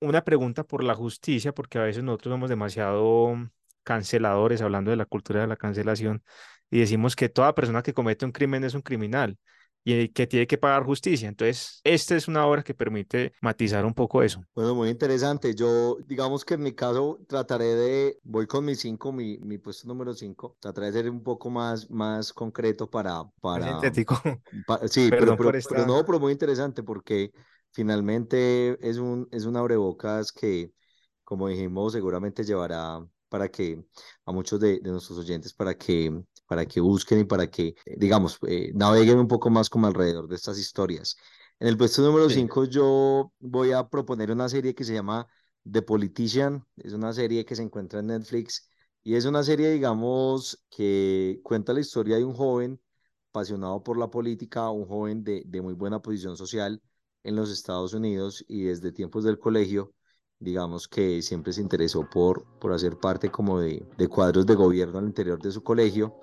una 0.00 0.24
pregunta 0.24 0.64
por 0.64 0.84
la 0.84 0.94
justicia, 0.94 1.52
porque 1.54 1.78
a 1.78 1.82
veces 1.84 2.04
nosotros 2.04 2.32
somos 2.34 2.50
demasiado 2.50 3.36
canceladores, 3.84 4.62
hablando 4.62 4.90
de 4.90 4.96
la 4.96 5.06
cultura 5.06 5.40
de 5.42 5.46
la 5.48 5.56
cancelación, 5.56 6.24
y 6.72 6.80
decimos 6.80 7.14
que 7.14 7.28
toda 7.28 7.54
persona 7.54 7.82
que 7.82 7.92
comete 7.92 8.24
un 8.24 8.32
crimen 8.32 8.64
es 8.64 8.72
un 8.72 8.80
criminal 8.80 9.38
y 9.84 10.08
que 10.08 10.26
tiene 10.26 10.46
que 10.46 10.56
pagar 10.56 10.84
justicia. 10.84 11.28
Entonces, 11.28 11.80
esta 11.84 12.16
es 12.16 12.28
una 12.28 12.46
obra 12.46 12.62
que 12.62 12.72
permite 12.72 13.34
matizar 13.42 13.84
un 13.84 13.92
poco 13.92 14.22
eso. 14.22 14.42
Bueno, 14.54 14.74
muy 14.74 14.88
interesante. 14.88 15.54
Yo, 15.54 15.98
digamos 16.06 16.46
que 16.46 16.54
en 16.54 16.62
mi 16.62 16.72
caso, 16.72 17.20
trataré 17.28 17.74
de, 17.74 18.18
voy 18.22 18.46
con 18.46 18.64
mi 18.64 18.74
cinco, 18.74 19.12
mi, 19.12 19.36
mi 19.38 19.58
puesto 19.58 19.86
número 19.86 20.14
cinco, 20.14 20.56
trataré 20.60 20.86
de 20.86 20.92
ser 20.94 21.10
un 21.10 21.22
poco 21.22 21.50
más, 21.50 21.90
más 21.90 22.32
concreto 22.32 22.88
para... 22.88 23.22
para 23.42 23.72
sintético. 23.72 24.18
sí, 24.88 25.08
pero, 25.10 25.36
pero, 25.36 25.52
pero, 25.68 25.86
no, 25.86 26.06
pero 26.06 26.20
muy 26.20 26.32
interesante 26.32 26.82
porque 26.82 27.32
finalmente 27.72 28.78
es 28.80 28.96
un, 28.96 29.28
es 29.30 29.44
un 29.44 29.58
abrebocas 29.58 30.32
que, 30.32 30.72
como 31.22 31.48
dijimos, 31.48 31.92
seguramente 31.92 32.44
llevará 32.44 33.04
para 33.28 33.50
que 33.50 33.84
a 34.26 34.32
muchos 34.32 34.60
de, 34.60 34.78
de 34.80 34.90
nuestros 34.90 35.18
oyentes 35.18 35.52
para 35.52 35.74
que 35.74 36.22
para 36.52 36.66
que 36.66 36.80
busquen 36.80 37.20
y 37.20 37.24
para 37.24 37.50
que, 37.50 37.68
eh, 37.86 37.96
digamos, 37.96 38.38
eh, 38.46 38.72
naveguen 38.74 39.18
un 39.18 39.26
poco 39.26 39.48
más 39.48 39.70
como 39.70 39.86
alrededor 39.86 40.28
de 40.28 40.36
estas 40.36 40.58
historias. 40.58 41.16
En 41.58 41.66
el 41.66 41.78
puesto 41.78 42.02
número 42.02 42.28
5 42.28 42.66
yo 42.66 43.32
voy 43.38 43.72
a 43.72 43.88
proponer 43.88 44.30
una 44.30 44.50
serie 44.50 44.74
que 44.74 44.84
se 44.84 44.92
llama 44.92 45.26
The 45.70 45.80
Politician, 45.80 46.62
es 46.76 46.92
una 46.92 47.14
serie 47.14 47.46
que 47.46 47.56
se 47.56 47.62
encuentra 47.62 48.00
en 48.00 48.08
Netflix 48.08 48.68
y 49.02 49.14
es 49.14 49.24
una 49.24 49.42
serie, 49.42 49.70
digamos, 49.70 50.62
que 50.68 51.40
cuenta 51.42 51.72
la 51.72 51.80
historia 51.80 52.18
de 52.18 52.24
un 52.26 52.34
joven 52.34 52.78
apasionado 53.30 53.82
por 53.82 53.96
la 53.96 54.10
política, 54.10 54.68
un 54.68 54.86
joven 54.86 55.24
de, 55.24 55.44
de 55.46 55.62
muy 55.62 55.72
buena 55.72 56.02
posición 56.02 56.36
social 56.36 56.82
en 57.24 57.34
los 57.34 57.50
Estados 57.50 57.94
Unidos 57.94 58.44
y 58.46 58.64
desde 58.64 58.92
tiempos 58.92 59.24
del 59.24 59.38
colegio 59.38 59.94
digamos 60.42 60.88
que 60.88 61.22
siempre 61.22 61.52
se 61.52 61.60
interesó 61.60 62.08
por, 62.10 62.44
por 62.58 62.72
hacer 62.72 62.98
parte 62.98 63.30
como 63.30 63.60
de, 63.60 63.86
de 63.96 64.08
cuadros 64.08 64.44
de 64.44 64.54
gobierno 64.54 64.98
al 64.98 65.06
interior 65.06 65.40
de 65.40 65.52
su 65.52 65.62
colegio, 65.62 66.16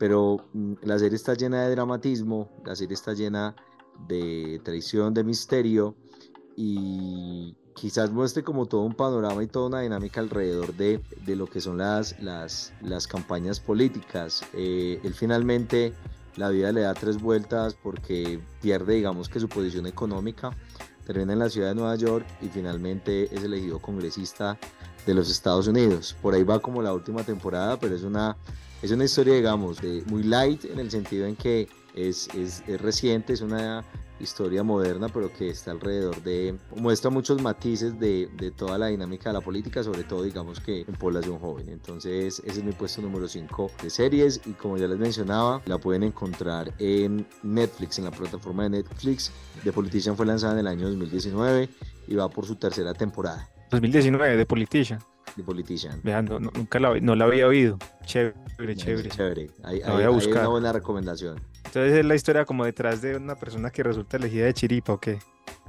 pero 0.00 0.46
mm, 0.54 0.72
la 0.82 0.98
serie 0.98 1.14
está 1.14 1.34
llena 1.34 1.62
de 1.62 1.70
dramatismo, 1.72 2.48
la 2.64 2.74
serie 2.74 2.94
está 2.94 3.12
llena 3.12 3.54
de 4.08 4.58
traición, 4.64 5.12
de 5.12 5.22
misterio 5.22 5.94
y 6.56 7.54
quizás 7.74 8.10
muestre 8.10 8.42
como 8.42 8.64
todo 8.64 8.80
un 8.80 8.94
panorama 8.94 9.44
y 9.44 9.46
toda 9.46 9.66
una 9.66 9.80
dinámica 9.82 10.20
alrededor 10.20 10.74
de, 10.74 11.02
de 11.26 11.36
lo 11.36 11.46
que 11.46 11.60
son 11.60 11.76
las, 11.76 12.18
las, 12.22 12.72
las 12.80 13.06
campañas 13.06 13.60
políticas. 13.60 14.42
Eh, 14.54 14.98
él 15.04 15.12
finalmente 15.12 15.92
la 16.36 16.48
vida 16.48 16.72
le 16.72 16.80
da 16.80 16.94
tres 16.94 17.20
vueltas 17.20 17.74
porque 17.74 18.40
pierde 18.62 18.94
digamos 18.94 19.28
que 19.28 19.38
su 19.38 19.50
posición 19.50 19.86
económica 19.86 20.50
termina 21.06 21.34
en 21.34 21.40
la 21.40 21.50
ciudad 21.50 21.68
de 21.68 21.74
Nueva 21.74 21.96
York 21.96 22.24
y 22.40 22.48
finalmente 22.48 23.34
es 23.34 23.44
elegido 23.44 23.78
congresista 23.80 24.58
de 25.04 25.12
los 25.12 25.30
Estados 25.30 25.66
Unidos. 25.66 26.16
Por 26.22 26.32
ahí 26.32 26.42
va 26.42 26.58
como 26.58 26.80
la 26.80 26.94
última 26.94 27.22
temporada, 27.22 27.78
pero 27.78 27.94
es 27.94 28.02
una, 28.02 28.36
es 28.82 28.90
una 28.90 29.04
historia, 29.04 29.34
digamos, 29.34 29.80
de, 29.80 30.02
muy 30.06 30.22
light 30.22 30.64
en 30.64 30.78
el 30.78 30.90
sentido 30.90 31.26
en 31.26 31.36
que 31.36 31.68
es, 31.94 32.28
es, 32.34 32.62
es 32.66 32.80
reciente, 32.80 33.32
es 33.32 33.40
una 33.40 33.84
historia 34.20 34.62
moderna, 34.62 35.08
pero 35.08 35.32
que 35.32 35.48
está 35.48 35.70
alrededor 35.70 36.22
de, 36.22 36.56
muestra 36.76 37.10
muchos 37.10 37.40
matices 37.42 37.98
de, 37.98 38.28
de, 38.36 38.50
toda 38.50 38.78
la 38.78 38.88
dinámica 38.88 39.30
de 39.30 39.34
la 39.34 39.40
política, 39.40 39.82
sobre 39.82 40.04
todo 40.04 40.22
digamos 40.22 40.60
que 40.60 40.82
en 40.82 40.94
población 40.94 41.38
joven. 41.38 41.68
Entonces 41.68 42.42
ese 42.44 42.58
es 42.58 42.64
mi 42.64 42.72
puesto 42.72 43.02
número 43.02 43.26
5 43.26 43.70
de 43.82 43.90
series 43.90 44.40
y 44.46 44.52
como 44.52 44.76
ya 44.76 44.86
les 44.86 44.98
mencionaba, 44.98 45.62
la 45.66 45.78
pueden 45.78 46.02
encontrar 46.02 46.72
en 46.78 47.26
Netflix, 47.42 47.98
en 47.98 48.04
la 48.04 48.10
plataforma 48.10 48.64
de 48.64 48.70
Netflix. 48.70 49.32
The 49.64 49.72
Politician 49.72 50.16
fue 50.16 50.26
lanzada 50.26 50.54
en 50.54 50.60
el 50.60 50.66
año 50.66 50.88
2019 50.88 51.68
y 52.08 52.14
va 52.14 52.28
por 52.28 52.46
su 52.46 52.56
tercera 52.56 52.94
temporada. 52.94 53.48
2019, 53.70 54.36
The 54.36 54.46
Politician. 54.46 55.09
The 55.36 55.42
Politician. 55.42 56.00
Vean, 56.02 56.26
no, 56.26 56.40
nunca 56.40 56.78
la, 56.78 56.98
no 57.00 57.14
la 57.14 57.24
había 57.24 57.46
oído. 57.46 57.78
Chévere, 58.04 58.76
chévere. 58.76 59.08
Chévere. 59.08 59.50
Ahí, 59.62 59.80
voy 59.86 60.02
a 60.02 60.08
buscar. 60.08 60.38
una 60.38 60.48
buena 60.48 60.72
recomendación. 60.72 61.40
Entonces 61.64 61.92
es 61.92 62.04
la 62.04 62.14
historia 62.14 62.44
como 62.44 62.64
detrás 62.64 63.00
de 63.00 63.16
una 63.16 63.36
persona 63.36 63.70
que 63.70 63.82
resulta 63.82 64.16
elegida 64.16 64.46
de 64.46 64.54
Chiripa, 64.54 64.94
¿o 64.94 65.00
qué? 65.00 65.18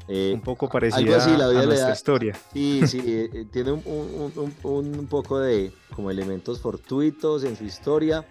Eh, 0.08 0.32
un 0.34 0.42
poco 0.42 0.68
parecida 0.68 1.18
así, 1.18 1.32
la 1.38 1.48
a 1.48 1.66
nuestra 1.66 1.94
historia. 1.94 2.36
Sí, 2.54 2.82
sí, 2.88 3.02
eh, 3.06 3.30
eh, 3.34 3.46
tiene 3.52 3.72
un, 3.72 3.82
un, 3.86 4.52
un, 4.64 5.00
un, 5.00 5.08
poco 5.08 5.40
de 5.40 5.72
como 5.96 6.10
elementos 6.10 6.60
fortuitos 6.60 7.44
en 7.44 7.56
su 7.56 7.64
historia, 7.64 8.26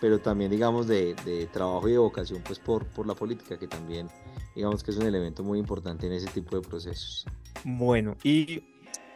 pero 0.00 0.20
también 0.20 0.50
digamos 0.50 0.86
de, 0.86 1.14
de, 1.24 1.46
trabajo 1.46 1.88
y 1.88 1.92
de 1.92 1.98
vocación 1.98 2.42
pues 2.46 2.58
por, 2.58 2.86
por 2.86 3.06
la 3.06 3.14
política, 3.14 3.58
que 3.58 3.66
también 3.66 4.08
digamos 4.54 4.82
que 4.82 4.90
es 4.90 4.96
un 4.96 5.06
elemento 5.06 5.42
muy 5.42 5.58
importante 5.58 6.06
en 6.06 6.12
ese 6.12 6.28
tipo 6.28 6.56
de 6.56 6.66
procesos. 6.66 7.26
Bueno, 7.64 8.16
y 8.22 8.62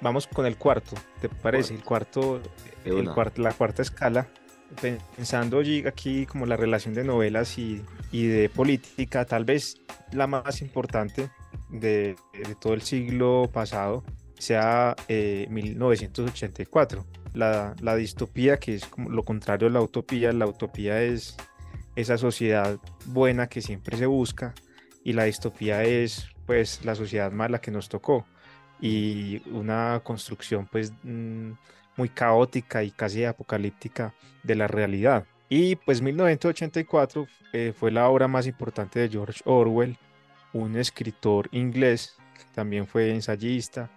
vamos 0.03 0.27
con 0.27 0.45
el 0.45 0.57
cuarto, 0.57 0.97
¿te 1.21 1.29
parece? 1.29 1.75
El 1.75 1.83
cuarto, 1.83 2.41
el 2.85 3.05
la 3.37 3.53
cuarta 3.53 3.83
escala 3.83 4.29
pensando 4.81 5.61
aquí 5.87 6.27
como 6.27 6.47
la 6.47 6.57
relación 6.57 6.95
de 6.95 7.05
novelas 7.05 7.59
y, 7.59 7.83
y 8.11 8.27
de 8.27 8.49
política, 8.49 9.25
tal 9.25 9.45
vez 9.45 9.81
la 10.13 10.27
más 10.27 10.63
importante 10.63 11.31
de, 11.69 12.17
de 12.33 12.55
todo 12.61 12.75
el 12.75 12.83
siglo 12.83 13.51
pasado 13.53 14.05
sea 14.39 14.97
1984. 15.09 17.01
Eh, 17.01 17.19
la, 17.35 17.75
la, 17.81 17.97
distopía, 17.97 18.59
que 18.59 18.75
es 18.75 18.87
como 18.87 19.09
lo 19.11 19.23
contrario 19.23 19.69
a 19.69 19.71
la 19.71 19.81
utopía, 19.81 20.33
la 20.33 20.47
utopía 20.47 21.03
es 21.03 21.37
esa 21.97 22.19
sociedad 22.19 22.79
buena 23.07 23.47
que 23.47 23.63
siempre 23.63 23.97
se 23.97 24.07
busca 24.07 24.55
y 25.05 25.13
la 25.13 25.25
distopía 25.25 25.85
es 25.85 26.27
pues 26.47 26.85
la 26.85 26.95
sociedad 26.95 27.31
mala 27.31 27.61
que 27.61 27.71
nos 27.71 27.89
tocó 27.89 28.27
y 28.83 29.41
una 29.49 30.01
construcción 30.03 30.67
pues 30.71 30.93
mm, 31.05 31.53
muy 31.97 32.09
caótica 32.09 32.83
y 32.83 32.91
casi 32.91 33.25
apocalíptica 33.25 34.13
de 34.43 34.57
la 34.57 34.67
realidad. 34.67 35.25
Y 35.49 35.77
pues 35.77 36.03
1984 36.03 37.27
eh, 37.53 37.73
fue 37.79 37.93
la 37.93 38.09
obra 38.09 38.27
más 38.27 38.47
importante 38.47 38.99
de 38.99 39.09
George 39.09 39.41
Orwell, 39.45 39.97
un 40.53 40.77
escritor 40.77 41.49
inglés 41.53 42.17
que 42.37 42.45
también 42.55 42.87
fue 42.87 43.11
ensayista, 43.11 43.89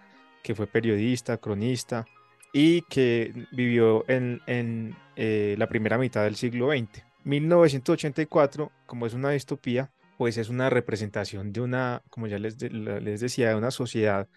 que 0.42 0.54
fue 0.54 0.68
periodista, 0.68 1.36
cronista 1.38 2.06
y 2.52 2.82
que 2.82 3.32
vivió 3.50 4.08
en, 4.08 4.40
en 4.46 4.94
eh, 5.16 5.56
la 5.58 5.66
primera 5.68 5.98
mitad 5.98 6.22
del 6.22 6.36
siglo 6.36 6.70
XX. 6.70 7.02
1984, 7.24 8.70
como 8.86 9.06
es 9.06 9.14
una 9.14 9.30
distopía, 9.30 9.90
pues 10.16 10.38
es 10.38 10.48
una 10.48 10.70
representación 10.70 11.52
de 11.52 11.60
una, 11.60 12.02
como 12.08 12.28
ya 12.28 12.38
les, 12.38 12.62
les 12.62 13.20
decía, 13.20 13.48
de 13.48 13.56
una 13.56 13.72
sociedad 13.72 14.28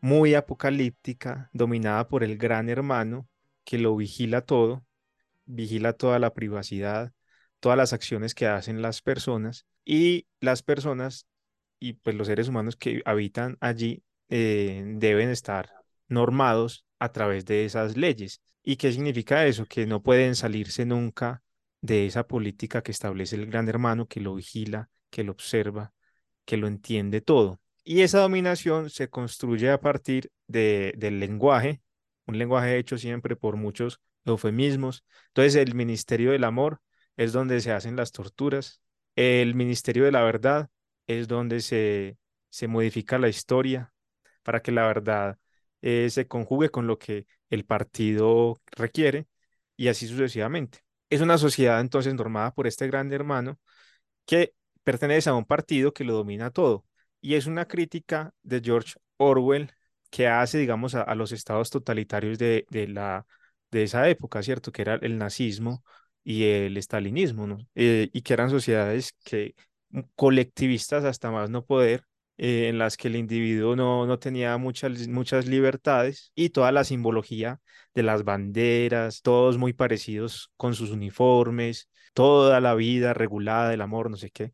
muy 0.00 0.34
apocalíptica, 0.34 1.50
dominada 1.52 2.08
por 2.08 2.24
el 2.24 2.38
gran 2.38 2.68
hermano 2.68 3.28
que 3.64 3.78
lo 3.78 3.96
vigila 3.96 4.42
todo, 4.42 4.84
vigila 5.46 5.92
toda 5.94 6.18
la 6.18 6.34
privacidad, 6.34 7.12
todas 7.60 7.78
las 7.78 7.92
acciones 7.92 8.34
que 8.34 8.46
hacen 8.46 8.82
las 8.82 9.02
personas 9.02 9.66
y 9.84 10.26
las 10.40 10.62
personas 10.62 11.26
y 11.78 11.94
pues 11.94 12.16
los 12.16 12.26
seres 12.28 12.48
humanos 12.48 12.76
que 12.76 13.02
habitan 13.04 13.56
allí 13.60 14.02
eh, 14.28 14.82
deben 14.96 15.30
estar 15.30 15.70
normados 16.08 16.84
a 16.98 17.12
través 17.12 17.44
de 17.44 17.64
esas 17.64 17.96
leyes. 17.96 18.40
¿Y 18.62 18.76
qué 18.76 18.92
significa 18.92 19.46
eso? 19.46 19.66
Que 19.66 19.86
no 19.86 20.02
pueden 20.02 20.34
salirse 20.34 20.84
nunca 20.86 21.42
de 21.80 22.06
esa 22.06 22.26
política 22.26 22.82
que 22.82 22.92
establece 22.92 23.36
el 23.36 23.46
gran 23.46 23.68
hermano, 23.68 24.06
que 24.08 24.20
lo 24.20 24.34
vigila, 24.34 24.88
que 25.10 25.24
lo 25.24 25.32
observa, 25.32 25.92
que 26.44 26.56
lo 26.56 26.66
entiende 26.66 27.20
todo. 27.20 27.60
Y 27.88 28.02
esa 28.02 28.18
dominación 28.20 28.90
se 28.90 29.08
construye 29.08 29.70
a 29.70 29.80
partir 29.80 30.32
de, 30.48 30.92
del 30.96 31.20
lenguaje, 31.20 31.82
un 32.26 32.36
lenguaje 32.38 32.78
hecho 32.78 32.98
siempre 32.98 33.36
por 33.36 33.56
muchos 33.56 34.00
eufemismos. 34.24 35.04
Entonces, 35.28 35.54
el 35.56 35.74
ministerio 35.76 36.32
del 36.32 36.42
amor 36.44 36.80
es 37.16 37.32
donde 37.32 37.60
se 37.60 37.70
hacen 37.72 37.94
las 37.96 38.10
torturas. 38.12 38.80
El 39.14 39.54
ministerio 39.54 40.04
de 40.04 40.10
la 40.12 40.22
verdad 40.24 40.68
es 41.06 41.28
donde 41.28 41.60
se, 41.60 42.18
se 42.50 42.66
modifica 42.68 43.18
la 43.18 43.28
historia 43.28 43.92
para 44.42 44.60
que 44.62 44.72
la 44.72 44.86
verdad 44.86 45.38
eh, 45.82 46.10
se 46.10 46.26
conjugue 46.26 46.70
con 46.70 46.86
lo 46.88 46.98
que 46.98 47.26
el 47.50 47.64
partido 47.64 48.60
requiere 48.72 49.28
y 49.76 49.88
así 49.88 50.08
sucesivamente. 50.08 50.80
Es 51.08 51.20
una 51.20 51.38
sociedad 51.38 51.80
entonces 51.80 52.14
normada 52.14 52.52
por 52.52 52.66
este 52.66 52.88
gran 52.88 53.12
hermano 53.12 53.58
que 54.26 54.54
pertenece 54.84 55.30
a 55.30 55.34
un 55.34 55.44
partido 55.44 55.92
que 55.92 56.04
lo 56.04 56.14
domina 56.14 56.50
todo 56.50 56.84
y 57.26 57.34
es 57.34 57.46
una 57.46 57.66
crítica 57.66 58.32
de 58.44 58.60
George 58.64 58.94
Orwell 59.16 59.72
que 60.10 60.28
hace, 60.28 60.58
digamos, 60.58 60.94
a, 60.94 61.12
los 61.16 61.32
estados 61.32 61.70
totalitarios 61.70 62.38
de, 62.38 62.66
de, 62.70 62.86
la, 62.86 63.26
de 63.72 63.82
esa 63.82 64.08
época, 64.08 64.44
¿cierto? 64.44 64.70
Que 64.70 64.82
era 64.82 64.94
el 64.94 65.18
nazismo 65.18 65.82
y 66.22 66.44
el 66.44 66.76
estalinismo, 66.76 67.48
¿no? 67.48 67.58
Eh, 67.74 68.10
y 68.12 68.22
que 68.22 68.32
eran 68.32 68.48
sociedades 68.50 69.12
que 69.24 69.56
mm, 69.90 70.02
colectivistas 70.14 71.04
hasta 71.04 71.32
más 71.32 71.50
no 71.50 71.64
poder, 71.64 72.04
eh, 72.38 72.68
en 72.68 72.78
las 72.78 72.96
que 72.96 73.08
el 73.08 73.16
individuo 73.16 73.74
no, 73.74 74.06
no 74.06 74.20
tenía 74.20 74.56
muchas, 74.56 75.08
muchas 75.08 75.46
libertades 75.46 76.30
y 76.36 76.50
toda 76.50 76.70
la 76.70 76.84
simbología 76.84 77.60
de 77.92 78.04
las 78.04 78.22
banderas, 78.22 79.22
todos 79.22 79.58
muy 79.58 79.72
parecidos 79.72 80.52
con 80.56 80.74
sus 80.74 80.90
uniformes, 80.90 81.88
toda 82.14 82.60
la 82.60 82.74
vida 82.74 83.14
regulada, 83.14 83.74
el 83.74 83.80
amor, 83.80 84.10
no 84.10 84.16
sé 84.16 84.30
qué, 84.30 84.52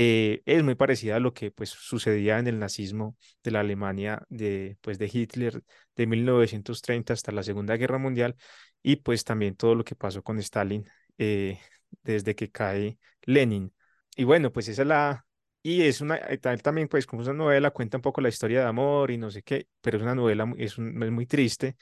eh, 0.00 0.42
es 0.46 0.62
muy 0.62 0.74
parecida 0.76 1.16
a 1.16 1.20
lo 1.20 1.34
que 1.34 1.50
pues 1.50 1.70
sucedía 1.70 2.38
en 2.38 2.46
el 2.46 2.58
nazismo 2.60 3.16
de 3.42 3.50
la 3.50 3.60
Alemania 3.60 4.22
de, 4.28 4.76
pues, 4.80 4.98
de 4.98 5.10
Hitler 5.12 5.62
de 5.96 6.06
1930 6.06 7.12
hasta 7.14 7.32
la 7.32 7.42
Segunda 7.42 7.76
Guerra 7.76 7.98
Mundial 7.98 8.36
y 8.82 8.96
pues 8.96 9.24
también 9.24 9.56
todo 9.56 9.74
lo 9.74 9.84
que 9.84 9.96
pasó 9.96 10.22
con 10.22 10.38
Stalin 10.38 10.88
eh, 11.18 11.58
desde 12.02 12.34
que 12.36 12.50
cae 12.50 12.98
Lenin. 13.22 13.72
Y 14.16 14.22
bueno, 14.24 14.52
pues 14.52 14.68
esa 14.68 14.82
es 14.82 14.88
la, 14.88 15.26
y 15.62 15.82
es 15.82 16.00
una, 16.00 16.16
eh, 16.16 16.38
también, 16.38 16.86
pues, 16.88 17.04
como 17.06 17.22
una 17.22 17.32
novela, 17.32 17.70
cuenta 17.72 17.98
un 17.98 18.02
poco 18.02 18.20
la 18.20 18.28
historia 18.28 18.60
de 18.60 18.66
amor 18.66 19.10
y 19.10 19.18
no 19.18 19.30
sé 19.30 19.42
qué, 19.42 19.66
pero 19.80 19.96
es 19.98 20.02
una 20.02 20.14
novela, 20.14 20.52
es, 20.58 20.72
es 20.72 20.78
muy 20.78 21.26
triste 21.26 21.76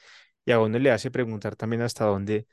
y 0.45 0.51
a 0.51 0.59
uno 0.59 0.79
le 0.79 0.91
hace 0.91 1.11
preguntar 1.11 1.55
también 1.55 1.81
hasta 1.83 2.05
dónde 2.05 2.47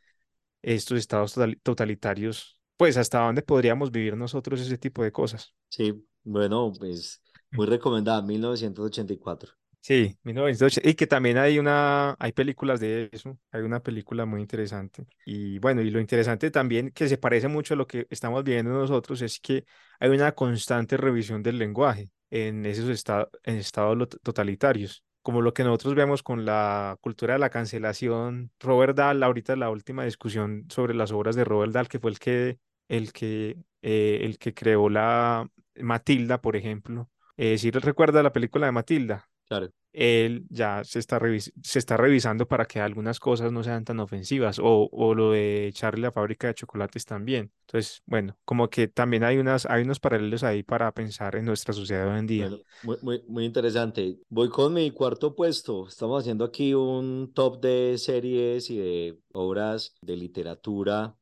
estos 0.63 0.99
estados 0.99 1.35
totalitarios, 1.63 2.61
pues, 2.77 2.97
hasta 2.97 3.21
dónde 3.21 3.43
podríamos 3.43 3.91
vivir 3.91 4.17
nosotros 4.17 4.61
ese 4.61 4.79
tipo 4.79 5.03
de 5.03 5.13
cosas. 5.13 5.55
Sí, 5.69 6.07
bueno, 6.23 6.73
pues, 6.79 7.23
muy 7.51 7.67
recomendada, 7.67 8.23
1984. 8.23 9.53
Sí, 9.81 10.17
1980. 10.23 10.89
Y 10.89 10.95
que 10.95 11.07
también 11.07 11.37
hay 11.37 11.59
una, 11.59 12.17
hay 12.19 12.33
películas 12.33 12.81
de 12.81 13.11
eso, 13.13 13.39
hay 13.53 13.61
una 13.61 13.83
película 13.83 14.25
muy 14.25 14.41
interesante. 14.41 15.07
Y 15.27 15.59
bueno, 15.59 15.83
y 15.83 15.91
lo 15.91 16.01
interesante 16.01 16.51
también, 16.51 16.91
que 16.91 17.07
se 17.07 17.19
parece 17.19 17.49
mucho 17.49 17.75
a 17.75 17.77
lo 17.77 17.87
que 17.87 18.07
estamos 18.09 18.43
viendo 18.45 18.73
nosotros, 18.73 19.21
es 19.21 19.39
que 19.41 19.67
hay 20.01 20.09
una 20.09 20.33
constante 20.33 20.97
revisión 20.97 21.43
del 21.43 21.59
lenguaje 21.59 22.11
en 22.31 22.65
esos 22.65 22.89
estados, 22.89 23.29
en 23.43 23.57
estados 23.57 24.09
totalitarios. 24.23 25.05
Como 25.25 25.41
lo 25.41 25.55
que 25.55 25.65
nosotros 25.65 25.95
vemos 25.95 26.23
con 26.23 26.45
la 26.45 26.99
cultura 27.01 27.33
de 27.33 27.39
la 27.41 27.49
cancelación. 27.49 28.53
Robert 28.61 28.95
Dahl, 28.95 29.23
ahorita 29.23 29.57
la 29.57 29.71
última 29.71 30.05
discusión 30.05 30.67
sobre 30.69 30.93
las 30.93 31.13
obras 31.13 31.35
de 31.35 31.45
Robert 31.45 31.73
Dahl, 31.73 31.89
que 31.89 31.99
fue 31.99 32.11
el 32.11 32.19
que, 32.19 32.59
el 32.89 33.11
que, 33.15 33.57
eh, 33.81 34.19
el 34.21 34.39
que 34.39 34.53
creó 34.53 34.91
la 34.91 35.49
Matilda, 35.77 36.43
por 36.43 36.57
ejemplo. 36.57 37.09
Eh, 37.39 37.57
si 37.57 37.71
recuerda 37.71 38.23
la 38.23 38.35
película 38.35 38.67
de 38.67 38.73
Matilda, 38.73 39.31
Claro. 39.49 39.71
Él 39.93 40.45
ya 40.51 40.83
se 40.85 40.99
está, 40.99 41.21
se 41.63 41.79
está 41.79 41.97
revisando 41.97 42.49
para 42.49 42.67
que 42.67 42.81
algunas 42.81 43.21
cosas 43.21 43.53
no 43.53 43.63
sean 43.63 43.85
tan 43.85 44.01
ofensivas 44.01 44.59
o, 44.59 44.89
o 44.93 45.15
lo 45.15 45.31
de 45.33 45.69
echarle 45.69 46.03
la 46.03 46.13
fábrica 46.13 46.49
de 46.49 46.55
chocolates 46.55 47.05
también. 47.07 47.53
Entonces, 47.63 48.03
bueno, 48.07 48.37
como 48.45 48.69
que 48.71 48.89
también 48.89 49.23
hay, 49.25 49.39
unas, 49.39 49.67
hay 49.67 49.83
unos 49.85 50.01
paralelos 50.01 50.43
ahí 50.43 50.65
para 50.65 50.91
pensar 50.93 51.37
en 51.37 51.45
nuestra 51.45 51.73
sociedad 51.75 52.09
hoy 52.13 52.19
en 52.19 52.27
día. 52.27 52.55
muy, 52.83 52.97
muy, 53.03 53.23
muy 53.29 53.45
interesante. 53.45 54.19
Voy 54.29 54.49
con 54.51 54.75
mi 54.75 54.91
cuarto 54.91 55.35
puesto. 55.35 55.89
Estamos 55.89 56.21
haciendo 56.23 56.45
aquí 56.45 56.75
un 56.75 57.33
top 57.35 57.61
de 57.61 57.97
series 57.99 58.71
y 58.71 58.79
de 58.79 59.19
obras 59.33 59.95
de 60.03 60.17
literatura 60.17 61.17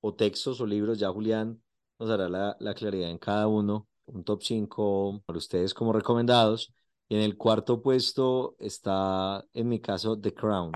o 0.00 0.14
textos 0.14 0.60
o 0.60 0.66
libros. 0.66 0.98
Ya 0.98 1.10
Julián 1.10 1.60
nos 1.98 2.10
hará 2.10 2.28
la, 2.28 2.56
la 2.60 2.74
claridad 2.74 3.10
en 3.10 3.18
cada 3.18 3.48
uno. 3.48 3.88
Un 4.06 4.24
top 4.24 4.42
5 4.42 5.22
para 5.26 5.38
ustedes 5.38 5.74
como 5.74 5.92
recomendados. 5.92 6.72
Y 7.08 7.16
en 7.16 7.22
el 7.22 7.36
cuarto 7.36 7.82
puesto 7.82 8.56
está, 8.58 9.44
en 9.54 9.68
mi 9.68 9.80
caso, 9.80 10.18
The 10.18 10.34
Crown, 10.34 10.72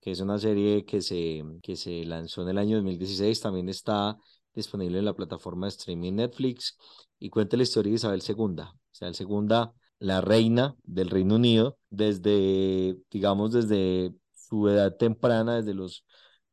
que 0.00 0.12
es 0.12 0.20
una 0.20 0.38
serie 0.38 0.84
que 0.84 1.02
se, 1.02 1.42
que 1.62 1.76
se 1.76 2.04
lanzó 2.04 2.42
en 2.42 2.48
el 2.48 2.58
año 2.58 2.76
2016. 2.76 3.40
También 3.40 3.68
está 3.68 4.16
disponible 4.54 4.98
en 4.98 5.04
la 5.04 5.14
plataforma 5.14 5.66
de 5.66 5.70
streaming 5.70 6.14
Netflix 6.14 6.78
y 7.18 7.30
cuenta 7.30 7.56
la 7.56 7.64
historia 7.64 7.90
de 7.90 7.96
Isabel 7.96 8.22
II. 8.26 8.64
Isabel 8.92 9.14
II, 9.18 9.72
la 9.98 10.20
reina 10.20 10.76
del 10.84 11.10
Reino 11.10 11.36
Unido, 11.36 11.78
desde, 11.90 12.96
digamos, 13.10 13.52
desde 13.52 14.14
su 14.34 14.68
edad 14.68 14.96
temprana, 14.96 15.56
desde 15.56 15.74
los, 15.74 16.04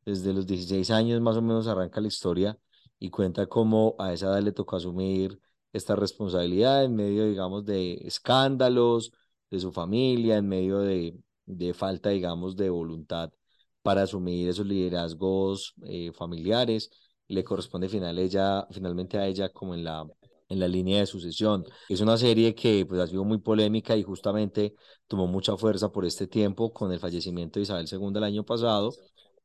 desde 0.04 0.32
los 0.34 0.46
16 0.46 0.90
años 0.90 1.20
más 1.20 1.36
o 1.36 1.42
menos 1.42 1.66
arranca 1.66 2.00
la 2.00 2.08
historia 2.08 2.58
y 2.98 3.10
cuenta 3.10 3.46
cómo 3.46 3.94
a 3.98 4.12
esa 4.12 4.26
edad 4.26 4.42
le 4.42 4.52
tocó 4.52 4.76
asumir 4.76 5.40
esta 5.76 5.96
responsabilidad 5.96 6.84
en 6.84 6.94
medio, 6.96 7.26
digamos, 7.26 7.64
de 7.64 7.94
escándalos 8.04 9.12
de 9.50 9.60
su 9.60 9.72
familia, 9.72 10.36
en 10.38 10.48
medio 10.48 10.80
de, 10.80 11.16
de 11.46 11.74
falta, 11.74 12.10
digamos, 12.10 12.56
de 12.56 12.70
voluntad 12.70 13.32
para 13.82 14.02
asumir 14.02 14.48
esos 14.48 14.66
liderazgos 14.66 15.74
eh, 15.84 16.12
familiares. 16.12 16.90
Le 17.28 17.44
corresponde 17.44 17.88
final 17.88 18.18
ella, 18.18 18.66
finalmente 18.70 19.18
a 19.18 19.26
ella 19.26 19.48
como 19.50 19.74
en 19.74 19.84
la, 19.84 20.06
en 20.48 20.60
la 20.60 20.68
línea 20.68 21.00
de 21.00 21.06
sucesión. 21.06 21.64
Es 21.88 22.00
una 22.00 22.16
serie 22.16 22.54
que 22.54 22.84
pues, 22.86 23.00
ha 23.00 23.06
sido 23.06 23.24
muy 23.24 23.38
polémica 23.38 23.96
y 23.96 24.02
justamente 24.02 24.74
tomó 25.06 25.26
mucha 25.26 25.56
fuerza 25.56 25.90
por 25.92 26.04
este 26.04 26.26
tiempo 26.26 26.72
con 26.72 26.92
el 26.92 27.00
fallecimiento 27.00 27.58
de 27.58 27.64
Isabel 27.64 27.86
II 27.90 28.12
el 28.16 28.24
año 28.24 28.44
pasado. 28.44 28.92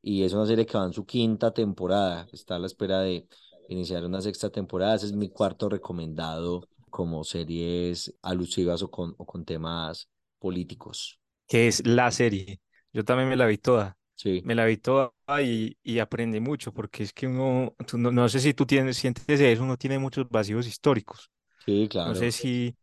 Y 0.02 0.24
es 0.24 0.34
una 0.34 0.46
serie 0.48 0.66
que 0.66 0.78
va 0.78 0.86
en 0.86 0.94
su 0.94 1.06
quinta 1.06 1.54
temporada. 1.54 2.28
Está 2.32 2.56
a 2.56 2.60
la 2.60 2.68
espera 2.68 3.02
de 3.02 3.28
iniciar 3.74 4.06
una 4.06 4.22
sexta 4.22 4.50
temporada. 4.50 4.96
Ese 4.96 5.08
es 5.08 5.14
mi 5.14 5.30
cuarto 5.30 5.70
recomendado 5.70 6.68
como 6.90 7.24
series 7.24 8.14
alusivas 8.22 8.84
o 8.84 8.92
con, 8.92 9.16
o 9.18 9.26
con 9.26 9.46
temas 9.46 10.10
políticos. 10.40 11.20
Que 11.48 11.68
es 11.68 11.86
la 11.86 12.12
serie. 12.12 12.60
Yo 12.94 13.04
también 13.04 13.30
me 13.30 13.36
la 13.36 13.46
vi 13.46 13.58
toda. 13.58 13.98
Sí. 14.16 14.42
Me 14.46 14.54
la 14.54 14.66
vi 14.66 14.78
toda 14.78 15.14
y, 15.42 15.78
y 15.82 16.00
aprendí 16.00 16.40
mucho, 16.40 16.72
porque 16.72 17.04
es 17.04 17.14
que 17.14 17.26
uno, 17.26 17.74
no, 17.94 18.12
no, 18.12 18.30
sé 18.30 18.40
si 18.40 18.54
tú 18.54 18.68
tienes, 18.68 18.98
sientes 18.98 19.40
eso, 19.40 19.64
uno 19.64 19.78
tiene 19.78 19.98
muchos 19.98 20.30
vacíos 20.30 20.68
históricos. 20.68 21.32
Sí, 21.66 21.88
claro. 21.90 22.10
No 22.10 22.16
sé 22.16 22.32
si 22.32 22.76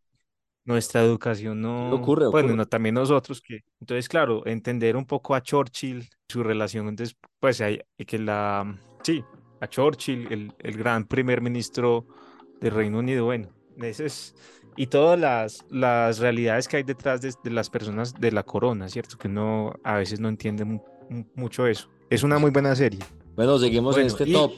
nuestra 0.65 1.01
educación 1.01 1.61
no... 1.61 1.93
Ocurre, 1.93 2.25
ocurre. 2.25 2.43
Bueno, 2.43 2.65
también 2.67 2.95
nosotros 2.95 3.41
que... 3.41 3.61
Entonces, 3.79 4.09
claro, 4.09 4.45
entender 4.45 4.97
un 4.97 5.05
poco 5.05 5.33
a 5.33 5.41
Churchill, 5.41 6.09
su 6.27 6.43
relación, 6.43 6.95
pues 7.39 7.61
hay 7.61 7.81
que 8.05 8.19
la... 8.19 8.77
Sí, 9.01 9.23
a 9.59 9.67
Churchill, 9.67 10.27
el, 10.31 10.53
el 10.59 10.77
gran 10.77 11.05
primer 11.05 11.41
ministro 11.41 12.05
del 12.59 12.73
Reino 12.73 12.99
Unido. 12.99 13.25
Bueno, 13.25 13.49
ese 13.81 14.05
es, 14.05 14.35
y 14.75 14.87
todas 14.87 15.19
las, 15.19 15.65
las 15.69 16.19
realidades 16.19 16.67
que 16.67 16.77
hay 16.77 16.83
detrás 16.83 17.21
de, 17.21 17.33
de, 17.43 17.49
las 17.49 17.69
personas 17.69 18.13
de 18.13 18.31
la 18.31 18.43
corona, 18.43 18.89
¿cierto? 18.89 19.17
Que 19.17 19.27
uno 19.27 19.73
a 19.83 19.95
veces 19.95 20.19
no 20.19 20.29
entiende 20.29 20.65
mucho 21.35 21.67
eso. 21.67 21.89
Es 22.09 22.23
una 22.23 22.39
muy 22.39 22.51
buena 22.51 22.75
serie. 22.75 22.99
Bueno, 23.35 23.57
seguimos 23.57 23.95
bueno, 23.95 24.07
en 24.07 24.07
este 24.07 24.29
y... 24.29 24.33
top. 24.33 24.53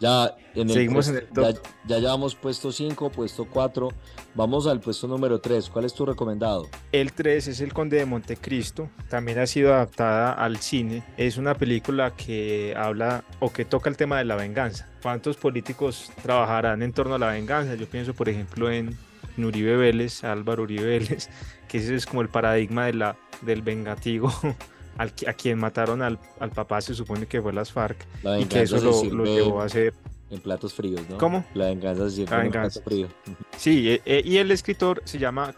Ya, 0.00 0.36
en 0.54 0.68
el 0.68 0.74
Seguimos 0.74 1.06
puesto, 1.06 1.40
en 1.40 1.46
el 1.46 1.54
top. 1.54 1.62
Ya, 1.86 1.96
ya, 1.96 1.98
llevamos 2.00 2.34
puesto 2.34 2.70
5, 2.70 3.10
puesto 3.10 3.46
4. 3.46 3.88
Vamos 4.34 4.66
al 4.66 4.80
puesto 4.80 5.06
número 5.08 5.40
3. 5.40 5.70
¿Cuál 5.70 5.86
es 5.86 5.94
tu 5.94 6.04
recomendado? 6.04 6.68
El 6.92 7.12
3 7.12 7.48
es 7.48 7.60
El 7.60 7.72
Conde 7.72 7.96
de 7.96 8.06
Montecristo. 8.06 8.90
También 9.08 9.38
ha 9.38 9.46
sido 9.46 9.74
adaptada 9.74 10.32
al 10.32 10.58
cine. 10.58 11.02
Es 11.16 11.38
una 11.38 11.54
película 11.54 12.14
que 12.14 12.74
habla 12.76 13.24
o 13.40 13.52
que 13.52 13.64
toca 13.64 13.88
el 13.88 13.96
tema 13.96 14.18
de 14.18 14.24
la 14.24 14.36
venganza. 14.36 14.88
¿Cuántos 15.02 15.36
políticos 15.36 16.10
trabajarán 16.22 16.82
en 16.82 16.92
torno 16.92 17.14
a 17.14 17.18
la 17.18 17.28
venganza? 17.28 17.74
Yo 17.74 17.86
pienso, 17.86 18.12
por 18.12 18.28
ejemplo, 18.28 18.70
en 18.70 18.96
Uribe 19.38 19.76
Vélez, 19.76 20.24
Álvaro 20.24 20.64
Uribe 20.64 20.84
Vélez, 20.84 21.28
que 21.68 21.78
ese 21.78 21.94
es 21.94 22.06
como 22.06 22.22
el 22.22 22.28
paradigma 22.28 22.86
de 22.86 22.94
la, 22.94 23.16
del 23.42 23.62
vengativo 23.62 24.32
al, 24.98 25.12
a 25.26 25.32
quien 25.32 25.58
mataron 25.58 26.02
al, 26.02 26.18
al, 26.40 26.50
papá 26.50 26.80
se 26.80 26.94
supone 26.94 27.26
que 27.26 27.40
fue 27.40 27.52
las 27.52 27.72
FARC 27.72 28.06
y 28.38 28.44
que 28.46 28.62
eso 28.62 28.78
lo, 28.80 29.04
lo, 29.04 29.24
llevó 29.24 29.60
a 29.60 29.66
hacer 29.66 29.94
en 30.30 30.40
platos 30.40 30.74
fríos, 30.74 31.02
¿no? 31.08 31.18
¿Cómo? 31.18 31.44
La 31.54 31.66
venganza 31.66 32.08
se 32.10 32.16
sirve 32.16 32.36
en 32.36 32.50
plato 32.50 32.80
frío. 32.82 33.08
Sí, 33.56 33.90
eh, 33.90 34.02
eh, 34.04 34.22
y 34.24 34.38
el 34.38 34.50
escritor 34.50 35.02
se 35.04 35.18
llama 35.18 35.54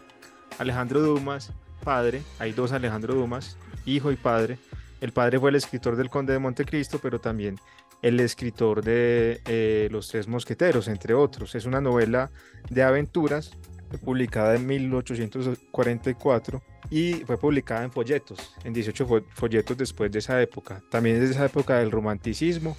Alejandro 0.59 1.01
Dumas, 1.01 1.51
padre, 1.83 2.21
hay 2.37 2.51
dos 2.51 2.71
Alejandro 2.71 3.15
Dumas, 3.15 3.57
hijo 3.85 4.11
y 4.11 4.15
padre. 4.15 4.59
El 5.01 5.11
padre 5.11 5.39
fue 5.39 5.49
el 5.49 5.55
escritor 5.55 5.95
del 5.95 6.09
Conde 6.09 6.33
de 6.33 6.39
Montecristo, 6.39 6.99
pero 6.99 7.19
también 7.19 7.57
el 8.01 8.19
escritor 8.19 8.83
de 8.83 9.41
eh, 9.45 9.87
Los 9.91 10.09
Tres 10.09 10.27
Mosqueteros, 10.27 10.87
entre 10.87 11.13
otros. 11.13 11.55
Es 11.55 11.65
una 11.65 11.81
novela 11.81 12.31
de 12.69 12.83
aventuras 12.83 13.51
publicada 13.97 14.55
en 14.55 14.67
1844 14.67 16.61
y 16.91 17.13
fue 17.25 17.37
publicada 17.37 17.83
en 17.83 17.91
folletos, 17.91 18.53
en 18.63 18.73
18 18.73 19.23
folletos 19.33 19.77
después 19.77 20.11
de 20.11 20.19
esa 20.19 20.41
época. 20.41 20.81
También 20.89 21.17
es 21.17 21.21
de 21.23 21.31
esa 21.31 21.45
época 21.45 21.79
del 21.79 21.91
romanticismo. 21.91 22.77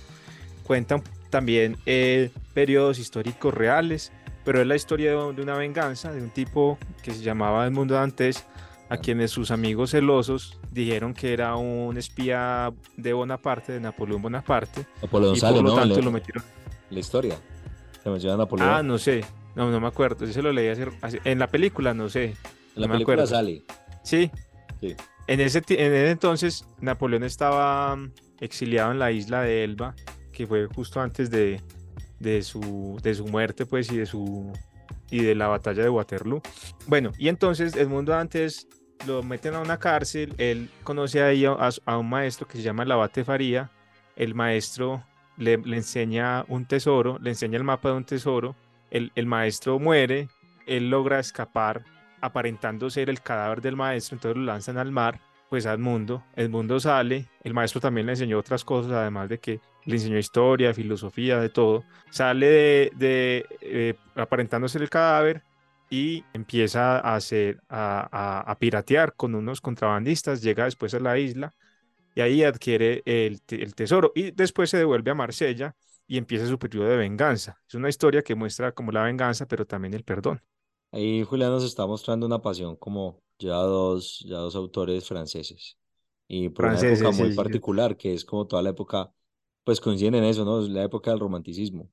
Cuentan 0.64 1.02
también 1.30 1.76
eh, 1.86 2.30
periodos 2.54 2.98
históricos 2.98 3.52
reales, 3.52 4.12
pero 4.44 4.60
es 4.60 4.66
la 4.66 4.76
historia 4.76 5.10
de, 5.10 5.32
de, 5.34 5.42
una 5.42 5.56
venganza 5.56 6.12
de 6.12 6.22
un 6.22 6.30
tipo 6.30 6.78
que 7.02 7.12
se 7.12 7.22
llamaba 7.22 7.66
Edmundo 7.66 7.94
Dantes, 7.94 8.46
a 8.90 8.96
quienes 8.96 9.30
sus 9.30 9.52
amigos 9.52 9.92
celosos 9.92 10.58
dijeron 10.72 11.14
que 11.14 11.32
era 11.32 11.54
un 11.54 11.96
espía 11.96 12.72
de 12.96 13.12
Bonaparte, 13.12 13.72
de 13.72 13.80
Napoleón 13.80 14.20
Bonaparte. 14.20 14.84
Napoleón 15.00 15.36
y 15.36 15.38
sale, 15.38 15.56
por 15.56 15.64
lo 15.64 15.70
¿no? 15.70 15.76
tanto 15.76 16.02
lo 16.02 16.10
metieron. 16.10 16.42
La 16.90 16.98
historia. 16.98 17.38
Se 18.02 18.10
menciona 18.10 18.36
Napoleón. 18.36 18.68
Ah, 18.68 18.82
no 18.82 18.98
sé. 18.98 19.24
No, 19.54 19.70
no 19.70 19.80
me 19.80 19.86
acuerdo. 19.86 20.26
Yo 20.26 20.32
se 20.32 20.42
lo 20.42 20.52
leí 20.52 20.68
hace, 20.68 20.88
hace, 21.02 21.20
en 21.24 21.38
la 21.38 21.48
película, 21.48 21.94
no 21.94 22.08
sé. 22.08 22.34
En 22.76 22.82
la 22.82 22.88
película 22.88 23.14
acuerdo. 23.14 23.26
sale. 23.26 23.62
Sí. 24.02 24.30
Sí. 24.80 24.94
En 25.26 25.40
ese, 25.40 25.58
en 25.58 25.92
ese 25.92 26.10
entonces, 26.10 26.64
Napoleón 26.80 27.24
estaba 27.24 27.94
mm, 27.96 28.12
exiliado 28.40 28.92
en 28.92 28.98
la 28.98 29.12
isla 29.12 29.42
de 29.42 29.64
Elba 29.64 29.94
que 30.40 30.46
fue 30.46 30.66
justo 30.66 31.00
antes 31.02 31.30
de, 31.30 31.60
de, 32.18 32.42
su, 32.42 32.98
de 33.02 33.14
su 33.14 33.26
muerte, 33.26 33.66
pues, 33.66 33.92
y 33.92 33.98
de 33.98 34.06
su 34.06 34.50
y 35.10 35.22
de 35.22 35.34
la 35.34 35.48
batalla 35.48 35.82
de 35.82 35.90
Waterloo. 35.90 36.40
Bueno, 36.86 37.12
y 37.18 37.28
entonces 37.28 37.76
Edmundo 37.76 38.14
antes 38.14 38.68
lo 39.06 39.22
meten 39.22 39.54
a 39.54 39.60
una 39.60 39.78
cárcel, 39.78 40.34
él 40.38 40.70
conoce 40.82 41.22
ahí 41.22 41.44
a, 41.44 41.56
a 41.84 41.98
un 41.98 42.08
maestro 42.08 42.46
que 42.46 42.56
se 42.56 42.62
llama 42.62 42.84
el 42.84 42.92
abate 42.92 43.22
Faría, 43.22 43.70
el 44.16 44.34
maestro 44.34 45.04
le, 45.36 45.58
le, 45.58 45.76
enseña 45.76 46.44
un 46.48 46.64
tesoro, 46.64 47.18
le 47.18 47.30
enseña 47.30 47.58
el 47.58 47.64
mapa 47.64 47.90
de 47.90 47.96
un 47.96 48.04
tesoro, 48.04 48.56
el, 48.90 49.12
el 49.14 49.26
maestro 49.26 49.78
muere, 49.78 50.28
él 50.66 50.90
logra 50.90 51.18
escapar 51.18 51.84
aparentando 52.20 52.90
ser 52.90 53.10
el 53.10 53.20
cadáver 53.20 53.60
del 53.60 53.76
maestro, 53.76 54.16
entonces 54.16 54.36
lo 54.36 54.44
lanzan 54.44 54.78
al 54.78 54.92
mar, 54.92 55.20
pues 55.48 55.66
al 55.66 55.78
mundo, 55.78 56.22
el 56.36 56.48
mundo 56.48 56.78
sale, 56.78 57.28
el 57.42 57.54
maestro 57.54 57.80
también 57.80 58.06
le 58.06 58.12
enseñó 58.12 58.38
otras 58.38 58.64
cosas, 58.64 58.92
además 58.92 59.28
de 59.28 59.38
que 59.38 59.60
le 59.84 59.96
enseñó 59.96 60.18
historia, 60.18 60.74
filosofía, 60.74 61.38
de 61.40 61.48
todo, 61.48 61.84
sale 62.10 62.46
de, 62.46 62.92
de 62.96 63.46
eh, 63.60 63.94
aparentando 64.14 64.68
ser 64.68 64.82
el 64.82 64.90
cadáver 64.90 65.42
y 65.88 66.24
empieza 66.32 67.00
a 67.00 67.16
hacer, 67.16 67.60
a, 67.68 68.08
a, 68.12 68.40
a, 68.50 68.58
piratear 68.58 69.14
con 69.14 69.34
unos 69.34 69.60
contrabandistas, 69.60 70.40
llega 70.40 70.66
después 70.66 70.94
a 70.94 71.00
la 71.00 71.18
isla 71.18 71.52
y 72.14 72.20
ahí 72.20 72.44
adquiere 72.44 73.02
el, 73.04 73.40
el 73.48 73.74
tesoro 73.74 74.12
y 74.14 74.30
después 74.30 74.70
se 74.70 74.78
devuelve 74.78 75.10
a 75.10 75.14
Marsella 75.14 75.74
y 76.10 76.18
empieza 76.18 76.44
su 76.48 76.58
periodo 76.58 76.88
de 76.88 76.96
venganza. 76.96 77.56
Es 77.68 77.76
una 77.76 77.88
historia 77.88 78.22
que 78.22 78.34
muestra 78.34 78.72
como 78.72 78.90
la 78.90 79.04
venganza, 79.04 79.46
pero 79.46 79.64
también 79.64 79.94
el 79.94 80.02
perdón. 80.02 80.42
Ahí 80.90 81.22
Julián 81.22 81.52
nos 81.52 81.62
está 81.62 81.86
mostrando 81.86 82.26
una 82.26 82.42
pasión 82.42 82.74
como 82.74 83.22
ya 83.38 83.54
dos, 83.54 84.18
ya 84.26 84.38
dos 84.38 84.56
autores 84.56 85.06
franceses. 85.06 85.78
Y 86.26 86.48
por 86.48 86.64
franceses, 86.64 86.98
una 86.98 87.10
época 87.10 87.22
muy 87.22 87.30
sí, 87.30 87.36
particular, 87.36 87.96
que 87.96 88.12
es 88.12 88.24
como 88.24 88.44
toda 88.48 88.60
la 88.60 88.70
época, 88.70 89.12
pues 89.62 89.80
coinciden 89.80 90.16
en 90.16 90.24
eso, 90.24 90.44
¿no? 90.44 90.60
Es 90.60 90.68
la 90.68 90.82
época 90.82 91.12
del 91.12 91.20
romanticismo. 91.20 91.88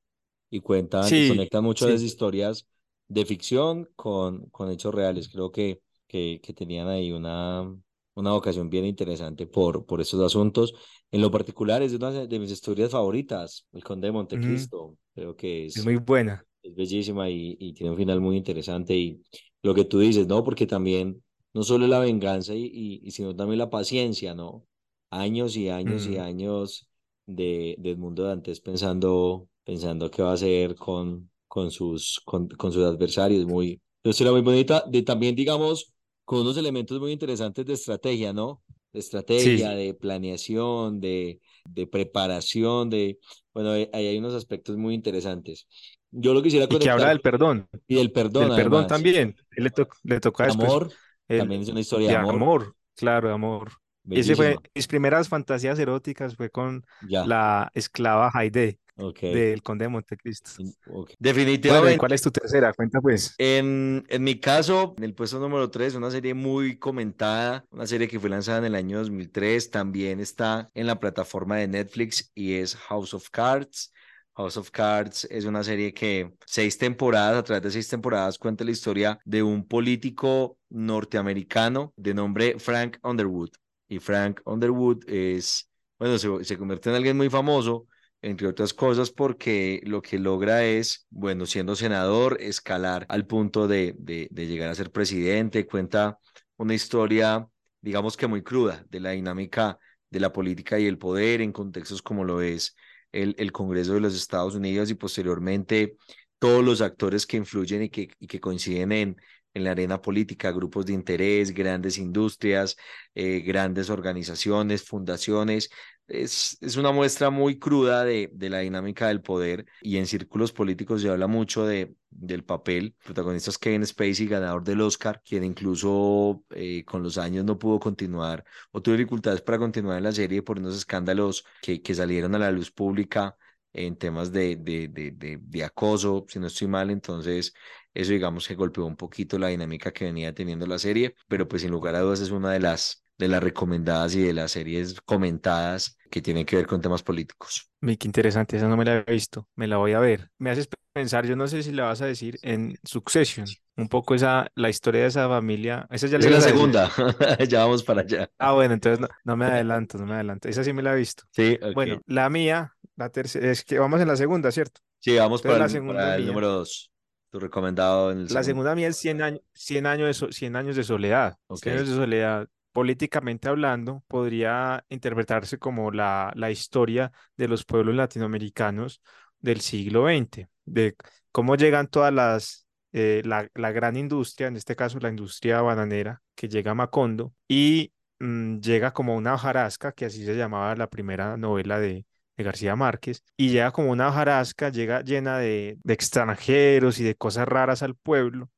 Y 0.50 0.62
cuentan, 0.62 1.04
sí, 1.04 1.26
y 1.26 1.30
conectan 1.30 1.64
mucho 1.64 1.86
de 1.86 1.94
esas 1.94 2.04
historias 2.04 2.68
de 3.08 3.24
ficción 3.24 3.88
con, 3.96 4.50
con 4.50 4.72
hechos 4.72 4.96
reales. 4.96 5.30
Creo 5.30 5.52
que, 5.52 5.80
que, 6.08 6.40
que 6.42 6.54
tenían 6.54 6.88
ahí 6.88 7.12
una, 7.12 7.72
una 8.18 8.32
vocación 8.32 8.70
bien 8.70 8.86
interesante 8.86 9.48
por, 9.48 9.86
por 9.86 10.02
estos 10.02 10.20
asuntos. 10.22 10.74
En 11.12 11.22
lo 11.22 11.32
particular 11.32 11.82
es 11.84 11.94
una 11.94 12.12
de 12.12 12.40
mis 12.40 12.52
historias 12.52 12.92
favoritas, 12.92 13.68
El 13.72 13.84
Conde 13.84 14.08
de 14.08 14.12
Montecristo. 14.12 14.90
Mm. 14.90 14.96
Creo 15.14 15.36
que 15.36 15.66
es, 15.68 15.78
es 15.78 15.86
muy 15.86 15.98
buena 15.98 16.44
es 16.64 16.76
bellísima 16.76 17.30
y, 17.30 17.56
y, 17.60 17.74
tiene 17.74 17.92
un 17.92 17.98
final 17.98 18.20
muy 18.22 18.38
interesante. 18.38 18.96
Y 18.96 19.22
lo 19.62 19.74
que 19.74 19.86
tú 19.86 20.00
dices, 20.00 20.28
¿no? 20.28 20.44
Porque 20.44 20.68
también 20.68 21.24
no 21.54 21.64
solo 21.64 21.88
la 21.88 22.00
venganza, 22.00 22.54
y, 22.54 23.00
y, 23.04 23.12
sino 23.12 23.36
también 23.36 23.60
la 23.60 23.70
paciencia, 23.70 24.36
¿no? 24.36 24.66
Años 25.10 25.56
y 25.56 25.70
años 25.70 26.08
mm. 26.08 26.14
y 26.14 26.18
años 26.18 26.90
de, 27.26 27.76
de 27.80 27.92
Edmundo 27.92 28.24
Dantes 28.24 28.60
pensando, 28.60 29.48
pensando 29.64 30.12
qué 30.12 30.22
va 30.22 30.32
a 30.32 30.34
hacer 30.34 30.76
con, 30.76 31.30
con, 31.48 31.72
sus, 31.72 32.22
con, 32.26 32.48
con 32.50 32.72
sus 32.72 32.84
adversarios. 32.84 33.46
Muy, 33.46 33.82
una 34.04 34.12
historia 34.12 34.34
muy 34.34 34.42
bonita, 34.42 34.84
de 34.88 35.02
también, 35.04 35.36
digamos, 35.36 35.94
con 36.28 36.40
unos 36.40 36.58
elementos 36.58 37.00
muy 37.00 37.14
interesantes 37.14 37.66
de 37.66 37.72
estrategia, 37.72 38.34
¿no? 38.34 38.62
De 38.92 39.00
estrategia, 39.00 39.70
sí. 39.70 39.76
de 39.78 39.94
planeación, 39.94 41.00
de, 41.00 41.40
de 41.64 41.88
preparación, 41.88 42.90
de, 42.90 43.18
bueno, 43.54 43.72
ahí 43.72 43.88
hay 43.94 44.18
unos 44.18 44.34
aspectos 44.34 44.76
muy 44.76 44.94
interesantes. 44.94 45.70
Yo 46.12 46.34
lo 46.34 46.44
quisiera 46.44 46.68
conectar. 46.68 46.82
Y 46.82 46.86
que 46.86 46.92
habla 46.92 47.08
del 47.08 47.22
perdón. 47.22 47.70
Y 47.88 47.96
del 47.96 48.12
perdón. 48.12 48.50
Del 48.50 48.58
perdón 48.58 48.88
también. 48.88 49.38
Le, 49.52 49.70
to 49.70 49.88
le 50.04 50.20
toca 50.20 50.48
después. 50.48 50.68
Amor. 50.68 50.92
El, 51.30 51.40
también 51.40 51.62
es 51.62 51.70
una 51.70 51.80
historia 51.80 52.10
de, 52.10 52.16
amor. 52.18 52.36
amor. 52.36 52.76
Claro, 52.98 53.30
de 53.30 53.34
amor. 53.34 53.72
Ese 54.10 54.36
fue, 54.36 54.58
mis 54.76 54.88
primeras 54.88 55.30
fantasías 55.30 55.80
eróticas 55.80 56.36
fue 56.36 56.50
con 56.50 56.86
ya. 57.08 57.26
la 57.26 57.72
esclava 57.74 58.32
Haide. 58.34 58.80
Okay. 58.98 59.34
del 59.34 59.62
Conde 59.62 59.86
de 59.86 59.90
Montecristo. 59.90 60.52
Okay. 60.88 61.16
Definitivamente. 61.20 61.86
Bueno, 61.86 62.00
¿Cuál 62.00 62.14
es 62.14 62.22
tu 62.22 62.32
tercera? 62.32 62.74
Cuenta 62.74 63.00
pues. 63.00 63.36
En, 63.38 64.04
en 64.10 64.24
mi 64.24 64.40
caso, 64.40 64.96
en 64.98 65.04
el 65.04 65.14
puesto 65.14 65.40
número 65.40 65.70
3, 65.70 65.96
una 65.96 66.10
serie 66.10 66.34
muy 66.34 66.78
comentada, 66.80 67.66
una 67.70 67.86
serie 67.86 68.08
que 68.08 68.20
fue 68.20 68.30
lanzada 68.30 68.60
en 68.60 68.66
el 68.66 68.76
año 68.76 68.98
2003, 68.98 69.70
también 69.70 70.20
está 70.20 70.72
en 70.74 70.88
la 70.88 71.00
plataforma 71.00 71.58
de 71.58 71.68
Netflix 71.68 72.32
y 72.34 72.56
es 72.56 72.76
House 72.76 73.14
of 73.14 73.30
Cards. 73.30 73.94
House 74.38 74.58
of 74.58 74.70
Cards 74.70 75.28
es 75.32 75.46
una 75.46 75.64
serie 75.64 75.94
que 75.94 76.32
seis 76.46 76.78
temporadas, 76.78 77.38
a 77.38 77.44
través 77.44 77.64
de 77.64 77.72
seis 77.72 77.88
temporadas, 77.88 78.38
cuenta 78.38 78.64
la 78.64 78.72
historia 78.72 79.20
de 79.26 79.42
un 79.42 79.68
político 79.68 80.60
norteamericano 80.70 81.94
de 81.96 82.14
nombre 82.14 82.60
Frank 82.60 82.98
Underwood. 83.04 83.50
Y 83.88 84.00
Frank 84.00 84.42
Underwood 84.46 85.10
es, 85.10 85.70
bueno, 85.98 86.18
se, 86.20 86.44
se 86.44 86.58
convierte 86.58 86.90
en 86.90 86.96
alguien 86.96 87.18
muy 87.18 87.30
famoso, 87.30 87.88
entre 88.22 88.48
otras 88.48 88.74
cosas 88.74 89.12
porque 89.12 89.82
lo 89.84 90.02
que 90.02 90.20
logra 90.20 90.66
es, 90.66 91.06
bueno, 91.10 91.46
siendo 91.46 91.76
senador, 91.76 92.38
escalar 92.42 93.06
al 93.10 93.26
punto 93.26 93.68
de, 93.68 93.96
de, 94.00 94.48
llegar 94.48 94.70
a 94.70 94.76
ser 94.76 94.92
presidente. 94.92 95.66
Cuenta 95.68 96.20
una 96.58 96.74
historia, 96.74 97.48
digamos 97.82 98.18
que 98.18 98.28
muy 98.28 98.44
cruda, 98.44 98.86
de 98.90 99.00
la 99.00 99.12
dinámica 99.12 99.80
de 100.10 100.20
la 100.20 100.32
política 100.32 100.80
y 100.80 100.86
el 100.86 100.98
poder 100.98 101.42
en 101.42 101.52
contextos 101.52 102.02
como 102.02 102.24
lo 102.24 102.42
es 102.42 102.76
el, 103.12 103.36
el 103.38 103.52
Congreso 103.52 103.94
de 103.94 104.00
los 104.02 104.16
Estados 104.16 104.56
Unidos 104.56 104.90
y 104.90 104.96
posteriormente 104.96 105.98
todos 106.40 106.64
los 106.64 106.82
actores 106.82 107.26
que 107.26 107.38
influyen 107.38 107.84
y 107.84 107.90
que, 107.90 108.10
y 108.20 108.28
que 108.28 108.40
coinciden 108.40 108.92
en, 108.92 109.18
en 109.58 109.64
la 109.66 109.72
arena 109.72 110.02
política, 110.02 110.52
grupos 110.52 110.86
de 110.86 110.94
interés, 110.94 111.54
grandes 111.54 111.98
industrias, 111.98 112.78
eh, 113.16 113.40
grandes 113.42 113.90
organizaciones, 113.90 114.84
fundaciones. 114.84 115.70
Es, 116.08 116.58
es 116.62 116.78
una 116.78 116.94
muestra 116.94 117.30
muy 117.30 117.60
cruda 117.60 118.06
de, 118.06 118.30
de, 118.34 118.50
la 118.50 118.60
dinámica 118.60 119.10
del 119.10 119.22
poder 119.22 119.66
y 119.82 119.98
en 119.98 120.08
círculos 120.08 120.54
políticos 120.54 121.02
se 121.02 121.10
habla 121.10 121.28
mucho 121.28 121.66
de, 121.66 121.96
del 122.10 122.46
papel. 122.46 122.96
El 123.00 123.06
protagonista 123.06 123.50
es 123.50 123.58
Kevin 123.58 123.86
Spacey, 123.86 124.28
ganador 124.28 124.64
del 124.64 124.80
Oscar, 124.82 125.22
quien 125.26 125.44
incluso 125.44 126.44
eh, 126.52 126.86
con 126.86 127.04
los 127.04 127.18
años 127.18 127.44
no 127.44 127.60
pudo 127.60 127.80
continuar 127.80 128.46
o 128.72 128.82
tuvo 128.82 128.96
dificultades 128.96 129.42
para 129.42 129.58
continuar 129.58 129.98
en 129.98 130.06
la 130.06 130.14
serie 130.14 130.42
por 130.44 130.60
unos 130.60 130.78
escándalos 130.78 131.44
que, 131.62 131.82
que 131.82 131.94
salieron 131.94 132.36
a 132.36 132.40
la 132.40 132.52
luz 132.52 132.72
pública 132.72 133.36
en 133.74 133.98
temas 133.98 134.32
de, 134.32 134.56
de, 134.56 134.88
de, 134.88 135.40
de 135.42 135.64
acoso, 135.64 136.26
si 136.30 136.40
no 136.40 136.48
estoy 136.48 136.68
mal, 136.68 136.90
entonces 136.90 137.54
eso 138.02 138.12
digamos 138.12 138.48
que 138.48 138.56
golpeó 138.56 138.86
un 138.86 138.96
poquito 138.96 139.40
la 139.40 139.48
dinámica 139.48 139.92
que 139.92 140.06
venía 140.06 140.34
teniendo 140.34 140.68
la 140.68 140.80
serie, 140.80 141.16
pero 141.28 141.48
pues 141.48 141.64
sin 141.64 141.72
lugar 141.72 141.96
a 141.96 142.02
dudas 142.02 142.20
es 142.20 142.32
una 142.32 142.52
de 142.52 142.60
las 142.60 143.04
de 143.18 143.28
las 143.28 143.42
recomendadas 143.42 144.16
y 144.16 144.22
de 144.22 144.34
las 144.34 144.52
series 144.52 145.02
comentadas 145.02 145.98
que 146.12 146.22
tienen 146.22 146.46
que 146.46 146.56
ver 146.56 146.68
con 146.68 146.82
temas 146.82 147.02
políticos. 147.04 147.70
Qué 147.82 147.98
interesante, 148.04 148.58
esa 148.58 148.68
no 148.68 148.78
me 148.78 148.86
la 148.86 148.98
he 148.98 149.12
visto, 149.12 149.48
me 149.56 149.68
la 149.68 149.78
voy 149.78 149.94
a 149.94 150.00
ver. 150.00 150.30
Me 150.38 150.52
haces 150.52 150.70
pensar, 150.94 151.26
yo 151.26 151.36
no 151.36 151.48
sé 151.48 151.64
si 151.64 151.72
la 151.72 151.86
vas 151.86 152.02
a 152.02 152.06
decir 152.06 152.38
en 152.44 152.78
Succession, 152.84 153.48
un 153.76 153.90
poco 153.90 154.16
esa, 154.16 154.52
la 154.56 154.70
historia 154.70 155.02
de 155.02 155.08
esa 155.08 155.28
familia. 155.28 155.88
Esa 155.90 156.08
ya 156.08 156.18
es 156.18 156.30
la 156.30 156.42
segunda, 156.42 156.92
ya 157.48 157.60
vamos 157.62 157.84
para 157.84 158.02
allá. 158.02 158.30
Ah, 158.38 158.54
bueno, 158.54 158.76
entonces 158.76 159.00
no, 159.00 159.08
no, 159.24 159.36
me 159.36 159.46
adelanto, 159.46 159.98
no 159.98 160.06
me 160.06 160.14
adelanto. 160.14 160.48
Esa 160.48 160.64
sí 160.64 160.74
me 160.74 160.84
la 160.84 160.94
he 160.94 160.98
visto. 160.98 161.24
Sí, 161.32 161.58
okay. 161.60 161.74
Bueno, 161.74 162.02
la 162.06 162.30
mía, 162.30 162.76
la 162.96 163.10
tercera, 163.10 163.52
es 163.52 163.64
que 163.64 163.80
vamos 163.80 164.00
en 164.00 164.08
la 164.08 164.16
segunda, 164.16 164.52
¿cierto? 164.52 164.82
Sí, 165.00 165.16
vamos 165.18 165.42
para, 165.42 165.60
la 165.60 165.70
segunda 165.70 166.02
para 166.02 166.16
el 166.16 166.28
número 166.28 166.50
dos. 166.50 166.92
Tu 167.32 167.40
recomendado 167.40 168.12
en 168.12 168.20
el 168.20 168.24
La 168.24 168.30
segundo. 168.30 168.46
segunda 168.46 168.76
mía 168.76 168.88
es 168.88 168.98
100 168.98 169.22
años, 169.22 169.42
100 169.54 169.86
años, 169.86 170.20
de, 170.20 170.32
100 170.32 170.56
años 170.56 170.76
de 170.76 170.84
soledad. 170.84 171.38
Okay. 171.48 171.74
100 171.74 171.76
años 171.76 171.90
de 171.90 171.96
soledad 171.96 172.48
políticamente 172.78 173.50
hablando, 173.50 174.04
podría 174.08 174.86
interpretarse 174.90 175.58
como 175.58 175.90
la, 175.90 176.32
la 176.36 176.52
historia 176.52 177.12
de 177.36 177.48
los 177.48 177.66
pueblos 177.66 177.96
latinoamericanos 177.96 179.02
del 179.40 179.62
siglo 179.62 180.06
XX, 180.06 180.48
de 180.64 180.96
cómo 181.32 181.56
llegan 181.56 181.88
todas 181.88 182.14
las, 182.14 182.68
eh, 182.94 183.24
la, 183.26 183.50
la, 183.56 183.72
gran 183.72 183.98
industria, 183.98 184.48
en 184.48 184.58
este 184.58 184.76
caso 184.76 185.00
la 185.00 185.10
industria 185.10 185.60
bananera, 185.64 186.22
que 186.36 186.50
llega 186.50 186.70
a 186.70 186.76
Macondo 186.76 187.34
y 187.48 187.94
mmm, 188.20 188.60
llega 188.60 188.94
como 188.94 189.16
una 189.16 189.34
hojarasca, 189.34 189.92
que 189.92 190.06
así 190.06 190.24
se 190.24 190.36
llamaba 190.36 190.76
la 190.76 190.88
primera 190.88 191.36
novela 191.36 191.80
de, 191.80 192.06
de 192.38 192.44
García 192.44 192.76
Márquez, 192.76 193.24
y 193.36 193.50
llega 193.50 193.72
como 193.72 193.92
una 193.92 194.10
hojarasca, 194.10 194.70
llega 194.70 195.02
llena 195.02 195.40
de, 195.40 195.78
extranjeros 195.88 197.00
y 197.00 197.04
de 197.04 197.16
cosas 197.16 197.48
raras 197.48 197.84
al 197.84 197.96
pueblo, 197.96 198.52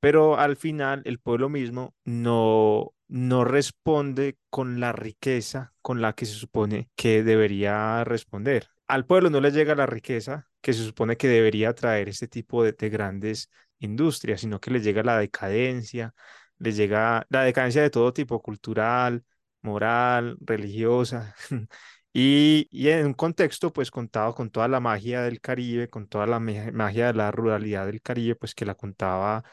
pero 0.00 0.38
al 0.38 0.56
final 0.56 1.02
el 1.04 1.18
pueblo 1.18 1.48
mismo 1.48 1.94
no, 2.04 2.92
no 3.08 3.44
responde 3.44 4.38
con 4.50 4.80
la 4.80 4.92
riqueza 4.92 5.74
con 5.82 6.00
la 6.02 6.14
que 6.14 6.26
se 6.26 6.34
supone 6.34 6.90
que 6.96 7.22
debería 7.22 8.04
responder. 8.04 8.68
Al 8.88 9.06
pueblo 9.06 9.30
no 9.30 9.40
le 9.40 9.50
llega 9.50 9.74
la 9.74 9.86
riqueza 9.86 10.48
que 10.60 10.72
se 10.72 10.84
supone 10.84 11.16
que 11.16 11.28
debería 11.28 11.74
traer 11.74 12.08
este 12.08 12.28
tipo 12.28 12.62
de, 12.62 12.72
de 12.72 12.88
grandes 12.90 13.50
industrias, 13.80 14.40
sino 14.40 14.60
que 14.60 14.70
le 14.70 14.80
llega 14.80 15.02
la 15.02 15.18
decadencia, 15.18 16.14
le 16.58 16.72
llega 16.72 17.26
la 17.28 17.42
decadencia 17.42 17.82
de 17.82 17.90
todo 17.90 18.12
tipo, 18.12 18.40
cultural, 18.42 19.24
moral, 19.62 20.36
religiosa. 20.40 21.34
Y, 22.18 22.88
en 22.88 23.06
un 23.08 23.12
contexto, 23.12 23.74
pues 23.74 23.90
contado 23.90 24.34
con 24.34 24.48
toda 24.48 24.68
la 24.68 24.80
magia 24.80 25.20
del 25.20 25.38
Caribe, 25.38 25.88
con 25.90 26.08
toda 26.08 26.26
la 26.26 26.40
magia 26.40 27.08
de 27.08 27.12
la 27.12 27.30
ruralidad 27.30 27.84
del 27.84 28.00
Caribe, 28.00 28.36
pues 28.36 28.54
que 28.54 28.64
la 28.64 28.74
contaba 28.74 29.44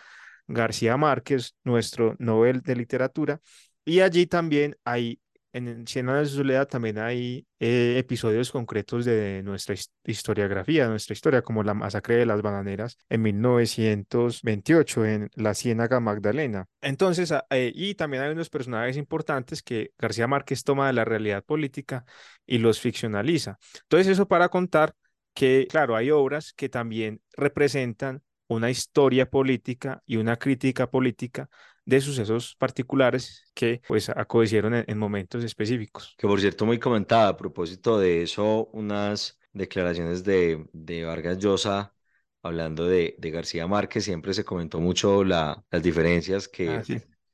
García 0.47 0.95
Márquez, 0.95 1.57
nuestro 1.65 2.15
Nobel 2.19 2.61
de 2.61 2.77
Literatura, 2.77 3.41
y 3.83 3.99
allí 3.99 4.27
también 4.27 4.77
hay 4.85 5.19
en 5.53 5.85
Cien 5.87 6.09
años 6.09 6.31
de 6.31 6.37
soledad 6.37 6.67
también 6.67 6.97
hay 6.97 7.45
eh, 7.59 7.95
episodios 7.97 8.51
concretos 8.51 9.05
de 9.05 9.41
nuestra 9.43 9.75
historiografía, 10.03 10.87
nuestra 10.87 11.13
historia, 11.13 11.43
como 11.43 11.63
la 11.63 11.75
masacre 11.75 12.15
de 12.15 12.25
las 12.25 12.41
bananeras 12.41 12.97
en 13.07 13.21
1928 13.21 15.05
en 15.05 15.29
la 15.35 15.53
Ciénaga 15.53 15.99
Magdalena. 15.99 16.65
Entonces, 16.81 17.31
eh, 17.51 17.71
y 17.73 17.93
también 17.95 18.23
hay 18.23 18.31
unos 18.31 18.49
personajes 18.49 18.97
importantes 18.97 19.61
que 19.61 19.91
García 19.97 20.27
Márquez 20.27 20.63
toma 20.63 20.87
de 20.87 20.93
la 20.93 21.05
realidad 21.05 21.43
política 21.43 22.03
y 22.45 22.57
los 22.57 22.79
ficcionaliza. 22.79 23.59
Entonces, 23.83 24.07
eso 24.07 24.27
para 24.27 24.49
contar 24.49 24.95
que, 25.35 25.67
claro, 25.69 25.95
hay 25.95 26.09
obras 26.11 26.53
que 26.53 26.69
también 26.69 27.21
representan 27.37 28.23
una 28.47 28.69
historia 28.69 29.29
política 29.29 30.01
y 30.05 30.17
una 30.17 30.37
crítica 30.37 30.89
política 30.89 31.49
de 31.85 32.01
sucesos 32.01 32.55
particulares 32.57 33.43
que 33.53 33.81
pues 33.87 34.09
acontecieron 34.09 34.83
en, 34.87 34.97
momentos 34.97 35.43
específicos. 35.43 36.15
Que 36.17 36.27
por 36.27 36.39
cierto, 36.39 36.65
muy 36.65 36.79
comentada 36.79 37.29
a 37.29 37.37
propósito 37.37 37.99
de 37.99 38.23
eso, 38.23 38.69
unas 38.73 39.37
declaraciones 39.51 40.23
de, 40.23 40.65
de 40.71 41.03
Vargas 41.03 41.37
Llosa 41.37 41.93
hablando 42.41 42.85
de, 42.85 43.15
de, 43.17 43.31
García 43.31 43.67
Márquez, 43.67 44.03
siempre 44.03 44.33
se 44.33 44.43
comentó 44.43 44.79
mucho 44.79 45.23
la, 45.23 45.63
las 45.71 45.81
diferencias 45.81 46.49
que 46.49 46.69
ah, 46.69 46.83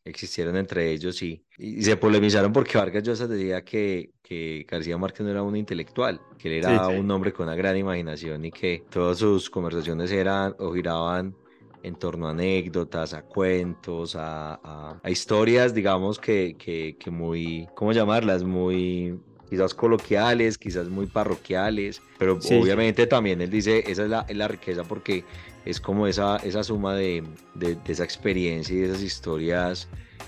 existieron 0.05 0.55
entre 0.55 0.91
ellos 0.91 1.21
y, 1.23 1.43
y, 1.57 1.81
se 1.83 1.97
polemizaron 1.97 2.53
porque 2.53 2.77
Vargas 2.77 3.03
Llosa 3.03 3.27
decía 3.27 3.63
que, 3.63 4.13
que 4.21 4.65
García 4.69 4.97
Márquez 4.97 5.21
no 5.21 5.31
era 5.31 5.41
un 5.41 5.55
intelectual, 5.55 6.21
que 6.37 6.49
él 6.49 6.65
era 6.65 6.87
un 6.89 7.09
hombre 7.09 7.33
con 7.33 7.47
una 7.47 7.55
gran 7.55 7.75
imaginación 7.75 8.45
y 8.45 8.51
que 8.51 8.85
todas 8.89 9.17
sus 9.17 9.49
conversaciones 9.49 10.11
eran 10.11 10.55
o 10.59 10.73
giraban 10.73 11.35
en 11.83 11.95
torno 11.95 12.27
a 12.27 12.31
anécdotas, 12.31 13.13
a 13.13 13.23
cuentos, 13.23 14.15
a, 14.15 14.99
a, 15.01 15.09
historias, 15.09 15.73
digamos, 15.73 16.19
que, 16.19 16.55
que, 16.57 16.97
que, 16.99 17.11
muy, 17.11 17.67
¿cómo 17.75 17.91
llamarlas? 17.91 18.43
Muy 18.43 19.19
quizás 19.49 19.73
coloquiales, 19.73 20.57
quizás 20.57 20.89
muy 20.89 21.07
parroquiales, 21.07 22.01
pero 22.19 22.35
obviamente 22.35 23.07
también 23.07 23.41
él 23.41 23.49
dice, 23.49 23.83
esa 23.87 24.03
es 24.03 24.09
la, 24.09 24.25
es 24.27 24.37
la, 24.37 24.47
riqueza 24.47 24.83
porque 24.83 25.25
es 25.65 25.81
como 25.81 26.05
esa, 26.05 26.37
esa 26.37 26.63
suma 26.63 26.93
de, 26.93 27.23
de, 27.55 27.75
de, 27.75 27.91
esa 27.93 28.03
experiencia 28.03 28.75
y 28.75 28.79
de 28.79 28.85
esas 28.89 29.01
historias 29.01 29.87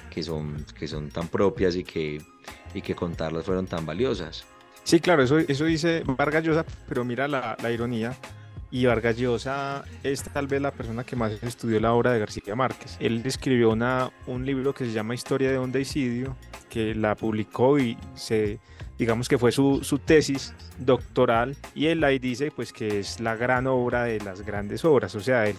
que 0.10 0.24
son, 0.24 0.66
que 0.78 0.88
son 0.88 1.10
tan 1.10 1.28
propias 1.28 1.76
y 1.76 1.84
que, 1.84 2.20
y 2.74 2.82
que 2.82 2.96
contarlas 2.96 3.46
fueron 3.46 3.68
tan 3.68 3.86
valiosas. 3.86 4.44
Sí, 4.84 5.00
claro, 5.00 5.22
eso, 5.22 5.38
eso 5.38 5.66
dice 5.66 6.02
Vargas 6.06 6.44
Llosa, 6.44 6.66
pero 6.90 7.06
mira 7.06 7.28
la, 7.28 7.56
la 7.62 7.72
ironía 7.72 8.18
y 8.72 8.86
Vargas 8.86 9.18
Llosa 9.18 9.84
es 10.02 10.24
tal 10.24 10.48
vez 10.48 10.62
la 10.62 10.72
persona 10.72 11.04
que 11.04 11.18
más 11.18 11.34
estudió 11.44 11.80
la 11.82 11.94
obra 11.94 12.14
de 12.14 12.20
García 12.20 12.56
Márquez. 12.56 12.96
Él 13.00 13.22
escribió 13.26 13.70
una, 13.70 14.10
un 14.28 14.46
libro 14.46 14.74
que 14.74 14.86
se 14.86 14.94
llama 14.94 15.14
Historia 15.14 15.52
de 15.52 15.60
un 15.60 15.74
deicidio, 15.74 16.38
que 16.70 16.96
la 16.96 17.16
publicó 17.16 17.78
y 17.78 17.98
se, 18.16 18.60
digamos 18.98 19.28
que 19.28 19.38
fue 19.38 19.52
su, 19.52 19.84
su, 19.84 20.00
tesis 20.00 20.54
doctoral, 20.80 21.58
y 21.76 21.88
él 21.88 22.04
ahí 22.06 22.18
dice 22.18 22.50
pues 22.50 22.72
que 22.72 23.00
es 23.00 23.20
la 23.20 23.36
gran 23.36 23.68
obra 23.68 24.06
de 24.06 24.22
las 24.22 24.42
grandes 24.42 24.86
obras, 24.86 25.14
o 25.16 25.20
sea, 25.20 25.48
él 25.48 25.58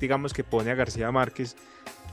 digamos 0.00 0.32
que 0.32 0.42
pone 0.42 0.70
a 0.70 0.74
García 0.74 1.12
Márquez 1.12 1.56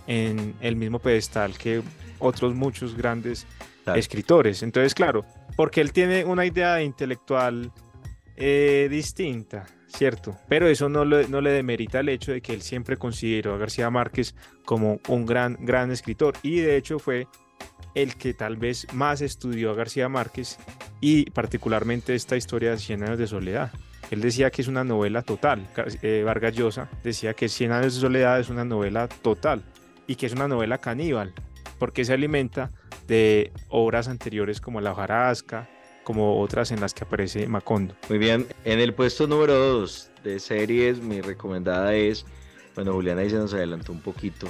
en 0.08 0.56
el 0.60 0.76
mismo 0.76 1.00
pedestal 1.00 1.58
que 1.58 1.82
otros 2.20 2.54
muchos 2.54 2.96
grandes 2.96 3.48
escritores. 3.96 4.64
Entonces, 4.64 4.94
claro, 4.94 5.26
porque 5.56 5.82
él 5.82 5.92
tiene 5.92 6.26
una 6.26 6.46
idea 6.46 6.82
intelectual 6.82 7.72
eh, 8.36 8.88
distinta 8.90 9.66
¿cierto? 9.96 10.36
Pero 10.50 10.68
eso 10.68 10.90
no 10.90 11.06
le, 11.06 11.28
no 11.28 11.42
le 11.42 11.52
demerita 11.52 12.00
el 12.00 12.10
hecho 12.10 12.32
de 12.32 12.42
que 12.42 12.54
él 12.54 12.62
siempre 12.62 12.98
consideró 12.98 13.54
a 13.54 13.58
García 13.58 13.90
Márquez 13.90 14.36
como 14.66 15.00
un 15.08 15.26
gran, 15.26 15.58
gran 15.62 15.92
escritor 15.92 16.36
y 16.42 16.58
de 16.58 16.78
hecho 16.78 17.00
fue 17.00 17.28
el 17.96 18.16
que 18.16 18.34
tal 18.34 18.58
vez 18.58 18.88
más 18.94 19.22
estudió 19.22 19.72
a 19.72 19.76
García 19.76 20.10
Márquez 20.10 20.58
y 21.00 21.30
particularmente 21.32 22.16
esta 22.16 22.36
historia 22.36 22.72
de 22.72 22.78
Cien 22.78 23.04
años 23.04 23.20
de 23.20 23.28
soledad. 23.28 23.72
Él 24.10 24.22
decía 24.22 24.52
que 24.52 24.62
es 24.62 24.68
una 24.68 24.84
novela 24.84 25.22
total. 25.22 25.68
Eh, 26.02 26.24
Vargas 26.26 26.56
Llosa 26.56 26.90
decía 27.04 27.34
que 27.34 27.50
Cien 27.50 27.72
años 27.72 27.96
de 27.96 28.02
soledad 28.02 28.40
es 28.40 28.50
una 28.50 28.66
novela 28.66 29.08
total 29.08 29.64
y 30.08 30.16
que 30.16 30.26
es 30.26 30.34
una 30.34 30.48
novela 30.48 30.80
caníbal 30.80 31.34
porque 31.78 32.06
se 32.06 32.14
alimenta 32.14 32.72
de 33.08 33.52
obras 33.70 34.08
anteriores 34.08 34.62
como 34.62 34.82
La 34.82 34.92
hojarasca, 34.92 35.70
como 36.04 36.40
otras 36.40 36.72
en 36.72 36.82
las 36.82 36.94
que 36.94 37.04
aparece 37.04 37.48
Macondo. 37.48 37.96
Muy 38.10 38.18
bien, 38.18 38.48
en 38.66 38.80
el 38.80 38.94
puesto 38.94 39.28
número 39.28 39.54
2 39.54 40.12
de 40.24 40.40
series, 40.40 41.00
mi 41.00 41.22
recomendada 41.22 41.96
es, 41.96 42.26
bueno, 42.76 42.94
Juliana 42.94 43.22
ahí 43.22 43.30
se 43.30 43.38
nos 43.38 43.54
adelantó 43.54 43.92
un 43.92 44.02
poquito, 44.02 44.48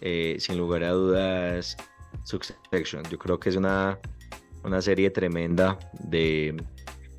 eh, 0.00 0.36
sin 0.38 0.58
lugar 0.58 0.84
a 0.84 0.90
dudas, 0.90 1.76
Succession. 2.24 3.02
Yo 3.10 3.18
creo 3.18 3.40
que 3.40 3.48
es 3.48 3.56
una, 3.56 3.98
una 4.64 4.82
serie 4.82 5.10
tremenda 5.10 5.78
de, 6.00 6.56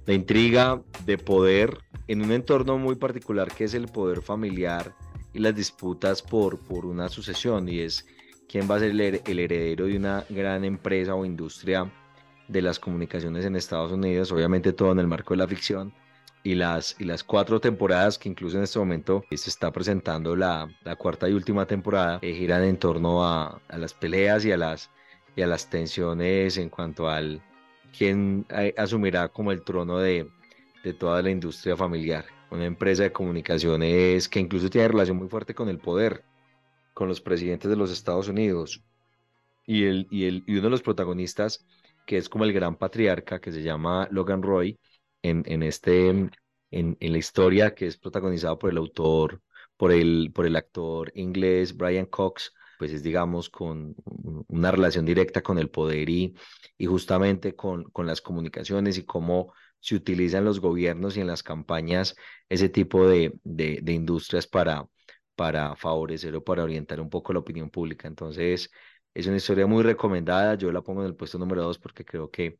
de 0.05 0.13
intriga, 0.13 0.81
de 1.05 1.17
poder, 1.17 1.77
en 2.07 2.21
un 2.21 2.31
entorno 2.31 2.77
muy 2.77 2.95
particular 2.95 3.53
que 3.53 3.63
es 3.65 3.73
el 3.73 3.87
poder 3.87 4.21
familiar 4.21 4.95
y 5.33 5.39
las 5.39 5.55
disputas 5.55 6.21
por, 6.21 6.59
por 6.59 6.85
una 6.85 7.09
sucesión, 7.09 7.67
y 7.67 7.79
es 7.79 8.05
quién 8.47 8.69
va 8.69 8.75
a 8.75 8.79
ser 8.79 8.91
el 8.91 9.39
heredero 9.39 9.85
de 9.85 9.97
una 9.97 10.25
gran 10.29 10.63
empresa 10.63 11.15
o 11.15 11.25
industria 11.25 11.91
de 12.47 12.61
las 12.61 12.79
comunicaciones 12.79 13.45
en 13.45 13.55
Estados 13.55 13.91
Unidos, 13.91 14.31
obviamente 14.31 14.73
todo 14.73 14.91
en 14.91 14.99
el 14.99 15.07
marco 15.07 15.33
de 15.33 15.37
la 15.39 15.47
ficción, 15.47 15.93
y 16.43 16.55
las, 16.55 16.95
y 16.99 17.05
las 17.05 17.23
cuatro 17.23 17.61
temporadas 17.61 18.17
que 18.17 18.27
incluso 18.27 18.57
en 18.57 18.63
este 18.63 18.77
momento 18.77 19.23
se 19.29 19.49
está 19.49 19.71
presentando 19.71 20.35
la, 20.35 20.67
la 20.83 20.95
cuarta 20.97 21.29
y 21.29 21.33
última 21.33 21.65
temporada, 21.65 22.19
eh, 22.21 22.33
giran 22.33 22.63
en 22.63 22.77
torno 22.77 23.25
a, 23.25 23.61
a, 23.69 23.77
las 23.77 23.93
peleas 23.93 24.43
y 24.45 24.51
a 24.51 24.57
las, 24.57 24.91
y 25.35 25.41
a 25.41 25.47
las 25.47 25.69
tensiones 25.69 26.57
en 26.57 26.69
cuanto 26.69 27.09
al 27.09 27.41
quién 27.97 28.45
eh, 28.49 28.73
asumirá 28.77 29.29
como 29.29 29.51
el 29.51 29.63
trono 29.63 29.99
de, 29.99 30.29
de 30.83 30.93
toda 30.93 31.21
la 31.21 31.29
industria 31.29 31.77
familiar. 31.77 32.25
Una 32.51 32.65
empresa 32.65 33.03
de 33.03 33.11
comunicaciones 33.11 34.27
que 34.27 34.39
incluso 34.39 34.69
tiene 34.69 34.89
relación 34.89 35.17
muy 35.17 35.29
fuerte 35.29 35.55
con 35.55 35.69
el 35.69 35.79
poder, 35.79 36.23
con 36.93 37.07
los 37.07 37.21
presidentes 37.21 37.69
de 37.69 37.77
los 37.77 37.89
Estados 37.89 38.27
Unidos. 38.27 38.83
Y, 39.65 39.85
el, 39.85 40.07
y, 40.11 40.25
el, 40.25 40.43
y 40.45 40.53
uno 40.53 40.63
de 40.63 40.69
los 40.69 40.81
protagonistas 40.81 41.65
que 42.05 42.17
es 42.17 42.29
como 42.29 42.43
el 42.45 42.53
gran 42.53 42.77
patriarca, 42.77 43.39
que 43.39 43.51
se 43.51 43.63
llama 43.63 44.07
Logan 44.11 44.41
Roy, 44.41 44.79
en, 45.21 45.43
en 45.47 45.63
este, 45.63 46.09
en, 46.09 46.31
en, 46.71 47.11
la 47.11 47.17
historia 47.17 47.73
que 47.73 47.87
es 47.87 47.97
protagonizado 47.97 48.59
por 48.59 48.69
el 48.71 48.77
autor, 48.77 49.41
por 49.77 49.91
el, 49.91 50.31
por 50.33 50.45
el 50.45 50.55
actor 50.55 51.11
inglés 51.15 51.75
Brian 51.75 52.05
Cox, 52.05 52.53
pues 52.77 52.91
es, 52.91 53.03
digamos, 53.03 53.49
con 53.49 53.95
una 54.47 54.71
relación 54.71 55.05
directa 55.05 55.41
con 55.41 55.57
el 55.57 55.69
poder 55.69 56.09
y, 56.09 56.35
y 56.77 56.85
justamente 56.85 57.55
con, 57.55 57.83
con 57.85 58.05
las 58.05 58.21
comunicaciones 58.21 58.97
y 58.97 59.05
cómo 59.05 59.53
se 59.79 59.95
utilizan 59.95 60.45
los 60.45 60.59
gobiernos 60.59 61.17
y 61.17 61.21
en 61.21 61.27
las 61.27 61.43
campañas 61.43 62.15
ese 62.49 62.69
tipo 62.69 63.07
de, 63.07 63.33
de, 63.43 63.79
de 63.81 63.93
industrias 63.93 64.47
para, 64.47 64.85
para 65.35 65.75
favorecer 65.75 66.35
o 66.35 66.43
para 66.43 66.63
orientar 66.63 66.99
un 67.01 67.09
poco 67.09 67.33
la 67.33 67.39
opinión 67.39 67.69
pública. 67.69 68.07
Entonces, 68.07 68.69
es 69.13 69.27
una 69.27 69.37
historia 69.37 69.67
muy 69.67 69.83
recomendada, 69.83 70.55
yo 70.55 70.71
la 70.71 70.81
pongo 70.81 71.01
en 71.01 71.07
el 71.07 71.15
puesto 71.15 71.37
número 71.37 71.63
dos 71.63 71.79
porque 71.79 72.05
creo 72.05 72.29
que, 72.31 72.59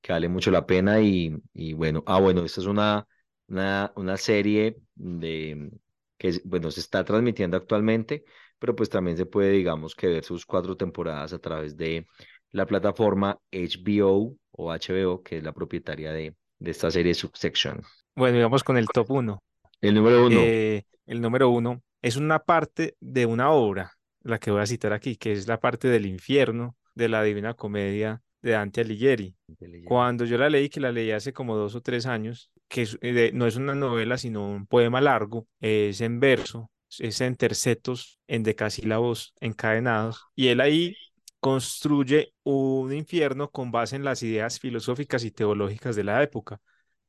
que 0.00 0.12
vale 0.12 0.28
mucho 0.28 0.50
la 0.50 0.66
pena 0.66 1.00
y, 1.00 1.34
y 1.54 1.72
bueno, 1.74 2.02
ah 2.06 2.20
bueno, 2.20 2.44
esta 2.44 2.60
es 2.60 2.66
una, 2.66 3.06
una, 3.48 3.92
una 3.96 4.16
serie 4.16 4.78
de, 4.94 5.70
que 6.18 6.40
bueno, 6.44 6.70
se 6.70 6.80
está 6.80 7.04
transmitiendo 7.04 7.56
actualmente, 7.56 8.24
pero 8.58 8.76
pues 8.76 8.90
también 8.90 9.16
se 9.16 9.26
puede, 9.26 9.50
digamos, 9.52 9.94
que 9.94 10.08
ver 10.08 10.24
sus 10.24 10.46
cuatro 10.46 10.76
temporadas 10.76 11.32
a 11.32 11.38
través 11.38 11.76
de 11.76 12.06
la 12.50 12.66
plataforma 12.66 13.38
HBO 13.50 14.36
o 14.52 14.70
HBO, 14.72 15.22
que 15.22 15.38
es 15.38 15.42
la 15.42 15.52
propietaria 15.52 16.12
de, 16.12 16.36
de 16.58 16.70
esta 16.70 16.90
serie 16.90 17.14
Subsection. 17.14 17.82
Bueno, 18.14 18.36
digamos 18.36 18.62
con 18.62 18.76
el 18.76 18.86
top 18.88 19.10
uno. 19.10 19.42
El 19.80 19.94
número 19.94 20.26
uno. 20.26 20.40
Eh, 20.40 20.84
el 21.06 21.20
número 21.20 21.48
uno 21.50 21.82
es 22.02 22.16
una 22.16 22.38
parte 22.40 22.96
de 23.00 23.26
una 23.26 23.50
obra 23.50 23.92
la 24.24 24.38
que 24.38 24.50
voy 24.50 24.60
a 24.60 24.66
citar 24.66 24.92
aquí, 24.92 25.16
que 25.16 25.32
es 25.32 25.46
la 25.46 25.60
parte 25.60 25.88
del 25.88 26.06
infierno 26.06 26.76
de 26.94 27.08
la 27.08 27.22
Divina 27.22 27.54
Comedia 27.54 28.22
de 28.42 28.52
Dante 28.52 28.80
Alighieri. 28.80 29.36
Cuando 29.84 30.24
yo 30.24 30.36
la 30.36 30.50
leí, 30.50 30.68
que 30.68 30.80
la 30.80 30.92
leí 30.92 31.10
hace 31.12 31.32
como 31.32 31.56
dos 31.56 31.74
o 31.74 31.80
tres 31.80 32.06
años, 32.06 32.50
que 32.68 32.88
eh, 33.00 33.30
no 33.32 33.46
es 33.46 33.56
una 33.56 33.74
novela, 33.74 34.18
sino 34.18 34.48
un 34.48 34.66
poema 34.66 35.00
largo, 35.00 35.46
es 35.60 36.00
en 36.00 36.20
verso, 36.20 36.70
es 36.98 37.20
en 37.20 37.36
tercetos, 37.36 38.18
en 38.26 38.42
decasílabos 38.42 39.34
encadenados, 39.40 40.24
y 40.34 40.48
él 40.48 40.60
ahí 40.60 40.96
construye 41.40 42.34
un 42.44 42.92
infierno 42.92 43.50
con 43.50 43.72
base 43.72 43.96
en 43.96 44.04
las 44.04 44.22
ideas 44.22 44.60
filosóficas 44.60 45.24
y 45.24 45.30
teológicas 45.30 45.96
de 45.96 46.04
la 46.04 46.22
época 46.22 46.60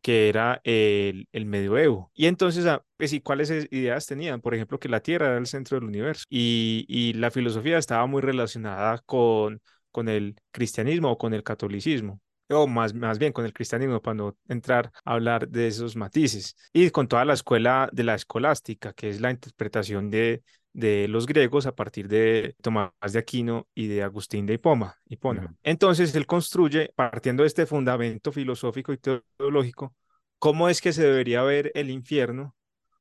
que 0.04 0.30
era 0.30 0.62
el, 0.66 1.28
el 1.34 1.48
medioevo. 1.48 2.12
Y 2.16 2.28
entonces, 2.28 2.68
ah, 2.68 2.84
pues, 2.98 3.14
¿y 3.14 3.22
cuáles 3.22 3.52
ideas 3.72 4.06
tenían? 4.08 4.42
Por 4.42 4.54
ejemplo, 4.56 4.80
que 4.80 4.90
la 4.90 5.02
Tierra 5.02 5.28
era 5.30 5.40
el 5.40 5.48
centro 5.48 5.78
del 5.80 5.86
universo 5.90 6.26
y, 6.30 6.86
y 6.90 7.14
la 7.14 7.32
filosofía 7.32 7.80
estaba 7.80 8.06
muy 8.08 8.22
relacionada 8.22 9.00
con, 9.08 9.62
con 9.92 10.10
el 10.10 10.36
cristianismo 10.52 11.12
o 11.12 11.18
con 11.18 11.34
el 11.34 11.44
catolicismo. 11.44 12.22
O 12.54 12.68
más, 12.68 12.94
más 12.94 13.20
bien 13.20 13.34
con 13.34 13.46
el 13.46 13.54
cristianismo, 13.54 14.02
para 14.02 14.16
no 14.16 14.38
entrar 14.48 14.92
a 15.06 15.14
hablar 15.14 15.48
de 15.48 15.68
esos 15.68 15.96
matices, 15.96 16.56
y 16.72 16.90
con 16.90 17.08
toda 17.08 17.26
la 17.26 17.34
escuela 17.34 17.90
de 17.92 18.04
la 18.04 18.16
escolástica, 18.16 18.94
que 18.94 19.10
es 19.10 19.22
la 19.22 19.32
interpretación 19.32 20.10
de, 20.10 20.44
de 20.74 21.08
los 21.08 21.26
griegos 21.26 21.66
a 21.66 21.76
partir 21.76 22.08
de 22.08 22.56
Tomás 22.62 22.92
de 23.12 23.20
Aquino 23.20 23.68
y 23.74 23.88
de 23.88 24.04
Agustín 24.04 24.46
de 24.46 24.56
Hipona. 24.56 24.96
Hipona. 25.08 25.56
Entonces, 25.64 26.16
él 26.16 26.26
construye, 26.26 26.92
partiendo 26.96 27.44
de 27.44 27.48
este 27.48 27.66
fundamento 27.66 28.32
filosófico 28.32 28.94
y 28.94 28.98
teológico, 28.98 29.96
cómo 30.40 30.70
es 30.70 30.82
que 30.82 30.94
se 30.94 31.04
debería 31.04 31.42
ver 31.44 31.72
el 31.76 31.90
infierno 31.90 32.56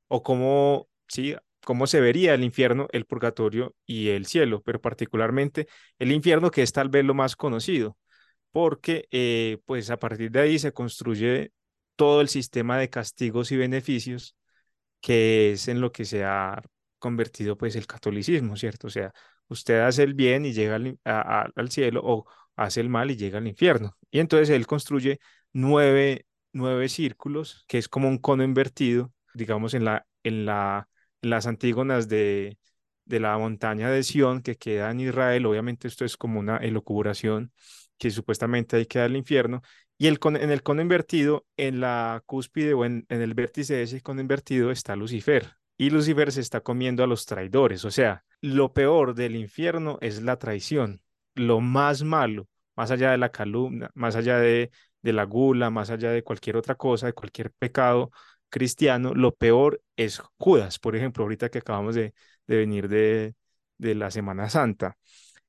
o 0.08 0.22
cómo, 0.22 0.88
sí, 1.08 1.34
cómo 1.64 1.86
se 1.86 2.00
vería 2.00 2.34
el 2.34 2.44
infierno, 2.44 2.88
el 2.92 3.06
purgatorio 3.06 3.74
y 3.86 4.08
el 4.08 4.26
cielo, 4.26 4.62
pero 4.62 4.80
particularmente 4.80 5.66
el 5.98 6.12
infierno 6.12 6.50
que 6.50 6.62
es 6.62 6.72
tal 6.72 6.88
vez 6.88 7.04
lo 7.04 7.14
más 7.14 7.36
conocido, 7.36 7.96
porque 8.52 9.08
eh, 9.10 9.58
pues 9.66 9.90
a 9.90 9.98
partir 9.98 10.30
de 10.30 10.40
ahí 10.40 10.58
se 10.58 10.72
construye 10.72 11.52
todo 11.96 12.20
el 12.20 12.28
sistema 12.28 12.78
de 12.78 12.90
castigos 12.90 13.52
y 13.52 13.56
beneficios 13.56 14.36
que 15.00 15.52
es 15.52 15.68
en 15.68 15.80
lo 15.80 15.92
que 15.92 16.04
se 16.04 16.24
ha 16.24 16.62
convertido 16.98 17.56
pues 17.56 17.76
el 17.76 17.86
catolicismo, 17.86 18.56
¿cierto? 18.56 18.86
O 18.88 18.90
sea, 18.90 19.12
usted 19.48 19.80
hace 19.80 20.02
el 20.04 20.14
bien 20.14 20.44
y 20.46 20.52
llega 20.52 20.76
al, 20.76 20.98
al 21.04 21.70
cielo 21.70 22.00
o 22.04 22.26
hace 22.56 22.80
el 22.80 22.88
mal 22.88 23.10
y 23.10 23.16
llega 23.16 23.38
al 23.38 23.46
infierno. 23.48 23.96
Y 24.10 24.20
entonces 24.20 24.50
él 24.50 24.66
construye 24.66 25.18
nueve, 25.52 26.26
nueve 26.52 26.88
círculos, 26.88 27.64
que 27.68 27.78
es 27.78 27.88
como 27.88 28.08
un 28.08 28.18
cono 28.18 28.44
invertido, 28.44 29.12
digamos, 29.34 29.74
en 29.74 29.84
la, 29.84 30.06
en 30.22 30.46
la 30.46 30.88
las 31.22 31.46
antígonas 31.46 32.08
de, 32.08 32.58
de 33.04 33.20
la 33.20 33.38
montaña 33.38 33.90
de 33.90 34.02
Sión 34.02 34.42
que 34.42 34.56
queda 34.56 34.90
en 34.90 35.00
Israel. 35.00 35.46
Obviamente 35.46 35.88
esto 35.88 36.04
es 36.04 36.16
como 36.16 36.40
una 36.40 36.56
elucubración 36.58 37.52
que 38.02 38.10
supuestamente 38.10 38.76
hay 38.76 38.86
que 38.86 38.98
dar 38.98 39.06
al 39.06 39.16
infierno. 39.16 39.62
Y 39.96 40.08
el 40.08 40.18
en 40.24 40.50
el 40.50 40.64
cono 40.64 40.82
invertido, 40.82 41.46
en 41.56 41.78
la 41.78 42.20
cúspide 42.26 42.74
o 42.74 42.84
en, 42.84 43.06
en 43.08 43.22
el 43.22 43.34
vértice 43.34 43.74
de 43.74 43.82
ese 43.84 44.00
cono 44.00 44.20
invertido 44.20 44.72
está 44.72 44.96
Lucifer. 44.96 45.52
Y 45.76 45.90
Lucifer 45.90 46.32
se 46.32 46.40
está 46.40 46.62
comiendo 46.62 47.04
a 47.04 47.06
los 47.06 47.26
traidores. 47.26 47.84
O 47.84 47.92
sea, 47.92 48.24
lo 48.40 48.72
peor 48.72 49.14
del 49.14 49.36
infierno 49.36 49.98
es 50.00 50.20
la 50.20 50.36
traición. 50.36 51.00
Lo 51.36 51.60
más 51.60 52.02
malo, 52.02 52.48
más 52.74 52.90
allá 52.90 53.12
de 53.12 53.18
la 53.18 53.30
calumnia, 53.30 53.88
más 53.94 54.16
allá 54.16 54.38
de, 54.38 54.72
de 55.00 55.12
la 55.12 55.22
gula, 55.22 55.70
más 55.70 55.90
allá 55.90 56.10
de 56.10 56.24
cualquier 56.24 56.56
otra 56.56 56.74
cosa, 56.74 57.06
de 57.06 57.12
cualquier 57.12 57.52
pecado, 57.52 58.10
cristiano, 58.48 59.14
lo 59.14 59.32
peor 59.32 59.80
es 59.94 60.20
Judas, 60.38 60.80
por 60.80 60.96
ejemplo, 60.96 61.22
ahorita 61.22 61.50
que 61.50 61.58
acabamos 61.58 61.94
de, 61.94 62.14
de 62.48 62.56
venir 62.56 62.88
de, 62.88 63.36
de, 63.78 63.94
la 63.94 64.10
Semana 64.10 64.48
Santa. 64.50 64.96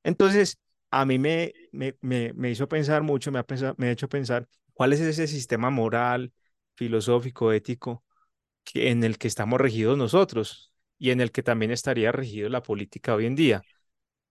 Entonces, 0.04 0.58
a 1.00 1.04
mí 1.04 1.18
me, 1.18 1.52
me, 1.72 1.96
me, 2.00 2.50
hizo 2.50 2.68
pensar 2.68 3.02
mucho, 3.02 3.32
me 3.32 3.40
ha, 3.40 3.46
me 3.78 3.88
ha 3.88 3.90
hecho 3.90 4.08
pensar 4.08 4.48
cuál 4.72 4.92
es 4.92 5.00
ese 5.00 5.26
sistema 5.26 5.68
moral, 5.68 6.32
filosófico, 6.76 7.52
ético 7.52 8.04
que, 8.62 8.90
en 8.90 9.02
el 9.02 9.18
que 9.18 9.26
estamos 9.26 9.60
regidos 9.60 9.98
nosotros 9.98 10.72
y 10.96 11.10
en 11.10 11.20
el 11.20 11.32
que 11.32 11.42
también 11.42 11.72
estaría 11.72 12.12
regido 12.12 12.48
la 12.48 12.62
política 12.62 13.14
hoy 13.16 13.26
en 13.26 13.34
día. 13.34 13.62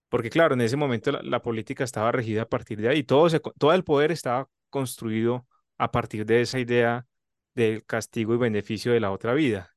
Porque 0.07 0.29
claro, 0.29 0.53
en 0.53 0.61
ese 0.61 0.77
momento 0.77 1.11
la, 1.11 1.41
política 1.41 1.83
estaba 1.83 2.13
regida 2.13 2.43
a 2.43 2.49
partir 2.49 2.79
de 2.79 2.87
ahí, 2.87 3.03
todo, 3.03 3.29
se, 3.29 3.41
todo 3.41 3.73
el 3.73 3.83
poder 3.83 4.13
estaba 4.13 4.47
construido 4.69 5.45
a 5.77 5.91
partir 5.91 6.25
de 6.25 6.41
esa 6.41 6.59
idea 6.59 7.05
del 7.55 7.85
castigo 7.85 8.35
y 8.35 8.37
beneficio 8.37 8.93
de 8.93 9.01
la 9.01 9.11
otra 9.11 9.33
vida. 9.33 9.75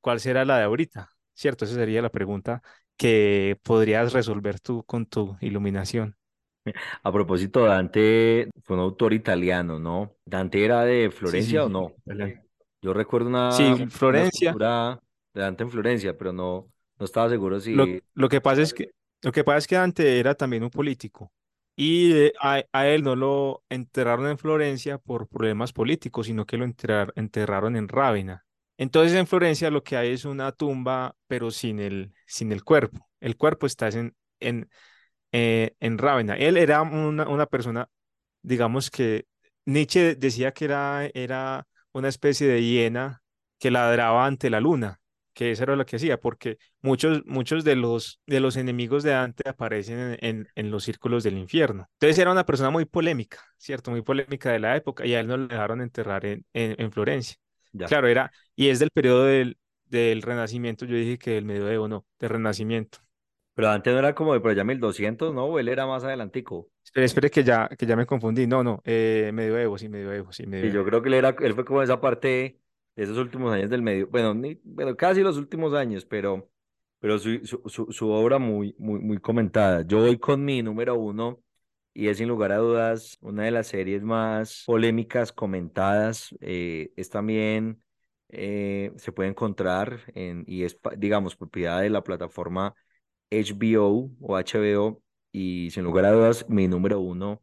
¿Cuál 0.00 0.20
será 0.20 0.44
la 0.44 0.58
de 0.58 0.64
ahorita? 0.64 1.10
¿Cierto? 1.32 1.64
Esa 1.64 1.74
sería 1.74 2.02
la 2.02 2.10
pregunta 2.10 2.62
que 2.96 3.58
podrías 3.62 4.12
resolver 4.12 4.60
tú 4.60 4.84
con 4.84 5.06
tu 5.06 5.36
iluminación. 5.40 6.16
A 7.02 7.12
propósito, 7.12 7.64
Dante 7.64 8.48
fue 8.62 8.76
un 8.76 8.82
autor 8.82 9.12
italiano, 9.12 9.78
¿no? 9.78 10.16
¿Dante 10.24 10.64
era 10.64 10.84
de 10.84 11.10
Florencia 11.10 11.64
o 11.64 11.68
no? 11.68 11.92
Yo 12.80 12.92
recuerdo 12.92 13.28
una, 13.28 13.52
sí, 13.52 13.86
Florencia. 13.88 14.52
de 14.52 15.40
Dante 15.40 15.64
en 15.64 15.70
Florencia, 15.70 16.16
pero 16.16 16.32
no, 16.32 16.68
no 16.98 17.04
estaba 17.04 17.28
seguro 17.28 17.60
si... 17.60 17.72
Lo, 17.74 17.86
lo, 18.14 18.28
que 18.28 18.40
pasa 18.40 18.62
es 18.62 18.72
que, 18.72 18.92
lo 19.22 19.32
que 19.32 19.44
pasa 19.44 19.58
es 19.58 19.66
que 19.66 19.76
Dante 19.76 20.18
era 20.18 20.34
también 20.34 20.62
un 20.64 20.70
político. 20.70 21.32
Y 21.76 22.30
a, 22.40 22.86
él 22.86 23.02
no 23.02 23.16
lo 23.16 23.64
enterraron 23.68 24.28
en 24.28 24.38
Florencia 24.38 24.98
por 24.98 25.26
problemas 25.26 25.72
políticos, 25.72 26.26
sino 26.26 26.46
que 26.46 26.56
lo 26.56 26.64
enterraron 26.64 27.76
en 27.76 27.88
Rávena. 27.88 28.44
Entonces 28.76 29.16
en 29.16 29.26
Florencia 29.26 29.70
lo 29.70 29.82
que 29.84 29.96
hay 29.96 30.12
es 30.12 30.24
una 30.24 30.52
tumba, 30.52 31.14
pero 31.26 31.50
sin 31.50 31.78
el, 31.80 32.12
sin 32.26 32.52
el 32.52 32.64
cuerpo. 32.64 33.08
El 33.20 33.36
cuerpo 33.36 33.66
está 33.66 33.88
en, 33.88 34.14
en, 34.40 34.68
eh, 35.32 35.74
en 35.80 35.98
Rávena. 35.98 36.36
Él 36.36 36.56
era 36.56 36.82
una, 36.82 37.28
una 37.28 37.46
persona, 37.46 37.88
digamos 38.42 38.90
que 38.90 39.26
Nietzsche 39.66 40.16
decía 40.16 40.52
que 40.52 40.66
era, 40.66 41.06
era 41.14 41.66
una 41.92 42.08
especie 42.08 42.48
de 42.48 42.62
hiena 42.62 43.22
que 43.58 43.70
ladraba 43.70 44.26
ante 44.26 44.50
la 44.50 44.60
luna 44.60 45.00
que 45.34 45.50
eso 45.50 45.64
era 45.64 45.76
lo 45.76 45.84
que 45.84 45.96
hacía, 45.96 46.18
porque 46.18 46.58
muchos, 46.80 47.22
muchos 47.26 47.64
de, 47.64 47.76
los, 47.76 48.20
de 48.26 48.40
los 48.40 48.56
enemigos 48.56 49.02
de 49.02 49.10
Dante 49.10 49.48
aparecen 49.48 50.16
en, 50.20 50.48
en, 50.54 50.70
los 50.70 50.84
círculos 50.84 51.24
del 51.24 51.36
infierno. 51.36 51.88
Entonces 51.94 52.18
era 52.18 52.30
una 52.32 52.46
persona 52.46 52.70
muy 52.70 52.84
polémica, 52.86 53.44
¿cierto? 53.58 53.90
Muy 53.90 54.02
polémica 54.02 54.50
de 54.52 54.60
la 54.60 54.76
época 54.76 55.04
y 55.04 55.14
a 55.14 55.20
él 55.20 55.26
no 55.26 55.36
le 55.36 55.48
dejaron 55.48 55.82
enterrar 55.82 56.24
en, 56.24 56.46
en, 56.52 56.92
Florencia. 56.92 57.36
Claro, 57.86 58.08
era, 58.08 58.30
y 58.54 58.68
es 58.68 58.78
del 58.78 58.90
periodo 58.90 59.24
del, 59.24 59.58
del 59.86 60.22
Renacimiento, 60.22 60.86
yo 60.86 60.96
dije 60.96 61.18
que 61.18 61.32
del 61.32 61.44
medioevo, 61.44 61.88
no, 61.88 62.06
del 62.18 62.30
Renacimiento. 62.30 62.98
Pero 63.54 63.68
Dante 63.68 63.92
no 63.92 63.98
era 63.98 64.14
como 64.14 64.34
de 64.34 64.40
por 64.40 64.50
allá 64.50 64.64
1200, 64.64 65.32
¿no? 65.32 65.58
él 65.58 65.68
era 65.68 65.86
más 65.86 66.02
adelantico. 66.02 66.68
Espere, 66.84 67.06
espere 67.06 67.30
que 67.30 67.44
ya, 67.44 67.68
que 67.68 67.86
ya 67.86 67.94
me 67.94 68.04
confundí. 68.04 68.46
No, 68.46 68.64
no, 68.64 68.82
eh, 68.84 69.30
medioevo, 69.32 69.78
sí, 69.78 69.88
medioevo, 69.88 70.32
sí, 70.32 70.46
medioevo. 70.46 70.72
Y 70.72 70.74
yo 70.74 70.84
creo 70.84 71.02
que 71.02 71.08
él, 71.08 71.14
era, 71.14 71.36
él 71.40 71.54
fue 71.54 71.64
como 71.64 71.82
esa 71.82 72.00
parte 72.00 72.58
esos 72.96 73.18
últimos 73.18 73.52
años 73.52 73.70
del 73.70 73.82
medio, 73.82 74.06
bueno, 74.08 74.34
ni, 74.34 74.60
bueno 74.64 74.96
casi 74.96 75.20
los 75.22 75.36
últimos 75.36 75.74
años, 75.74 76.04
pero, 76.04 76.48
pero 77.00 77.18
su, 77.18 77.40
su, 77.44 77.92
su, 77.92 78.08
obra 78.08 78.38
muy, 78.38 78.74
muy, 78.78 79.00
muy 79.00 79.18
comentada. 79.18 79.82
Yo 79.82 80.00
voy 80.00 80.18
con 80.18 80.44
mi 80.44 80.62
número 80.62 80.94
uno 80.96 81.43
y 81.94 82.08
es 82.08 82.18
sin 82.18 82.28
lugar 82.28 82.52
a 82.52 82.58
dudas 82.58 83.16
una 83.20 83.44
de 83.44 83.52
las 83.52 83.68
series 83.68 84.02
más 84.02 84.64
polémicas, 84.66 85.32
comentadas. 85.32 86.34
Eh, 86.40 86.92
es 86.96 87.08
también, 87.08 87.82
eh, 88.28 88.92
se 88.96 89.12
puede 89.12 89.30
encontrar 89.30 90.00
en, 90.14 90.44
y 90.46 90.64
es, 90.64 90.78
digamos, 90.98 91.36
propiedad 91.36 91.80
de 91.80 91.90
la 91.90 92.02
plataforma 92.02 92.74
HBO 93.30 94.10
o 94.20 94.36
HBO 94.36 95.02
y 95.32 95.70
sin 95.70 95.84
lugar 95.84 96.04
a 96.04 96.12
dudas 96.12 96.46
mi 96.48 96.68
número 96.68 97.00
uno 97.00 97.42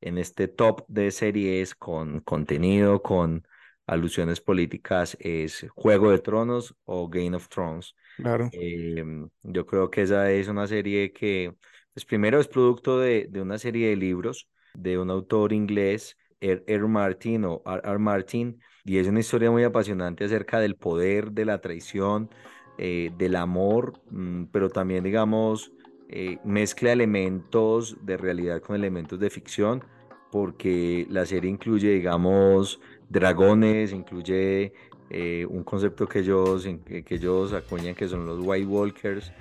en 0.00 0.18
este 0.18 0.48
top 0.48 0.84
de 0.88 1.10
series 1.10 1.74
con 1.74 2.20
contenido, 2.20 3.02
con 3.02 3.46
alusiones 3.86 4.40
políticas 4.40 5.16
es 5.20 5.66
Juego 5.74 6.10
de 6.10 6.18
Tronos 6.18 6.74
o 6.84 7.08
Game 7.08 7.36
of 7.36 7.48
Thrones. 7.48 7.94
Claro. 8.16 8.48
Em, 8.52 9.28
yo 9.42 9.66
creo 9.66 9.90
que 9.90 10.02
esa 10.02 10.30
es 10.30 10.48
una 10.48 10.66
serie 10.66 11.12
que, 11.12 11.54
pues 11.94 12.04
primero 12.04 12.40
es 12.40 12.48
producto 12.48 12.98
de, 12.98 13.28
de 13.30 13.40
una 13.40 13.58
serie 13.58 13.88
de 13.88 13.96
libros 13.96 14.48
de 14.74 14.98
un 14.98 15.10
autor 15.10 15.52
inglés, 15.52 16.16
R. 16.40 16.62
R. 16.66 16.86
Martin 16.88 17.44
o. 17.44 17.62
R. 17.66 17.98
Martin, 17.98 18.60
y 18.84 18.98
es 18.98 19.06
una 19.08 19.20
historia 19.20 19.50
muy 19.50 19.64
apasionante 19.64 20.24
acerca 20.24 20.60
del 20.60 20.76
poder, 20.76 21.32
de 21.32 21.44
la 21.44 21.60
traición, 21.60 22.28
eh, 22.76 23.10
del 23.16 23.36
amor, 23.36 23.94
mm, 24.10 24.44
pero 24.52 24.68
también, 24.68 25.04
digamos, 25.04 25.72
eh, 26.08 26.38
mezcla 26.44 26.92
elementos 26.92 27.96
de 28.04 28.16
realidad 28.16 28.60
con 28.60 28.76
elementos 28.76 29.18
de 29.18 29.30
ficción, 29.30 29.84
porque 30.30 31.06
la 31.08 31.24
serie 31.24 31.50
incluye, 31.50 31.90
digamos, 31.90 32.80
dragones, 33.08 33.92
incluye 33.92 34.72
eh, 35.10 35.46
un 35.48 35.62
concepto 35.64 36.08
que 36.08 36.20
ellos, 36.20 36.66
que 36.86 37.14
ellos 37.14 37.52
acuñan 37.52 37.94
que 37.94 38.08
son 38.08 38.26
los 38.26 38.40
White 38.40 38.66
Walkers, 38.66 39.32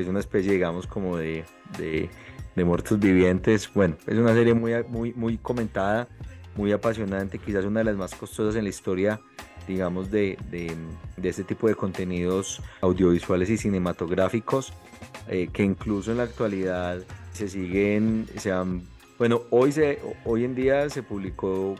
que 0.00 0.04
es 0.04 0.08
una 0.08 0.20
especie, 0.20 0.52
digamos, 0.52 0.86
como 0.86 1.18
de, 1.18 1.44
de, 1.76 2.64
muertos 2.64 2.98
vivientes. 2.98 3.70
Bueno, 3.74 3.96
es 4.06 4.16
una 4.16 4.32
serie 4.32 4.54
muy, 4.54 4.72
muy, 4.88 5.12
muy 5.12 5.36
comentada, 5.36 6.08
muy 6.56 6.72
apasionante, 6.72 7.38
quizás 7.38 7.66
una 7.66 7.80
de 7.80 7.84
las 7.84 7.96
más 7.96 8.14
costosas 8.14 8.56
en 8.56 8.64
la 8.64 8.70
historia, 8.70 9.20
digamos, 9.68 10.10
de, 10.10 10.38
de, 10.50 10.74
de 11.16 11.28
este 11.28 11.44
tipo 11.44 11.68
de 11.68 11.74
contenidos 11.74 12.62
audiovisuales 12.80 13.50
y 13.50 13.58
cinematográficos, 13.58 14.72
eh, 15.28 15.48
que 15.52 15.64
incluso 15.64 16.12
en 16.12 16.18
la 16.18 16.24
actualidad 16.24 17.02
se 17.32 17.48
siguen, 17.48 18.26
se 18.38 18.52
han 18.52 18.82
bueno, 19.18 19.42
hoy, 19.50 19.70
se, 19.70 19.98
hoy 20.24 20.44
en 20.44 20.54
día 20.54 20.88
se 20.88 21.02
publicó 21.02 21.76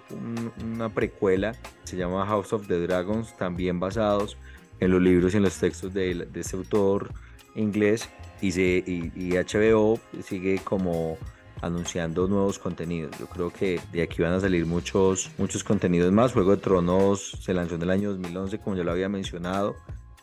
una 0.62 0.90
precuela, 0.90 1.54
se 1.84 1.96
llama 1.96 2.26
House 2.26 2.52
of 2.52 2.66
the 2.66 2.86
Dragons, 2.86 3.34
también 3.38 3.80
basados 3.80 4.36
en 4.78 4.90
los 4.90 5.00
libros 5.00 5.32
y 5.32 5.38
en 5.38 5.44
los 5.44 5.56
textos 5.58 5.94
de, 5.94 6.26
de 6.26 6.40
este 6.40 6.56
autor 6.56 7.14
inglés, 7.54 8.08
y, 8.40 8.52
se, 8.52 8.82
y, 8.86 9.32
HBO 9.32 9.98
sigue 10.22 10.60
como 10.64 11.18
anunciando 11.60 12.26
nuevos 12.26 12.58
contenidos. 12.58 13.16
Yo 13.18 13.26
creo 13.26 13.50
que 13.50 13.80
de 13.92 14.02
aquí 14.02 14.22
van 14.22 14.32
a 14.32 14.40
salir 14.40 14.64
muchos, 14.66 15.30
muchos 15.38 15.62
contenidos 15.62 16.10
más. 16.12 16.32
Juego 16.32 16.52
de 16.52 16.62
Tronos 16.62 17.38
se 17.42 17.52
lanzó 17.52 17.74
en 17.74 17.82
el 17.82 17.90
año 17.90 18.10
2011, 18.10 18.58
como 18.58 18.76
ya 18.76 18.84
lo 18.84 18.92
había 18.92 19.08
mencionado. 19.08 19.76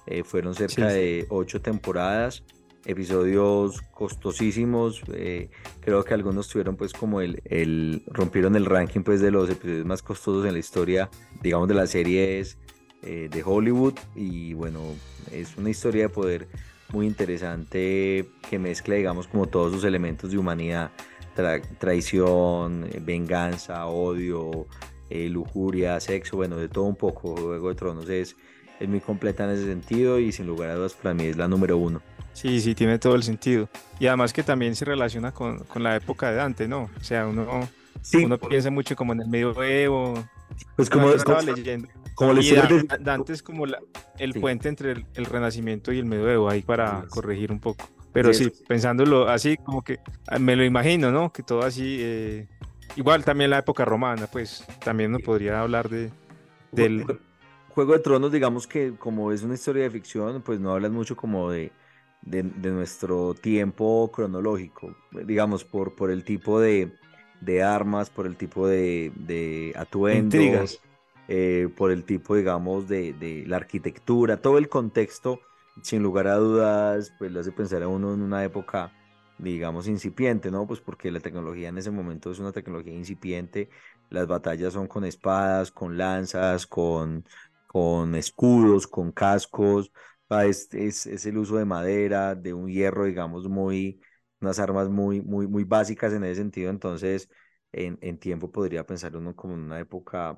Eh, 0.08 0.24
fueron 0.24 0.56
cerca 0.56 0.88
de 0.88 1.28
ocho 1.30 1.62
temporadas. 1.62 2.44
episodios 2.86 3.82
costosísimos. 3.92 5.02
eh, 5.14 5.50
creo 5.82 6.04
que 6.04 6.14
algunos 6.14 6.48
tuvieron 6.48 6.78
pues 6.78 6.94
como 6.94 7.22
el, 7.22 7.42
el, 7.46 8.02
rompieron 8.08 8.56
el 8.56 8.66
ranking 8.66 9.02
pues 9.02 9.20
de 9.20 9.30
los 9.30 9.50
episodios 9.50 9.86
más 9.86 10.02
costosos 10.02 10.46
en 10.46 10.54
la 10.54 10.60
historia, 10.60 11.10
digamos, 11.42 11.68
de 11.68 11.74
las 11.76 11.92
series 11.92 12.58
eh, 13.04 13.28
de 13.30 13.44
Hollywood. 13.46 13.96
Y 14.16 14.54
bueno, 14.54 14.80
es 15.32 15.56
una 15.58 15.70
historia 15.70 16.04
de 16.04 16.10
poder 16.10 16.48
muy 16.92 17.06
interesante 17.08 18.30
que 18.50 18.60
mezcla, 18.60 18.96
digamos, 18.96 19.28
como 19.28 19.48
todos 19.48 19.74
sus 19.74 19.84
elementos 19.84 20.32
de 20.32 20.38
humanidad, 20.38 20.92
tra- 21.36 21.62
traición, 21.78 22.86
eh, 22.92 23.00
venganza, 23.02 23.86
odio, 23.88 24.68
eh, 25.10 25.30
lujuria, 25.30 26.00
sexo, 26.00 26.38
bueno, 26.38 26.58
de 26.58 26.68
todo 26.70 26.86
un 26.86 26.96
poco. 26.96 27.36
Juego 27.36 27.70
de 27.70 27.76
Tronos 27.76 28.10
es, 28.10 28.36
es 28.80 28.88
muy 28.90 29.00
completa 29.00 29.44
en 29.46 29.52
ese 29.52 29.66
sentido 29.66 30.20
y 30.20 30.32
sin 30.32 30.48
lugar 30.48 30.70
a 30.70 30.76
dudas 30.76 30.94
para 30.94 31.14
mí 31.14 31.26
es 31.26 31.38
la 31.38 31.48
número 31.48 31.78
uno. 31.78 32.02
Sí, 32.34 32.62
sí, 32.62 32.76
tiene 32.76 33.00
todo 33.00 33.16
el 33.16 33.24
sentido. 33.24 33.68
Y 34.00 34.08
además 34.08 34.32
que 34.32 34.44
también 34.44 34.76
se 34.76 34.86
relaciona 34.86 35.34
con, 35.34 35.60
con 35.66 35.82
la 35.84 35.96
época 35.96 36.30
de 36.30 36.36
Dante, 36.38 36.68
¿no? 36.68 36.90
O 37.00 37.04
sea, 37.04 37.26
uno, 37.26 37.68
Sí, 38.02 38.24
uno 38.24 38.38
piensa 38.38 38.70
mucho 38.70 38.96
como 38.96 39.14
en 39.14 39.22
el 39.22 39.28
medioevo. 39.28 40.14
pues 40.76 40.90
como, 40.90 41.12
como, 41.26 41.42
leyendo. 41.42 41.88
Como 42.18 42.34
de- 42.34 42.84
Da- 42.84 42.98
Dante 42.98 43.34
es 43.34 43.44
como 43.44 43.66
la- 43.66 43.80
el 44.18 44.34
Sí. 44.34 44.40
puente 44.40 44.68
entre 44.70 44.92
el, 44.92 45.06
el 45.14 45.26
Renacimiento 45.26 45.92
y 45.94 46.00
el 46.00 46.06
medioevo, 46.06 46.50
ahí 46.50 46.62
para 46.62 47.04
corregir 47.10 47.52
un 47.52 47.60
poco. 47.60 47.88
Pero 48.12 48.34
Sí, 48.34 48.46
sí, 48.46 48.64
pensándolo 48.68 49.30
así, 49.30 49.58
como 49.58 49.84
que 49.84 50.00
ah, 50.28 50.40
me 50.40 50.56
lo 50.56 50.66
imagino, 50.66 51.12
¿no? 51.12 51.32
Que 51.32 51.44
todo 51.44 51.62
así, 51.64 51.98
eh, 52.02 52.48
igual 52.96 53.24
también 53.24 53.52
la 53.52 53.60
época 53.60 53.86
romana, 53.86 54.26
pues 54.28 54.66
también 54.84 55.12
uno 55.12 55.20
podría 55.24 55.62
hablar 55.62 55.90
de, 55.90 56.10
del... 56.72 57.06
Jue- 57.06 57.20
Juego 57.70 57.94
de 57.94 58.00
Tronos, 58.00 58.32
digamos 58.32 58.66
que 58.66 58.94
como 58.98 59.32
es 59.32 59.44
una 59.44 59.54
historia 59.54 59.84
de 59.84 59.92
ficción, 59.92 60.42
pues 60.42 60.60
no 60.60 60.72
hablan 60.72 60.94
mucho 60.94 61.16
como 61.16 61.52
de, 61.52 61.72
de, 62.24 62.42
de 62.42 62.72
nuestro 62.72 63.36
tiempo 63.36 64.12
cronológico, 64.12 64.96
digamos, 65.12 65.64
por, 65.64 65.94
por 65.96 66.10
el 66.10 66.24
tipo 66.24 66.60
de, 66.60 66.92
de 67.40 67.62
armas, 67.62 68.10
por 68.10 68.26
el 68.26 68.36
tipo 68.36 68.68
de, 68.68 69.12
de 69.16 69.74
atuendos, 69.76 70.34
Intrigas. 70.42 70.80
Eh, 71.28 71.70
por 71.76 71.92
el 71.92 72.06
tipo, 72.06 72.36
digamos, 72.36 72.88
de, 72.88 73.14
de 73.14 73.44
la 73.48 73.58
arquitectura, 73.58 74.42
todo 74.42 74.58
el 74.58 74.70
contexto, 74.70 75.42
sin 75.82 76.02
lugar 76.04 76.28
a 76.28 76.36
dudas, 76.36 77.14
pues 77.18 77.32
lo 77.32 77.40
hace 77.40 77.52
pensar 77.52 77.84
a 77.84 77.88
uno 77.88 78.14
en 78.14 78.22
una 78.22 78.44
época, 78.44 78.94
digamos, 79.38 79.88
incipiente, 79.88 80.52
¿no? 80.52 80.66
Pues 80.68 80.82
porque 80.82 81.12
la 81.12 81.20
tecnología 81.20 81.70
en 81.70 81.78
ese 81.78 81.92
momento 81.92 82.32
es 82.32 82.40
una 82.40 82.52
tecnología 82.52 82.94
incipiente, 82.94 83.70
las 84.10 84.28
batallas 84.28 84.74
son 84.74 84.88
con 84.88 85.06
espadas, 85.06 85.72
con 85.72 85.98
lanzas, 85.98 86.66
con, 86.68 87.26
con 87.68 88.16
escudos, 88.16 88.88
con 88.88 89.12
cascos, 89.12 89.92
es, 90.30 90.74
es, 90.74 91.06
es 91.06 91.26
el 91.26 91.38
uso 91.38 91.58
de 91.58 91.66
madera, 91.66 92.36
de 92.36 92.54
un 92.54 92.70
hierro, 92.70 93.06
digamos, 93.06 93.48
muy, 93.48 94.02
unas 94.42 94.60
armas 94.60 94.90
muy, 94.90 95.22
muy, 95.22 95.48
muy 95.48 95.64
básicas 95.64 96.14
en 96.14 96.24
ese 96.24 96.36
sentido, 96.42 96.70
entonces 96.70 97.30
en, 97.72 97.98
en 98.02 98.18
tiempo 98.20 98.52
podría 98.52 98.86
pensar 98.86 99.16
uno 99.16 99.36
como 99.36 99.54
en 99.54 99.62
una 99.62 99.80
época 99.80 100.38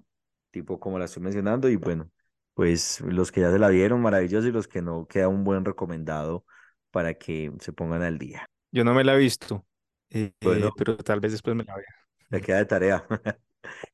tipo 0.51 0.79
como 0.79 0.99
la 0.99 1.05
estoy 1.05 1.23
mencionando 1.23 1.69
y 1.69 1.75
bueno, 1.75 2.09
pues 2.53 3.01
los 3.01 3.31
que 3.31 3.41
ya 3.41 3.51
se 3.51 3.59
la 3.59 3.69
vieron, 3.69 4.01
maravillosos 4.01 4.49
y 4.49 4.51
los 4.51 4.67
que 4.67 4.81
no, 4.81 5.07
queda 5.07 5.27
un 5.27 5.43
buen 5.43 5.65
recomendado 5.65 6.45
para 6.91 7.13
que 7.13 7.51
se 7.59 7.71
pongan 7.71 8.01
al 8.01 8.17
día. 8.17 8.45
Yo 8.71 8.83
no 8.83 8.93
me 8.93 9.03
la 9.03 9.15
he 9.15 9.17
visto, 9.17 9.65
eh, 10.09 10.31
Bueno. 10.41 10.71
pero 10.77 10.97
tal 10.97 11.19
vez 11.19 11.31
después 11.31 11.55
me 11.55 11.63
la 11.63 11.75
vea. 11.75 11.85
Le 12.29 12.41
queda 12.41 12.57
de 12.57 12.65
tarea. 12.65 13.05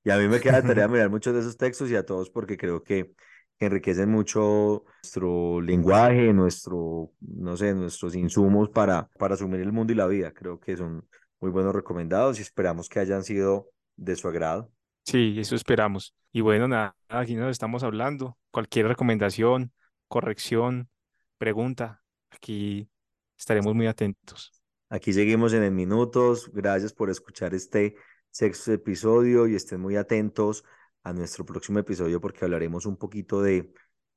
Y 0.03 0.11
a 0.11 0.17
mí 0.17 0.27
me 0.27 0.39
queda 0.39 0.61
de 0.61 0.67
tarea 0.67 0.87
mirar 0.87 1.09
muchos 1.09 1.33
de 1.33 1.39
esos 1.39 1.57
textos 1.57 1.89
y 1.89 1.95
a 1.95 2.05
todos 2.05 2.29
porque 2.29 2.55
creo 2.55 2.83
que 2.83 3.13
enriquecen 3.59 4.09
mucho 4.09 4.83
nuestro 5.01 5.59
lenguaje, 5.61 6.33
nuestro, 6.33 7.11
no 7.19 7.57
sé, 7.57 7.73
nuestros 7.73 8.15
insumos 8.15 8.69
para, 8.69 9.07
para 9.17 9.33
asumir 9.33 9.61
el 9.61 9.71
mundo 9.71 9.93
y 9.93 9.95
la 9.95 10.07
vida. 10.07 10.31
Creo 10.33 10.59
que 10.59 10.77
son 10.77 11.07
muy 11.39 11.49
buenos 11.51 11.73
recomendados 11.73 12.37
y 12.39 12.41
esperamos 12.43 12.89
que 12.89 12.99
hayan 12.99 13.23
sido 13.23 13.69
de 13.95 14.15
su 14.15 14.27
agrado. 14.27 14.71
Sí, 15.05 15.35
eso 15.37 15.55
esperamos. 15.55 16.13
Y 16.31 16.41
bueno, 16.41 16.67
nada, 16.67 16.95
aquí 17.07 17.35
nos 17.35 17.51
estamos 17.51 17.83
hablando. 17.83 18.37
Cualquier 18.51 18.87
recomendación, 18.87 19.71
corrección, 20.07 20.89
pregunta, 21.37 22.01
aquí 22.31 22.89
estaremos 23.37 23.75
muy 23.75 23.85
atentos. 23.87 24.51
Aquí 24.89 25.13
seguimos 25.13 25.53
en 25.53 25.63
el 25.63 25.71
Minutos. 25.71 26.51
Gracias 26.51 26.91
por 26.91 27.09
escuchar 27.09 27.53
este 27.53 27.95
sexto 28.31 28.73
episodio 28.73 29.47
y 29.47 29.55
estén 29.55 29.79
muy 29.79 29.95
atentos 29.95 30.63
a 31.03 31.13
nuestro 31.13 31.45
próximo 31.45 31.79
episodio 31.79 32.19
porque 32.19 32.43
hablaremos 32.43 32.85
un 32.85 32.97
poquito 32.97 33.41
de, 33.41 33.71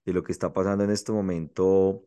de 0.04 0.12
lo 0.12 0.22
que 0.22 0.32
está 0.32 0.52
pasando 0.52 0.84
en 0.84 0.90
este 0.90 1.12
momento 1.12 2.04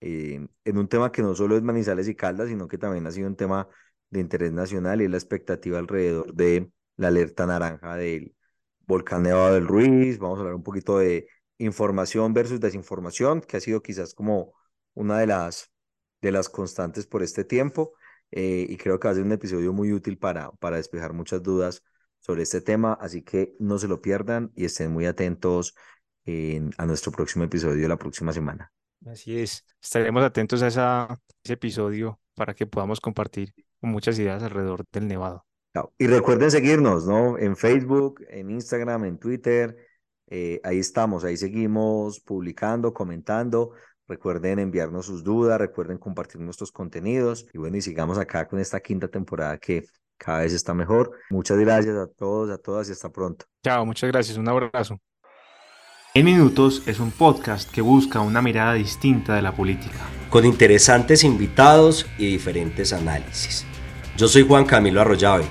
eh, 0.00 0.44
en 0.64 0.78
un 0.78 0.88
tema 0.88 1.12
que 1.12 1.22
no 1.22 1.34
solo 1.34 1.56
es 1.56 1.62
Manizales 1.62 2.08
y 2.08 2.14
Caldas, 2.14 2.48
sino 2.48 2.66
que 2.66 2.78
también 2.78 3.06
ha 3.06 3.12
sido 3.12 3.28
un 3.28 3.36
tema 3.36 3.68
de 4.10 4.20
interés 4.20 4.52
nacional 4.52 5.02
y 5.02 5.08
la 5.08 5.16
expectativa 5.16 5.78
alrededor 5.78 6.34
de 6.34 6.72
la 6.96 7.08
alerta 7.08 7.46
naranja 7.46 7.96
del 7.96 8.34
volcán 8.86 9.22
Nevado 9.22 9.54
del 9.54 9.66
Ruiz. 9.66 10.18
Vamos 10.18 10.38
a 10.38 10.40
hablar 10.40 10.54
un 10.56 10.62
poquito 10.62 10.98
de 10.98 11.26
información 11.58 12.34
versus 12.34 12.60
desinformación, 12.60 13.40
que 13.40 13.56
ha 13.56 13.60
sido 13.60 13.82
quizás 13.82 14.14
como 14.14 14.54
una 14.94 15.18
de 15.18 15.26
las, 15.26 15.70
de 16.20 16.32
las 16.32 16.48
constantes 16.48 17.06
por 17.06 17.22
este 17.22 17.44
tiempo. 17.44 17.94
eh, 18.34 18.66
y 18.68 18.76
creo 18.78 18.98
que 18.98 19.08
va 19.08 19.12
a 19.12 19.14
ser 19.14 19.24
un 19.24 19.32
episodio 19.32 19.72
muy 19.74 19.92
útil 19.92 20.16
para, 20.18 20.50
para 20.52 20.76
despejar 20.78 21.12
muchas 21.12 21.42
dudas 21.42 21.82
sobre 22.20 22.42
este 22.44 22.62
tema, 22.62 22.94
así 22.94 23.22
que 23.22 23.54
no 23.58 23.78
se 23.78 23.88
lo 23.88 24.00
pierdan 24.00 24.50
y 24.54 24.64
estén 24.64 24.90
muy 24.92 25.04
atentos 25.06 25.74
en- 26.24 26.70
a 26.78 26.86
nuestro 26.86 27.12
próximo 27.12 27.44
episodio 27.44 27.86
la 27.88 27.96
próxima 27.98 28.32
semana. 28.32 28.72
Así 29.06 29.38
es, 29.38 29.66
estaremos 29.82 30.22
atentos 30.22 30.62
a 30.62 30.68
esa, 30.68 31.20
ese 31.42 31.54
episodio 31.54 32.20
para 32.34 32.54
que 32.54 32.66
podamos 32.66 33.00
compartir 33.00 33.52
muchas 33.80 34.18
ideas 34.18 34.42
alrededor 34.42 34.84
del 34.92 35.08
Nevado. 35.08 35.44
Chao. 35.74 35.92
Y 35.98 36.06
recuerden 36.06 36.50
seguirnos, 36.50 37.06
¿no? 37.06 37.38
En 37.38 37.56
Facebook, 37.56 38.22
en 38.28 38.50
Instagram, 38.50 39.04
en 39.04 39.18
Twitter. 39.18 39.76
eh, 40.28 40.60
ahí 40.64 40.78
estamos, 40.78 41.24
ahí 41.24 41.36
seguimos 41.36 42.20
publicando, 42.20 42.92
comentando. 42.94 43.72
Recuerden 44.08 44.58
enviarnos 44.58 45.06
sus 45.06 45.22
dudas, 45.24 45.58
recuerden 45.58 45.98
compartir 45.98 46.40
nuestros 46.40 46.72
contenidos. 46.72 47.46
Y 47.52 47.58
bueno, 47.58 47.76
y 47.76 47.82
sigamos 47.82 48.18
acá 48.18 48.46
con 48.48 48.58
esta 48.58 48.80
quinta 48.80 49.08
temporada 49.08 49.58
que 49.58 49.84
cada 50.18 50.40
vez 50.40 50.52
está 50.52 50.74
mejor. 50.74 51.10
Muchas 51.30 51.58
gracias 51.58 51.96
a 51.96 52.06
todos, 52.06 52.50
a 52.50 52.58
todas 52.58 52.88
y 52.88 52.92
hasta 52.92 53.10
pronto. 53.10 53.44
Chao, 53.64 53.84
muchas 53.86 54.10
gracias, 54.10 54.36
un 54.38 54.48
abrazo. 54.48 54.98
En 56.14 56.26
Minutos 56.26 56.82
es 56.86 57.00
un 57.00 57.10
podcast 57.10 57.70
que 57.70 57.80
busca 57.80 58.20
una 58.20 58.42
mirada 58.42 58.74
distinta 58.74 59.34
de 59.34 59.42
la 59.42 59.52
política. 59.54 59.98
con 60.30 60.44
interesantes 60.46 61.24
invitados 61.24 62.06
y 62.18 62.26
diferentes 62.32 62.92
análisis. 62.94 63.66
Yo 64.16 64.28
soy 64.28 64.46
Juan 64.46 64.64
Camilo 64.64 65.00
Arroyave, 65.02 65.44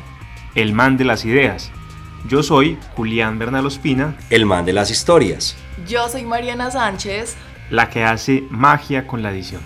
El 0.54 0.74
man 0.74 0.98
de 0.98 1.06
las 1.06 1.24
ideas. 1.24 1.72
Yo 2.28 2.44
soy 2.44 2.78
Julián 2.96 3.40
Bernal 3.40 3.66
Ospina, 3.66 4.16
el 4.30 4.46
man 4.46 4.66
de 4.66 4.74
las 4.74 4.92
historias. 4.92 5.56
Yo 5.88 6.10
soy 6.10 6.24
Mariana 6.24 6.70
Sánchez. 6.70 7.38
la 7.70 7.90
que 7.90 8.04
hace 8.04 8.44
magia 8.50 9.08
con 9.08 9.24
la 9.24 9.32
edición. 9.32 9.62